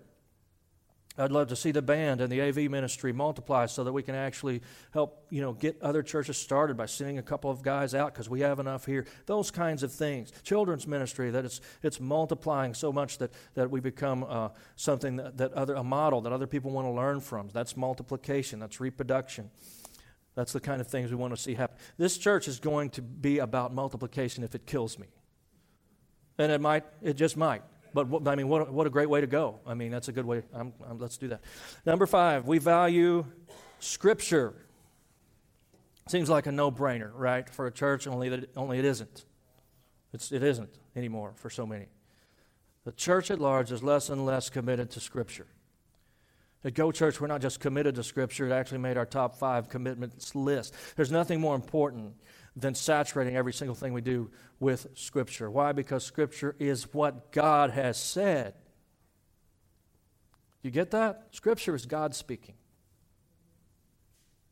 I'd 1.16 1.32
love 1.32 1.50
to 1.50 1.56
see 1.56 1.72
the 1.72 1.82
band 1.84 2.22
and 2.22 2.32
the 2.32 2.42
AV 2.42 2.72
ministry 2.72 3.14
multiply 3.14 3.68
so 3.68 3.84
that 3.84 3.94
we 3.94 4.02
can 4.02 4.16
actually 4.16 4.62
help, 4.92 5.28
you 5.30 5.42
know, 5.42 5.54
get 5.54 5.80
other 5.80 6.02
churches 6.02 6.38
started 6.38 6.76
by 6.76 6.88
sending 6.88 7.20
a 7.20 7.22
couple 7.22 7.52
of 7.52 7.62
guys 7.62 7.94
out 7.94 8.14
because 8.14 8.30
we 8.30 8.40
have 8.42 8.60
enough 8.60 8.88
here. 8.88 9.06
Those 9.28 9.52
kinds 9.52 9.84
of 9.84 9.92
things. 9.92 10.32
Children's 10.42 10.88
ministry 10.88 11.30
that 11.30 11.46
it's 11.46 11.62
it's 11.84 12.00
multiplying 12.00 12.74
so 12.74 12.92
much 12.92 13.20
that 13.20 13.32
that 13.54 13.70
we 13.70 13.80
become 13.80 14.26
uh, 14.28 14.50
something 14.76 15.18
that, 15.18 15.38
that 15.38 15.54
other 15.54 15.76
a 15.76 15.84
model 15.84 16.22
that 16.22 16.34
other 16.34 16.48
people 16.48 16.72
want 16.72 16.88
to 16.88 16.92
learn 16.92 17.20
from. 17.20 17.50
That's 17.54 17.78
multiplication. 17.78 18.60
That's 18.60 18.80
reproduction. 18.80 19.52
That's 20.34 20.52
the 20.52 20.60
kind 20.60 20.82
of 20.82 20.88
things 20.88 21.12
we 21.12 21.16
want 21.16 21.36
to 21.36 21.40
see 21.40 21.54
happen. 21.54 21.78
This 21.98 22.18
church 22.18 22.48
is 22.48 22.60
going 22.60 22.90
to 22.92 23.04
be 23.04 23.38
about 23.38 23.72
multiplication 23.72 24.44
if 24.44 24.56
it 24.56 24.66
kills 24.66 24.98
me, 24.98 25.08
and 26.40 26.52
it 26.52 26.60
might. 26.60 26.86
It 27.04 27.14
just 27.14 27.38
might. 27.38 27.62
But 27.94 28.08
what, 28.08 28.28
I 28.28 28.36
mean, 28.36 28.48
what, 28.48 28.72
what 28.72 28.88
a 28.88 28.90
great 28.90 29.10
way 29.10 29.22
to 29.22 29.28
go. 29.28 29.60
I 29.68 29.74
mean, 29.74 29.92
that's 29.92 30.08
a 30.08 30.12
good 30.12 30.26
way. 30.26 30.44
I'm, 30.54 30.74
I'm, 30.90 30.98
let's 30.98 31.18
do 31.18 31.28
that. 31.30 31.42
Number 31.86 32.06
five, 32.06 32.48
we 32.48 32.58
value 32.58 33.26
Scripture. 33.80 34.54
Seems 36.08 36.30
like 36.30 36.48
a 36.48 36.52
no-brainer, 36.52 37.12
right, 37.14 37.50
for 37.50 37.68
a 37.68 37.72
church. 37.72 38.08
Only 38.08 38.30
that, 38.30 38.50
only 38.58 38.80
it 38.80 38.86
isn't. 38.86 39.26
It's, 40.12 40.32
it 40.32 40.44
isn't 40.44 40.70
anymore 40.96 41.34
for 41.36 41.50
so 41.50 41.66
many. 41.66 41.88
The 42.86 42.92
church 42.92 43.32
at 43.32 43.40
large 43.40 43.72
is 43.72 43.82
less 43.82 44.10
and 44.10 44.26
less 44.26 44.50
committed 44.50 44.90
to 44.92 45.00
Scripture. 45.00 45.48
At 46.66 46.74
Go 46.74 46.92
Church, 46.92 47.20
we're 47.20 47.28
not 47.28 47.42
just 47.42 47.60
committed 47.60 47.96
to 47.96 48.04
Scripture, 48.04 48.48
it 48.48 48.52
actually 48.52 48.78
made 48.78 48.98
our 48.98 49.06
top 49.06 49.36
five 49.36 49.70
commitments 49.70 50.34
list. 50.34 50.74
There's 50.96 51.12
nothing 51.12 51.40
more 51.42 51.56
important 51.56 52.14
than 52.56 52.76
saturating 52.76 53.36
every 53.36 53.54
single 53.54 53.76
thing 53.76 53.94
we 53.94 54.02
do 54.02 54.30
with 54.60 54.88
Scripture. 54.94 55.50
Why? 55.50 55.72
Because 55.72 56.06
Scripture 56.06 56.56
is 56.60 56.94
what 56.94 57.32
God 57.32 57.72
has 57.72 57.98
said. 57.98 58.54
You 60.62 60.72
get 60.72 60.92
that? 60.92 61.28
Scripture 61.32 61.76
is 61.76 61.86
God 61.86 62.16
speaking. 62.16 62.56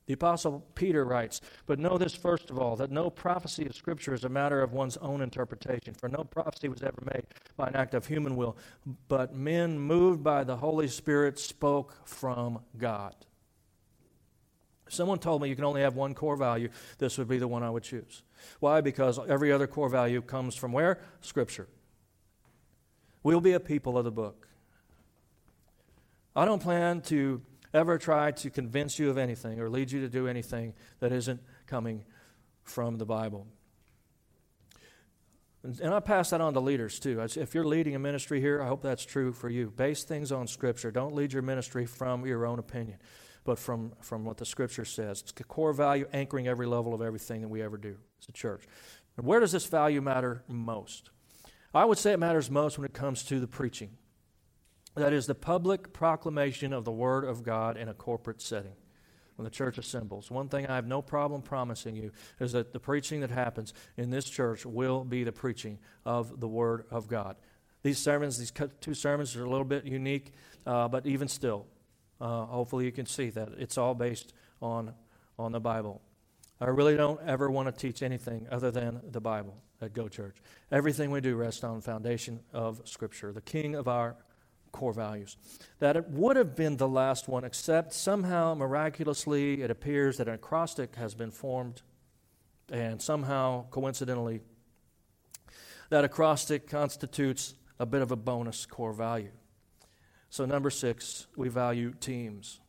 The 0.07 0.13
Apostle 0.13 0.65
Peter 0.75 1.05
writes, 1.05 1.39
But 1.67 1.79
know 1.79 1.97
this 1.97 2.13
first 2.13 2.49
of 2.49 2.59
all, 2.59 2.75
that 2.77 2.91
no 2.91 3.09
prophecy 3.09 3.65
of 3.65 3.75
Scripture 3.75 4.13
is 4.13 4.25
a 4.25 4.29
matter 4.29 4.61
of 4.61 4.73
one's 4.73 4.97
own 4.97 5.21
interpretation. 5.21 5.93
For 5.93 6.09
no 6.09 6.23
prophecy 6.23 6.67
was 6.67 6.81
ever 6.81 7.01
made 7.13 7.27
by 7.55 7.67
an 7.67 7.75
act 7.75 7.93
of 7.93 8.07
human 8.07 8.35
will, 8.35 8.57
but 9.07 9.33
men 9.33 9.79
moved 9.79 10.21
by 10.21 10.43
the 10.43 10.57
Holy 10.57 10.87
Spirit 10.87 11.39
spoke 11.39 11.95
from 12.05 12.59
God 12.77 13.15
someone 14.91 15.19
told 15.19 15.41
me 15.41 15.49
you 15.49 15.55
can 15.55 15.65
only 15.65 15.81
have 15.81 15.95
one 15.95 16.13
core 16.13 16.35
value, 16.35 16.69
this 16.97 17.17
would 17.17 17.27
be 17.27 17.37
the 17.37 17.47
one 17.47 17.63
I 17.63 17.69
would 17.69 17.83
choose. 17.83 18.23
Why? 18.59 18.81
Because 18.81 19.19
every 19.27 19.51
other 19.51 19.67
core 19.67 19.89
value 19.89 20.21
comes 20.21 20.55
from 20.55 20.71
where? 20.71 20.99
Scripture. 21.21 21.67
We'll 23.23 23.41
be 23.41 23.53
a 23.53 23.59
people 23.59 23.97
of 23.97 24.05
the 24.05 24.11
book. 24.11 24.47
I 26.35 26.45
don't 26.45 26.61
plan 26.61 27.01
to 27.03 27.41
ever 27.73 27.97
try 27.97 28.31
to 28.31 28.49
convince 28.49 28.99
you 28.99 29.09
of 29.09 29.17
anything 29.17 29.59
or 29.59 29.69
lead 29.69 29.91
you 29.91 30.01
to 30.01 30.09
do 30.09 30.27
anything 30.27 30.73
that 30.99 31.11
isn't 31.11 31.41
coming 31.67 32.03
from 32.63 32.97
the 32.97 33.05
Bible. 33.05 33.47
And 35.63 35.93
I 35.93 35.99
pass 35.99 36.31
that 36.31 36.41
on 36.41 36.53
to 36.55 36.59
leaders 36.59 36.99
too. 36.99 37.21
If 37.21 37.53
you're 37.53 37.65
leading 37.65 37.95
a 37.95 37.99
ministry 37.99 38.41
here, 38.41 38.61
I 38.61 38.67
hope 38.67 38.81
that's 38.81 39.05
true 39.05 39.31
for 39.31 39.47
you. 39.47 39.69
Base 39.69 40.03
things 40.03 40.31
on 40.31 40.47
Scripture. 40.47 40.89
Don't 40.89 41.13
lead 41.13 41.33
your 41.33 41.43
ministry 41.43 41.85
from 41.85 42.25
your 42.25 42.47
own 42.47 42.57
opinion 42.57 42.97
but 43.43 43.57
from, 43.57 43.93
from 44.01 44.23
what 44.25 44.37
the 44.37 44.45
Scripture 44.45 44.85
says. 44.85 45.21
It's 45.21 45.33
a 45.39 45.43
core 45.43 45.73
value 45.73 46.07
anchoring 46.13 46.47
every 46.47 46.67
level 46.67 46.93
of 46.93 47.01
everything 47.01 47.41
that 47.41 47.47
we 47.47 47.61
ever 47.61 47.77
do 47.77 47.97
as 48.21 48.29
a 48.29 48.31
church. 48.31 48.65
And 49.17 49.25
where 49.25 49.39
does 49.39 49.51
this 49.51 49.65
value 49.65 50.01
matter 50.01 50.43
most? 50.47 51.09
I 51.73 51.85
would 51.85 51.97
say 51.97 52.11
it 52.11 52.19
matters 52.19 52.51
most 52.51 52.77
when 52.77 52.85
it 52.85 52.93
comes 52.93 53.23
to 53.23 53.39
the 53.39 53.47
preaching. 53.47 53.91
That 54.95 55.13
is 55.13 55.25
the 55.25 55.35
public 55.35 55.93
proclamation 55.93 56.73
of 56.73 56.83
the 56.83 56.91
Word 56.91 57.23
of 57.23 57.43
God 57.43 57.77
in 57.77 57.87
a 57.87 57.93
corporate 57.93 58.41
setting 58.41 58.73
when 59.37 59.45
the 59.45 59.49
church 59.49 59.77
assembles. 59.77 60.29
One 60.29 60.49
thing 60.49 60.67
I 60.67 60.75
have 60.75 60.85
no 60.85 61.01
problem 61.01 61.41
promising 61.41 61.95
you 61.95 62.11
is 62.39 62.51
that 62.51 62.73
the 62.73 62.79
preaching 62.79 63.21
that 63.21 63.31
happens 63.31 63.73
in 63.95 64.09
this 64.09 64.25
church 64.25 64.65
will 64.65 65.05
be 65.05 65.23
the 65.23 65.31
preaching 65.31 65.79
of 66.05 66.41
the 66.41 66.47
Word 66.47 66.85
of 66.91 67.07
God. 67.07 67.37
These 67.83 67.99
sermons, 67.99 68.37
these 68.37 68.51
two 68.81 68.93
sermons, 68.93 69.35
are 69.35 69.43
a 69.43 69.49
little 69.49 69.65
bit 69.65 69.85
unique, 69.85 70.33
uh, 70.67 70.87
but 70.89 71.07
even 71.07 71.27
still, 71.27 71.65
uh, 72.21 72.45
hopefully, 72.45 72.85
you 72.85 72.91
can 72.91 73.07
see 73.07 73.31
that 73.31 73.49
it's 73.57 73.77
all 73.77 73.95
based 73.95 74.33
on, 74.61 74.93
on 75.39 75.51
the 75.51 75.59
Bible. 75.59 76.01
I 76.59 76.65
really 76.65 76.95
don't 76.95 77.19
ever 77.25 77.49
want 77.49 77.67
to 77.67 77.71
teach 77.71 78.03
anything 78.03 78.47
other 78.51 78.69
than 78.69 79.01
the 79.09 79.19
Bible 79.19 79.57
at 79.81 79.93
Go 79.93 80.07
Church. 80.07 80.37
Everything 80.71 81.09
we 81.09 81.19
do 81.19 81.35
rests 81.35 81.63
on 81.63 81.77
the 81.77 81.81
foundation 81.81 82.39
of 82.53 82.81
Scripture, 82.85 83.33
the 83.33 83.41
king 83.41 83.73
of 83.73 83.87
our 83.87 84.15
core 84.71 84.93
values. 84.93 85.37
That 85.79 85.97
it 85.97 86.07
would 86.09 86.35
have 86.35 86.55
been 86.55 86.77
the 86.77 86.87
last 86.87 87.27
one, 87.27 87.43
except 87.43 87.93
somehow, 87.93 88.53
miraculously, 88.53 89.63
it 89.63 89.71
appears 89.71 90.17
that 90.17 90.27
an 90.27 90.35
acrostic 90.35 90.95
has 90.97 91.15
been 91.15 91.31
formed, 91.31 91.81
and 92.71 93.01
somehow, 93.01 93.65
coincidentally, 93.71 94.41
that 95.89 96.05
acrostic 96.05 96.69
constitutes 96.69 97.55
a 97.79 97.85
bit 97.87 98.03
of 98.03 98.11
a 98.11 98.15
bonus 98.15 98.67
core 98.67 98.93
value. 98.93 99.31
So, 100.31 100.45
number 100.45 100.69
six, 100.69 101.27
we 101.35 101.49
value 101.49 101.91
teams. 101.99 102.61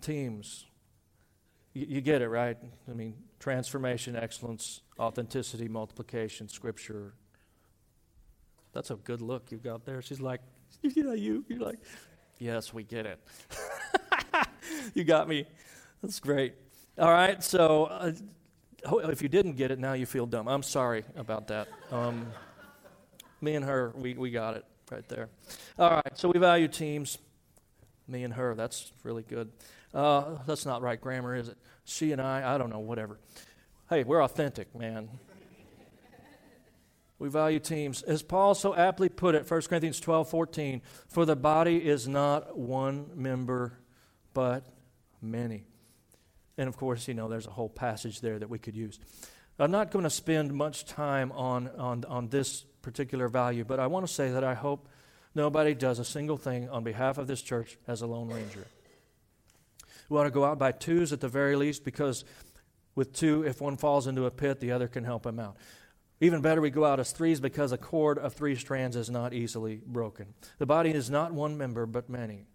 Teams. 0.00 0.64
You, 1.74 1.86
you, 1.90 2.00
get 2.00 2.22
it, 2.22 2.28
right? 2.28 2.56
I 2.90 2.94
mean, 2.94 3.16
transformation, 3.38 4.16
excellence, 4.16 4.80
authenticity, 4.98 5.68
multiplication, 5.68 6.48
scripture. 6.48 7.12
That's 8.72 8.90
a 8.90 8.94
good 8.94 9.20
look 9.20 9.52
you 9.52 9.58
got 9.58 9.84
there. 9.84 10.00
She's 10.00 10.22
like, 10.22 10.40
you 10.82 11.04
know, 11.04 11.12
you. 11.12 11.44
You're 11.48 11.60
like, 11.60 11.80
yes, 12.38 12.72
we 12.72 12.82
get 12.82 13.04
it. 13.04 13.20
you 14.94 15.04
got 15.04 15.28
me. 15.28 15.44
That's 16.00 16.18
great. 16.18 16.54
All 16.98 17.12
right, 17.12 17.44
so 17.44 17.84
uh, 17.84 18.12
if 19.10 19.20
you 19.20 19.28
didn't 19.28 19.56
get 19.56 19.70
it, 19.70 19.78
now 19.78 19.92
you 19.92 20.06
feel 20.06 20.24
dumb. 20.24 20.48
I'm 20.48 20.62
sorry 20.62 21.04
about 21.14 21.48
that. 21.48 21.68
Um, 21.92 22.26
me 23.42 23.54
and 23.54 23.66
her, 23.66 23.92
we, 23.94 24.14
we 24.14 24.30
got 24.30 24.56
it 24.56 24.64
right 24.90 25.08
there. 25.08 25.28
All 25.78 25.90
right, 25.90 26.18
so 26.18 26.28
we 26.28 26.38
value 26.38 26.68
teams. 26.68 27.18
Me 28.06 28.24
and 28.24 28.34
her, 28.34 28.54
that's 28.54 28.92
really 29.02 29.22
good. 29.22 29.50
Uh, 29.92 30.36
that's 30.46 30.64
not 30.64 30.82
right 30.82 31.00
grammar, 31.00 31.34
is 31.34 31.48
it? 31.48 31.58
She 31.84 32.12
and 32.12 32.20
I, 32.20 32.54
I 32.54 32.58
don't 32.58 32.70
know, 32.70 32.78
whatever. 32.78 33.18
Hey, 33.88 34.04
we're 34.04 34.22
authentic, 34.22 34.74
man. 34.74 35.08
we 37.18 37.28
value 37.28 37.58
teams. 37.58 38.02
As 38.02 38.22
Paul 38.22 38.54
so 38.54 38.74
aptly 38.74 39.08
put 39.08 39.34
it, 39.34 39.50
1 39.50 39.62
Corinthians 39.62 40.00
12 40.00 40.28
14, 40.28 40.82
for 41.08 41.24
the 41.24 41.36
body 41.36 41.76
is 41.76 42.06
not 42.06 42.56
one 42.56 43.10
member, 43.14 43.78
but 44.34 44.64
many. 45.20 45.64
And 46.56 46.68
of 46.68 46.76
course, 46.76 47.08
you 47.08 47.14
know, 47.14 47.28
there's 47.28 47.46
a 47.46 47.50
whole 47.50 47.68
passage 47.68 48.20
there 48.20 48.38
that 48.38 48.50
we 48.50 48.58
could 48.58 48.76
use. 48.76 48.98
I'm 49.60 49.70
not 49.70 49.90
going 49.90 50.04
to 50.04 50.10
spend 50.10 50.52
much 50.52 50.84
time 50.84 51.32
on, 51.32 51.68
on, 51.76 52.04
on 52.04 52.28
this 52.28 52.64
particular 52.88 53.28
value, 53.28 53.64
but 53.64 53.78
I 53.78 53.86
want 53.86 54.06
to 54.06 54.12
say 54.12 54.30
that 54.30 54.42
I 54.42 54.54
hope 54.54 54.88
nobody 55.34 55.74
does 55.74 55.98
a 55.98 56.04
single 56.04 56.38
thing 56.38 56.70
on 56.70 56.84
behalf 56.84 57.18
of 57.18 57.26
this 57.26 57.42
church 57.42 57.76
as 57.86 58.00
a 58.00 58.06
Lone 58.06 58.28
Ranger. 58.28 58.66
We 60.08 60.16
want 60.16 60.26
to 60.26 60.32
go 60.32 60.44
out 60.44 60.58
by 60.58 60.72
twos 60.72 61.12
at 61.12 61.20
the 61.20 61.28
very 61.28 61.54
least 61.54 61.84
because 61.84 62.24
with 62.94 63.12
two, 63.12 63.42
if 63.42 63.60
one 63.60 63.76
falls 63.76 64.06
into 64.06 64.24
a 64.24 64.30
pit, 64.30 64.58
the 64.58 64.72
other 64.72 64.88
can 64.88 65.04
help 65.04 65.26
him 65.26 65.38
out. 65.38 65.58
Even 66.20 66.40
better, 66.40 66.62
we 66.62 66.70
go 66.70 66.86
out 66.86 66.98
as 66.98 67.12
threes 67.12 67.40
because 67.40 67.72
a 67.72 67.78
cord 67.78 68.18
of 68.18 68.32
three 68.32 68.56
strands 68.56 68.96
is 68.96 69.10
not 69.10 69.34
easily 69.34 69.82
broken. 69.86 70.32
The 70.56 70.66
body 70.66 70.90
is 70.90 71.10
not 71.10 71.32
one 71.32 71.58
member, 71.58 71.84
but 71.84 72.08
many. 72.08 72.46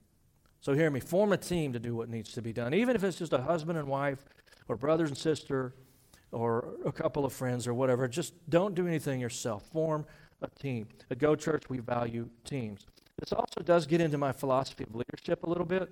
So 0.62 0.74
hear 0.74 0.90
me 0.90 1.00
form 1.00 1.32
a 1.32 1.38
team 1.38 1.74
to 1.74 1.80
do 1.80 1.96
what 1.96 2.10
needs 2.10 2.34
to 2.34 2.42
be 2.42 2.54
done, 2.54 2.74
even 2.74 2.96
if 2.96 3.04
it's 3.04 3.20
just 3.20 3.34
a 3.34 3.42
husband 3.42 3.78
and 3.78 3.88
wife, 3.88 4.26
or 4.68 4.76
brothers 4.76 5.10
and 5.10 5.18
sister, 5.18 5.76
or 6.32 6.74
a 6.86 6.92
couple 6.92 7.24
of 7.24 7.34
friends, 7.34 7.68
or 7.68 7.74
whatever. 7.74 8.08
Just 8.08 8.34
don't 8.50 8.74
do 8.74 8.88
anything 8.88 9.20
yourself. 9.20 9.64
Form 9.68 10.06
a 10.44 10.60
team. 10.60 10.88
At 11.10 11.20
Go 11.20 11.36
Church, 11.36 11.64
we 11.70 11.80
value 11.80 12.30
teams. 12.44 12.86
This 13.20 13.32
also 13.34 13.62
does 13.62 13.86
get 13.86 14.02
into 14.02 14.18
my 14.18 14.32
philosophy 14.32 14.84
of 14.84 14.96
leadership 14.96 15.44
a 15.44 15.50
little 15.50 15.66
bit. 15.66 15.90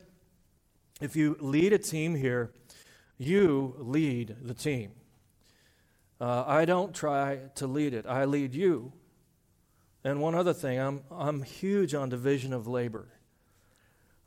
If 0.99 1.15
you 1.15 1.37
lead 1.39 1.73
a 1.73 1.77
team 1.77 2.15
here, 2.15 2.51
You 3.23 3.75
lead 3.77 4.37
the 4.41 4.55
team. 4.55 4.93
Uh, 6.19 6.43
I 6.47 6.65
don't 6.65 6.91
try 6.91 7.37
to 7.53 7.67
lead 7.67 7.93
it, 7.93 8.07
I 8.07 8.25
lead 8.25 8.55
you. 8.55 8.93
And 10.03 10.19
one 10.19 10.33
other 10.33 10.53
thing, 10.53 10.79
I'm, 10.79 11.01
I'm 11.11 11.43
huge 11.43 11.93
on 11.93 12.09
division 12.09 12.51
of 12.51 12.65
labor. 12.65 13.09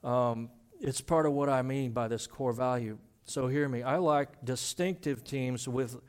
Um, 0.05 0.49
it's 0.81 1.01
part 1.01 1.27
of 1.27 1.33
what 1.33 1.49
I 1.49 1.63
mean 1.63 1.91
by 1.91 2.07
this 2.07 2.29
core 2.29 2.53
value. 2.53 2.99
So 3.25 3.49
hear 3.49 3.69
me. 3.69 3.83
I 3.83 3.97
like 3.97 4.29
distinctive 4.45 5.25
teams 5.25 5.67
with 5.67 6.01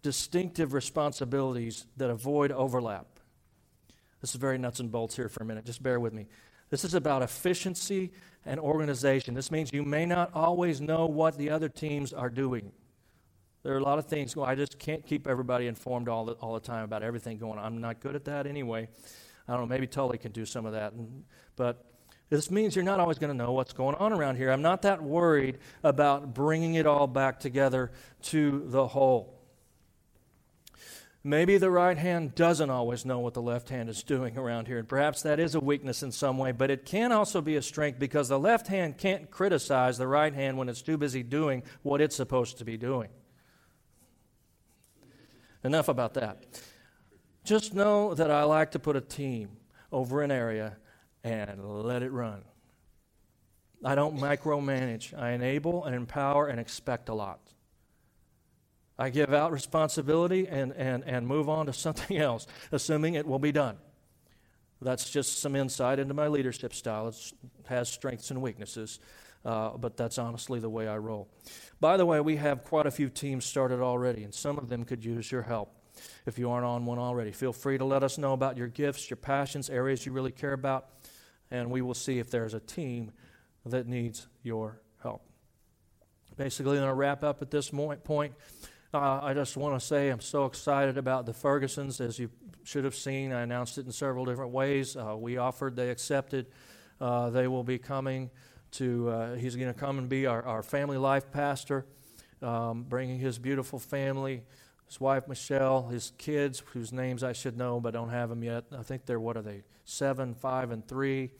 distinctive 0.00 0.72
responsibilities 0.72 1.84
that 1.98 2.08
avoid 2.08 2.50
overlap. 2.50 3.15
This 4.26 4.34
is 4.34 4.40
very 4.40 4.58
nuts 4.58 4.80
and 4.80 4.90
bolts 4.90 5.14
here 5.14 5.28
for 5.28 5.44
a 5.44 5.46
minute. 5.46 5.64
Just 5.64 5.84
bear 5.84 6.00
with 6.00 6.12
me. 6.12 6.26
This 6.68 6.84
is 6.84 6.94
about 6.94 7.22
efficiency 7.22 8.10
and 8.44 8.58
organization. 8.58 9.34
This 9.34 9.52
means 9.52 9.72
you 9.72 9.84
may 9.84 10.04
not 10.04 10.32
always 10.34 10.80
know 10.80 11.06
what 11.06 11.38
the 11.38 11.48
other 11.48 11.68
teams 11.68 12.12
are 12.12 12.28
doing. 12.28 12.72
There 13.62 13.72
are 13.72 13.78
a 13.78 13.84
lot 13.84 14.00
of 14.00 14.06
things. 14.06 14.34
Well, 14.34 14.44
I 14.44 14.56
just 14.56 14.80
can't 14.80 15.06
keep 15.06 15.28
everybody 15.28 15.68
informed 15.68 16.08
all 16.08 16.24
the, 16.24 16.32
all 16.32 16.54
the 16.54 16.60
time 16.60 16.82
about 16.82 17.04
everything 17.04 17.38
going 17.38 17.60
on. 17.60 17.64
I'm 17.64 17.80
not 17.80 18.00
good 18.00 18.16
at 18.16 18.24
that 18.24 18.48
anyway. 18.48 18.88
I 19.46 19.52
don't 19.52 19.60
know. 19.60 19.66
Maybe 19.68 19.86
Tully 19.86 20.18
can 20.18 20.32
do 20.32 20.44
some 20.44 20.66
of 20.66 20.72
that. 20.72 20.92
But 21.54 21.84
this 22.28 22.50
means 22.50 22.74
you're 22.74 22.84
not 22.84 22.98
always 22.98 23.20
going 23.20 23.30
to 23.30 23.44
know 23.44 23.52
what's 23.52 23.74
going 23.74 23.94
on 23.94 24.12
around 24.12 24.38
here. 24.38 24.50
I'm 24.50 24.60
not 24.60 24.82
that 24.82 25.00
worried 25.00 25.58
about 25.84 26.34
bringing 26.34 26.74
it 26.74 26.84
all 26.84 27.06
back 27.06 27.38
together 27.38 27.92
to 28.22 28.64
the 28.66 28.88
whole. 28.88 29.35
Maybe 31.26 31.58
the 31.58 31.72
right 31.72 31.98
hand 31.98 32.36
doesn't 32.36 32.70
always 32.70 33.04
know 33.04 33.18
what 33.18 33.34
the 33.34 33.42
left 33.42 33.68
hand 33.68 33.88
is 33.88 34.04
doing 34.04 34.38
around 34.38 34.68
here, 34.68 34.78
and 34.78 34.88
perhaps 34.88 35.22
that 35.22 35.40
is 35.40 35.56
a 35.56 35.60
weakness 35.60 36.04
in 36.04 36.12
some 36.12 36.38
way, 36.38 36.52
but 36.52 36.70
it 36.70 36.84
can 36.84 37.10
also 37.10 37.40
be 37.40 37.56
a 37.56 37.62
strength 37.62 37.98
because 37.98 38.28
the 38.28 38.38
left 38.38 38.68
hand 38.68 38.96
can't 38.96 39.28
criticize 39.28 39.98
the 39.98 40.06
right 40.06 40.32
hand 40.32 40.56
when 40.56 40.68
it's 40.68 40.82
too 40.82 40.96
busy 40.96 41.24
doing 41.24 41.64
what 41.82 42.00
it's 42.00 42.14
supposed 42.14 42.58
to 42.58 42.64
be 42.64 42.76
doing. 42.76 43.08
Enough 45.64 45.88
about 45.88 46.14
that. 46.14 46.46
Just 47.42 47.74
know 47.74 48.14
that 48.14 48.30
I 48.30 48.44
like 48.44 48.70
to 48.70 48.78
put 48.78 48.94
a 48.94 49.00
team 49.00 49.56
over 49.90 50.22
an 50.22 50.30
area 50.30 50.76
and 51.24 51.82
let 51.82 52.04
it 52.04 52.12
run. 52.12 52.44
I 53.84 53.96
don't 53.96 54.16
micromanage. 54.16 55.12
I 55.12 55.32
enable 55.32 55.86
and 55.86 55.96
empower 55.96 56.46
and 56.46 56.60
expect 56.60 57.08
a 57.08 57.14
lot. 57.14 57.45
I 58.98 59.10
give 59.10 59.32
out 59.32 59.52
responsibility 59.52 60.48
and, 60.48 60.72
and, 60.72 61.04
and 61.04 61.26
move 61.26 61.48
on 61.48 61.66
to 61.66 61.72
something 61.72 62.16
else, 62.18 62.46
assuming 62.72 63.14
it 63.14 63.26
will 63.26 63.38
be 63.38 63.52
done. 63.52 63.76
That's 64.80 65.10
just 65.10 65.40
some 65.40 65.56
insight 65.56 65.98
into 65.98 66.14
my 66.14 66.28
leadership 66.28 66.74
style. 66.74 67.08
It 67.08 67.32
has 67.66 67.88
strengths 67.88 68.30
and 68.30 68.42
weaknesses, 68.42 69.00
uh, 69.44 69.70
but 69.70 69.96
that's 69.96 70.18
honestly 70.18 70.60
the 70.60 70.68
way 70.68 70.86
I 70.86 70.98
roll. 70.98 71.28
By 71.80 71.96
the 71.96 72.04
way, 72.04 72.20
we 72.20 72.36
have 72.36 72.64
quite 72.64 72.86
a 72.86 72.90
few 72.90 73.08
teams 73.08 73.44
started 73.44 73.80
already, 73.80 74.22
and 74.22 74.34
some 74.34 74.58
of 74.58 74.68
them 74.68 74.84
could 74.84 75.04
use 75.04 75.32
your 75.32 75.42
help. 75.42 75.72
If 76.26 76.38
you 76.38 76.50
aren't 76.50 76.66
on 76.66 76.84
one 76.84 76.98
already, 76.98 77.32
feel 77.32 77.54
free 77.54 77.78
to 77.78 77.84
let 77.84 78.02
us 78.02 78.18
know 78.18 78.34
about 78.34 78.58
your 78.58 78.68
gifts, 78.68 79.08
your 79.08 79.16
passions, 79.16 79.70
areas 79.70 80.04
you 80.04 80.12
really 80.12 80.32
care 80.32 80.52
about, 80.52 80.88
and 81.50 81.70
we 81.70 81.80
will 81.80 81.94
see 81.94 82.18
if 82.18 82.30
there's 82.30 82.52
a 82.52 82.60
team 82.60 83.12
that 83.64 83.86
needs 83.86 84.26
your 84.42 84.80
help. 85.02 85.22
Basically, 86.36 86.72
I'm 86.72 86.82
going 86.82 86.90
to 86.90 86.94
wrap 86.94 87.24
up 87.24 87.40
at 87.40 87.50
this 87.50 87.70
point. 87.70 88.34
I 88.96 89.34
just 89.34 89.56
want 89.56 89.78
to 89.78 89.84
say 89.84 90.08
I'm 90.08 90.20
so 90.20 90.46
excited 90.46 90.98
about 90.98 91.26
the 91.26 91.32
Fergusons. 91.32 92.00
As 92.00 92.18
you 92.18 92.30
should 92.64 92.84
have 92.84 92.94
seen, 92.94 93.32
I 93.32 93.42
announced 93.42 93.78
it 93.78 93.86
in 93.86 93.92
several 93.92 94.24
different 94.24 94.52
ways. 94.52 94.96
Uh, 94.96 95.16
we 95.16 95.36
offered, 95.36 95.76
they 95.76 95.90
accepted. 95.90 96.46
Uh, 97.00 97.30
they 97.30 97.46
will 97.46 97.62
be 97.62 97.78
coming 97.78 98.30
to, 98.72 99.08
uh, 99.10 99.34
he's 99.34 99.56
going 99.56 99.72
to 99.72 99.78
come 99.78 99.98
and 99.98 100.08
be 100.08 100.26
our, 100.26 100.42
our 100.44 100.62
family 100.62 100.96
life 100.96 101.30
pastor, 101.30 101.86
um, 102.42 102.84
bringing 102.84 103.18
his 103.18 103.38
beautiful 103.38 103.78
family, 103.78 104.42
his 104.86 105.00
wife 105.00 105.28
Michelle, 105.28 105.88
his 105.88 106.12
kids, 106.16 106.62
whose 106.72 106.92
names 106.92 107.22
I 107.22 107.32
should 107.32 107.56
know 107.56 107.80
but 107.80 107.92
don't 107.92 108.10
have 108.10 108.28
them 108.28 108.42
yet. 108.42 108.64
I 108.76 108.82
think 108.82 109.04
they're, 109.06 109.20
what 109.20 109.36
are 109.36 109.42
they, 109.42 109.62
seven, 109.84 110.34
five, 110.34 110.70
and 110.70 110.86
three. 110.86 111.30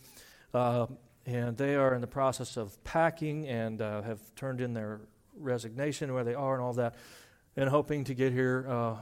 Uh, 0.53 0.87
and 1.25 1.57
they 1.57 1.75
are 1.75 1.95
in 1.95 2.01
the 2.01 2.07
process 2.07 2.57
of 2.57 2.83
packing 2.85 3.49
and 3.49 3.81
uh, 3.81 4.03
have 4.03 4.21
turned 4.37 4.61
in 4.61 4.75
their 4.75 5.01
resignation 5.39 6.15
where 6.15 6.25
they 6.25 6.35
are 6.35 6.55
and 6.55 6.63
all 6.63 6.73
that 6.75 6.95
and 7.57 7.69
hoping 7.69 8.05
to 8.05 8.15
get 8.15 8.33
here 8.33 8.67
uh, 8.69 8.97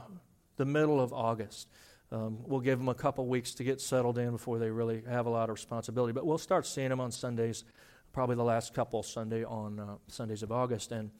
the 0.57 0.65
middle 0.65 0.99
of 0.99 1.11
August. 1.13 1.67
Um, 2.11 2.37
we'll 2.45 2.61
give 2.61 2.79
them 2.79 2.89
a 2.89 2.93
couple 2.93 3.25
weeks 3.27 3.53
to 3.55 3.63
get 3.63 3.81
settled 3.81 4.17
in 4.17 4.31
before 4.31 4.59
they 4.59 4.69
really 4.69 5.03
have 5.07 5.25
a 5.25 5.29
lot 5.29 5.49
of 5.49 5.53
responsibility. 5.53 6.13
But 6.13 6.25
we'll 6.25 6.37
start 6.37 6.65
seeing 6.65 6.89
them 6.89 7.01
on 7.01 7.11
Sundays, 7.11 7.65
probably 8.13 8.35
the 8.35 8.43
last 8.43 8.73
couple 8.73 9.03
Sunday 9.03 9.43
on 9.43 9.79
uh, 9.79 9.95
Sundays 10.07 10.43
of 10.43 10.51
August. 10.51 10.91
And 10.91 11.11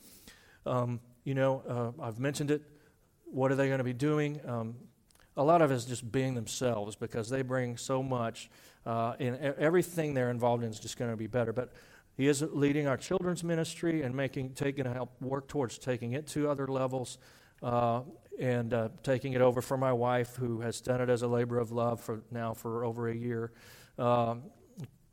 um, 0.66 1.00
you 1.24 1.34
know, 1.34 1.64
uh, 2.00 2.04
I've 2.04 2.20
mentioned 2.20 2.52
it. 2.52 2.62
What 3.26 3.52
are 3.52 3.56
they 3.56 3.68
going 3.68 3.80
to 3.80 3.84
be 3.84 3.94
doing? 3.94 4.40
Um, 4.48 4.76
a 5.36 5.44
lot 5.44 5.62
of 5.62 5.72
it 5.72 5.76
is 5.76 5.86
just 5.86 6.10
being 6.12 6.36
themselves 6.36 6.96
because 6.96 7.30
they 7.30 7.42
bring 7.42 7.78
so 7.78 8.02
much. 8.02 8.50
Uh, 8.86 9.16
in 9.20 9.36
everything 9.58 10.14
they're 10.14 10.30
involved 10.30 10.64
in 10.64 10.70
is 10.70 10.80
just 10.80 10.98
going 10.98 11.10
to 11.12 11.18
be 11.18 11.28
better. 11.28 11.52
But 11.52 11.74
he 12.18 12.28
is 12.28 12.42
leading 12.42 12.88
our 12.88 12.98
children's 12.98 13.44
ministry 13.44 14.02
and 14.02 14.16
making, 14.16 14.54
taking 14.54 14.86
help 14.86 15.22
work 15.22 15.48
towards 15.48 15.78
taking 15.78 16.14
it 16.14 16.28
to 16.28 16.50
other 16.50 16.68
levels 16.68 17.18
uh, 17.62 18.02
and 18.40 18.74
uh, 18.74 18.90
taking 19.04 19.34
it 19.34 19.42
over 19.42 19.62
for 19.62 19.78
my 19.78 19.92
wife, 19.92 20.36
who 20.36 20.62
has 20.62 20.82
done 20.82 21.02
it 21.02 21.10
as 21.10 21.22
a 21.22 21.28
labor 21.28 21.60
of 21.60 21.72
love 21.72 22.00
for 22.00 22.22
now 22.32 22.54
for 22.54 22.86
over 22.86 23.10
a 23.10 23.16
year, 23.16 23.52
um, 23.98 24.44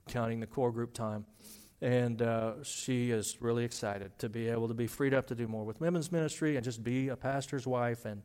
counting 0.08 0.40
the 0.40 0.46
core 0.46 0.70
group 0.70 0.92
time. 0.92 1.24
And 1.80 2.22
uh, 2.22 2.62
she 2.62 3.10
is 3.10 3.38
really 3.40 3.64
excited 3.64 4.16
to 4.20 4.28
be 4.28 4.48
able 4.48 4.68
to 4.68 4.74
be 4.74 4.86
freed 4.86 5.14
up 5.14 5.26
to 5.26 5.34
do 5.34 5.48
more 5.48 5.64
with 5.64 5.80
women's 5.80 6.12
ministry 6.12 6.54
and 6.54 6.64
just 6.64 6.84
be 6.84 7.08
a 7.08 7.16
pastor's 7.16 7.66
wife 7.66 8.04
and, 8.04 8.22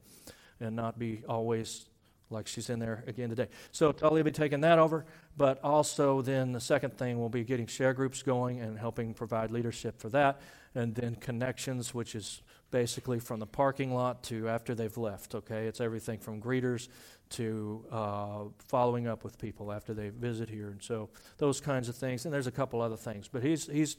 and 0.60 0.76
not 0.76 1.00
be 1.00 1.24
always 1.28 1.90
like 2.30 2.48
she's 2.48 2.70
in 2.70 2.80
there 2.80 3.04
again 3.08 3.30
today. 3.30 3.48
So 3.72 3.92
Tully 3.92 4.22
will 4.22 4.26
be 4.26 4.32
taking 4.32 4.62
that 4.62 4.80
over, 4.80 5.06
but 5.38 5.64
also 5.64 6.22
then 6.22 6.52
the 6.52 6.60
second 6.60 6.98
thing 6.98 7.20
will 7.20 7.30
be 7.30 7.44
getting 7.44 7.68
share 7.68 7.94
groups 7.94 8.24
going 8.24 8.60
and 8.60 8.78
helping 8.78 9.14
provide 9.14 9.52
leadership 9.52 10.00
for 10.00 10.10
that, 10.10 10.42
and 10.76 10.94
then 10.96 11.16
connections, 11.16 11.94
which 11.94 12.16
is 12.16 12.42
basically 12.70 13.20
from 13.20 13.40
the 13.40 13.46
parking 13.46 13.94
lot 13.94 14.24
to 14.24 14.50
after 14.50 14.76
they've 14.76 14.98
left. 14.98 15.36
Okay, 15.36 15.68
it's 15.68 15.80
everything 15.80 16.20
from 16.20 16.42
greeters 16.42 16.90
to 17.30 17.86
uh, 17.92 18.40
following 18.68 19.08
up 19.08 19.24
with 19.24 19.38
people 19.38 19.72
after 19.72 19.94
they 19.94 20.10
visit 20.10 20.50
here, 20.50 20.70
and 20.70 20.82
so 20.84 21.10
those 21.38 21.62
kinds 21.62 21.90
of 21.90 21.96
things. 21.96 22.26
And 22.26 22.34
there's 22.34 22.48
a 22.48 22.52
couple 22.52 22.82
other 22.82 22.98
things, 22.98 23.28
but 23.28 23.44
he's 23.44 23.68
he's 23.68 23.98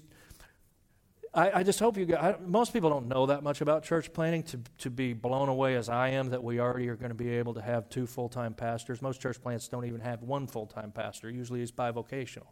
I, 1.34 1.60
I, 1.60 1.62
just 1.62 1.78
hope 1.78 1.96
you 1.96 2.06
guys, 2.06 2.36
most 2.44 2.72
people 2.72 2.90
don't 2.90 3.06
know 3.06 3.26
that 3.26 3.42
much 3.42 3.60
about 3.60 3.84
church 3.84 4.12
planting 4.12 4.42
to, 4.44 4.60
to 4.78 4.90
be 4.90 5.12
blown 5.12 5.48
away 5.48 5.76
as 5.76 5.88
I 5.88 6.08
am 6.10 6.30
that 6.30 6.42
we 6.42 6.58
already 6.58 6.88
are 6.88 6.96
going 6.96 7.10
to 7.10 7.14
be 7.14 7.30
able 7.30 7.54
to 7.54 7.62
have 7.62 7.88
two 7.90 8.06
full 8.06 8.28
time 8.28 8.54
pastors. 8.54 9.02
Most 9.02 9.20
church 9.20 9.40
plants 9.42 9.68
don't 9.68 9.84
even 9.84 10.00
have 10.00 10.22
one 10.22 10.46
full 10.46 10.66
time 10.66 10.90
pastor, 10.90 11.30
usually 11.30 11.62
it's 11.62 11.70
bivocational. 11.70 12.46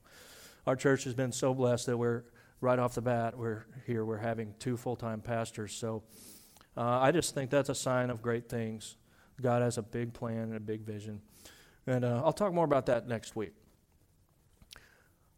Our 0.66 0.76
church 0.76 1.04
has 1.04 1.14
been 1.14 1.32
so 1.32 1.54
blessed 1.54 1.86
that 1.86 1.96
we're, 1.96 2.24
right 2.60 2.78
off 2.78 2.94
the 2.94 3.02
bat, 3.02 3.36
we're 3.36 3.64
here, 3.86 4.04
we're 4.04 4.16
having 4.18 4.54
two 4.58 4.76
full 4.76 4.96
time 4.96 5.20
pastors. 5.20 5.74
So 5.74 6.02
uh, 6.76 7.00
I 7.00 7.12
just 7.12 7.34
think 7.34 7.50
that's 7.50 7.68
a 7.68 7.74
sign 7.74 8.10
of 8.10 8.22
great 8.22 8.48
things. 8.48 8.96
God 9.40 9.62
has 9.62 9.78
a 9.78 9.82
big 9.82 10.12
plan 10.12 10.38
and 10.38 10.56
a 10.56 10.60
big 10.60 10.82
vision. 10.82 11.20
And 11.86 12.04
uh, 12.04 12.22
I'll 12.24 12.32
talk 12.32 12.52
more 12.52 12.64
about 12.64 12.86
that 12.86 13.06
next 13.06 13.36
week. 13.36 13.52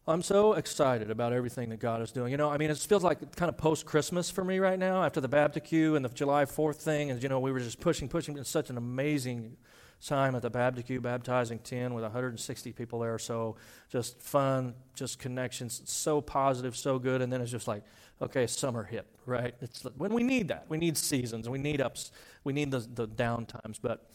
I'm 0.09 0.23
so 0.23 0.55
excited 0.55 1.11
about 1.11 1.35
everything 1.35 1.69
that 1.69 1.81
God 1.81 2.01
is 2.01 2.13
doing. 2.13 2.31
You 2.31 2.39
know, 2.39 2.51
I 2.51 2.57
mean, 2.57 2.71
it 2.71 2.79
feels 2.79 3.05
like 3.05 3.37
kind 3.37 3.51
of 3.51 3.59
post 3.59 3.85
Christmas 3.85 4.31
for 4.31 4.43
me 4.43 4.59
right 4.59 4.79
now 4.79 5.05
after 5.05 5.21
the 5.21 5.29
barbecue 5.29 5.97
and 5.97 6.05
the 6.05 6.09
July 6.09 6.47
4th 6.47 6.77
thing. 6.77 7.11
And, 7.11 7.23
you 7.23 7.29
know, 7.29 7.39
we 7.39 7.53
were 7.53 7.61
just 7.61 7.79
pushing, 7.79 8.09
pushing. 8.09 8.39
It's 8.39 8.49
such 8.49 8.71
an 8.71 8.79
amazing 8.79 9.59
time 10.03 10.35
at 10.35 10.41
the 10.41 10.49
barbecue, 10.49 10.99
baptizing 10.99 11.59
10 11.59 11.93
with 11.93 12.05
160 12.05 12.73
people 12.73 13.01
there. 13.01 13.19
So 13.19 13.57
just 13.91 14.23
fun, 14.23 14.75
just 14.95 15.19
connections, 15.19 15.83
so 15.85 16.23
positive, 16.23 16.75
so 16.75 16.99
good. 16.99 17.21
And 17.21 17.31
then 17.31 17.43
it's 17.43 17.51
just 17.51 17.69
like, 17.69 17.83
okay, 18.23 18.47
summer 18.47 18.85
hit, 18.85 19.07
right? 19.27 19.55
It's 19.61 19.83
when 19.99 20.15
we 20.15 20.23
need 20.23 20.49
that. 20.49 20.65
We 20.71 20.79
need 20.79 20.97
seasons, 20.97 21.51
we 21.51 21.59
need 21.59 21.83
ups, 21.83 22.13
we 22.45 22.55
need 22.55 22.71
the, 22.71 22.79
the 22.79 23.07
down 23.07 23.45
times. 23.45 23.79
But 23.79 24.09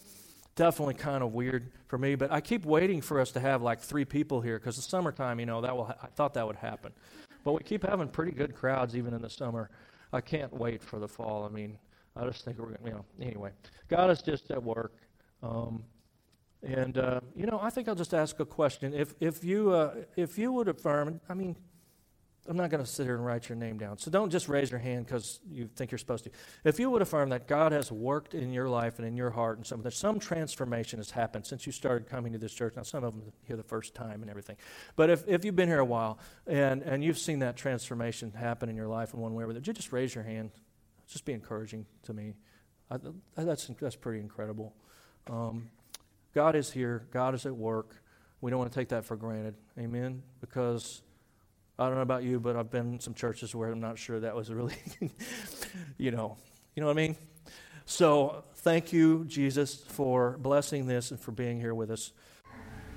definitely 0.56 0.93
kind 0.95 1.24
of 1.24 1.34
weird 1.34 1.72
for 1.88 1.97
me. 1.97 2.16
But 2.16 2.32
I 2.32 2.41
keep 2.41 2.66
waiting 2.66 3.01
for 3.01 3.20
us 3.20 3.32
to 3.32 3.39
have 3.39 3.62
like 3.62 3.80
three 3.80 4.06
people 4.06 4.41
here 4.41 4.60
because 4.60 4.76
the 4.76 4.82
summertime, 4.82 5.39
you 5.39 5.45
know, 5.45 5.62
that 5.62 5.76
will. 5.76 5.86
Ha- 5.86 5.97
I 6.04 6.08
thought 6.08 6.34
that 6.36 6.45
would 6.45 6.56
happen, 6.56 6.91
but 7.43 7.54
we 7.54 7.62
keep 7.62 7.84
having 7.84 8.08
pretty 8.08 8.32
good 8.32 8.56
crowds 8.56 8.95
even 8.95 9.14
in 9.14 9.22
the 9.22 9.30
summer. 9.30 9.70
I 10.12 10.22
can't 10.22 10.54
wait 10.54 10.84
for 10.84 10.99
the 10.99 11.08
fall. 11.08 11.45
I 11.45 11.49
mean, 11.49 11.78
I 12.16 12.26
just 12.26 12.45
think 12.45 12.60
we're 12.60 12.68
going. 12.68 12.78
to, 12.78 12.86
You 12.86 12.91
know, 12.91 13.06
anyway, 13.20 13.51
God 13.88 14.10
is 14.12 14.22
just 14.22 14.51
at 14.51 14.62
work. 14.62 14.93
Um, 15.41 15.84
and 16.62 16.97
uh, 16.97 17.20
you 17.36 17.45
know, 17.45 17.60
I 17.62 17.70
think 17.70 17.88
I'll 17.88 17.95
just 17.95 18.14
ask 18.14 18.39
a 18.39 18.45
question. 18.45 18.93
If 18.93 19.14
if 19.20 19.43
you 19.43 19.72
uh, 19.72 19.95
if 20.16 20.38
you 20.38 20.51
would 20.54 20.68
affirm, 20.68 21.20
I 21.28 21.34
mean, 21.34 21.56
I'm 22.48 22.58
not 22.58 22.70
going 22.70 22.84
to 22.84 22.89
sit 22.89 23.06
here 23.06 23.16
and 23.16 23.26
write 23.26 23.48
your 23.48 23.58
name 23.58 23.78
down. 23.78 23.98
So 23.98 24.12
don't 24.12 24.30
just 24.30 24.50
raise 24.50 24.70
your 24.70 24.80
hand 24.80 25.06
because 25.06 25.39
you 25.50 25.70
think 25.76 25.91
you're 25.91 25.98
supposed 25.98 26.26
to. 26.26 26.32
If 26.66 26.78
you 26.78 26.89
would 26.89 27.02
affirm 27.02 27.30
that 27.30 27.48
God 27.48 27.72
has 27.72 27.91
worked 27.91 28.34
in 28.34 28.52
your 28.52 28.68
life 28.68 29.00
and 29.00 29.08
in 29.08 29.16
your 29.16 29.30
heart 29.30 29.58
and 29.58 29.66
some, 29.66 29.82
that 29.84 29.94
some 29.94 30.20
transformation 30.20 31.00
has 31.00 31.10
happened 31.12 31.46
since 31.46 31.66
you 31.66 31.72
started 31.72 32.10
coming 32.10 32.34
to 32.34 32.39
this 32.39 32.54
church. 32.54 32.76
Now, 32.76 32.84
some 32.84 33.04
of 33.04 33.14
them 33.14 33.32
here 33.46 33.56
the 33.56 33.64
first 33.64 33.96
time 33.96 34.22
and 34.22 34.30
everything. 34.30 34.58
But 34.98 35.10
if, 35.10 35.28
if 35.28 35.46
you've 35.46 35.56
been 35.56 35.70
here 35.70 35.80
a 35.80 35.86
while 35.86 36.20
and, 36.46 36.82
and 36.82 37.02
you've 37.02 37.18
seen 37.18 37.39
that 37.39 37.56
transformation 37.56 38.32
happen 38.32 38.68
in 38.68 38.76
your 38.76 38.88
life 38.88 39.14
in 39.14 39.22
one 39.22 39.34
way 39.34 39.44
or 39.44 39.50
another, 39.50 39.62
just 39.62 39.94
raise 39.94 40.14
your 40.14 40.26
hand? 40.26 40.52
just 41.08 41.26
be 41.26 41.34
encouraging 41.34 41.86
to 42.04 42.14
me. 42.14 42.34
I, 42.89 42.98
that's, 43.38 43.68
that's 43.80 43.96
pretty 43.96 44.20
incredible. 44.20 44.74
Um, 45.28 45.70
God 46.34 46.56
is 46.56 46.72
here, 46.72 47.08
God 47.12 47.36
is 47.36 47.46
at 47.46 47.56
work. 47.56 47.96
We 48.41 48.52
don't 48.52 48.60
want 48.60 48.72
to 48.72 48.78
take 48.78 48.89
that 48.89 49.06
for 49.06 49.16
granted. 49.16 49.56
Amen? 49.80 50.22
Because 50.41 51.02
I 51.78 51.86
don't 51.88 51.96
know 51.96 52.02
about 52.02 52.24
you, 52.24 52.40
but 52.40 52.56
I've 52.56 52.70
been 52.70 52.94
in 52.94 53.00
some 53.00 53.14
churches 53.14 53.56
where 53.56 53.72
I'm 53.72 53.80
not 53.80 53.98
sure 53.98 54.20
that 54.20 54.36
was 54.36 54.52
really, 54.52 54.76
you 55.98 56.12
know, 56.12 56.38
you 56.76 56.82
know 56.82 56.88
what 56.88 56.94
I 56.94 57.02
mean? 57.02 57.16
So 57.86 58.44
thank 58.58 58.94
you, 58.94 59.26
Jesus, 59.26 59.76
for 59.76 60.38
blessing 60.38 60.86
this 60.86 61.12
and 61.12 61.20
for 61.20 61.32
being 61.32 61.60
here 61.60 61.74
with 61.74 61.92
us. 61.92 62.12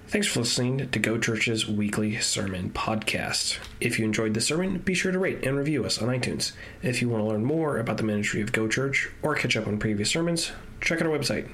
Thanks 0.09 0.29
for 0.29 0.39
listening 0.41 0.89
to 0.89 0.99
Go 1.01 1.19
Church's 1.19 1.67
weekly 1.67 2.21
sermon 2.21 2.71
podcast. 2.71 3.59
If 3.81 3.99
you 3.99 4.05
enjoyed 4.05 4.35
the 4.35 4.41
sermon, 4.41 4.79
be 4.79 4.95
sure 4.95 5.11
to 5.11 5.19
rate 5.19 5.45
and 5.45 5.57
review 5.57 5.85
us 5.85 6.01
on 6.01 6.09
iTunes. 6.09 6.53
If 6.81 7.03
you 7.03 7.09
want 7.09 7.25
to 7.25 7.29
learn 7.29 7.45
more 7.45 7.79
about 7.79 7.97
the 7.97 8.05
ministry 8.05 8.41
of 8.41 8.53
Go 8.53 8.69
Church 8.69 9.11
or 9.23 9.35
catch 9.35 9.57
up 9.57 9.67
on 9.67 9.79
previous 9.79 10.11
sermons, 10.11 10.53
check 10.81 11.01
out 11.01 11.09
our 11.09 11.19
website, 11.19 11.53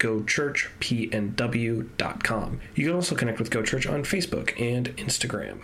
www.gochurchpnw.com. 0.00 2.60
You 2.74 2.86
can 2.86 2.94
also 2.94 3.14
connect 3.14 3.38
with 3.38 3.50
Go 3.50 3.62
Church 3.62 3.86
on 3.86 4.02
Facebook 4.02 4.58
and 4.60 4.88
Instagram. 4.96 5.60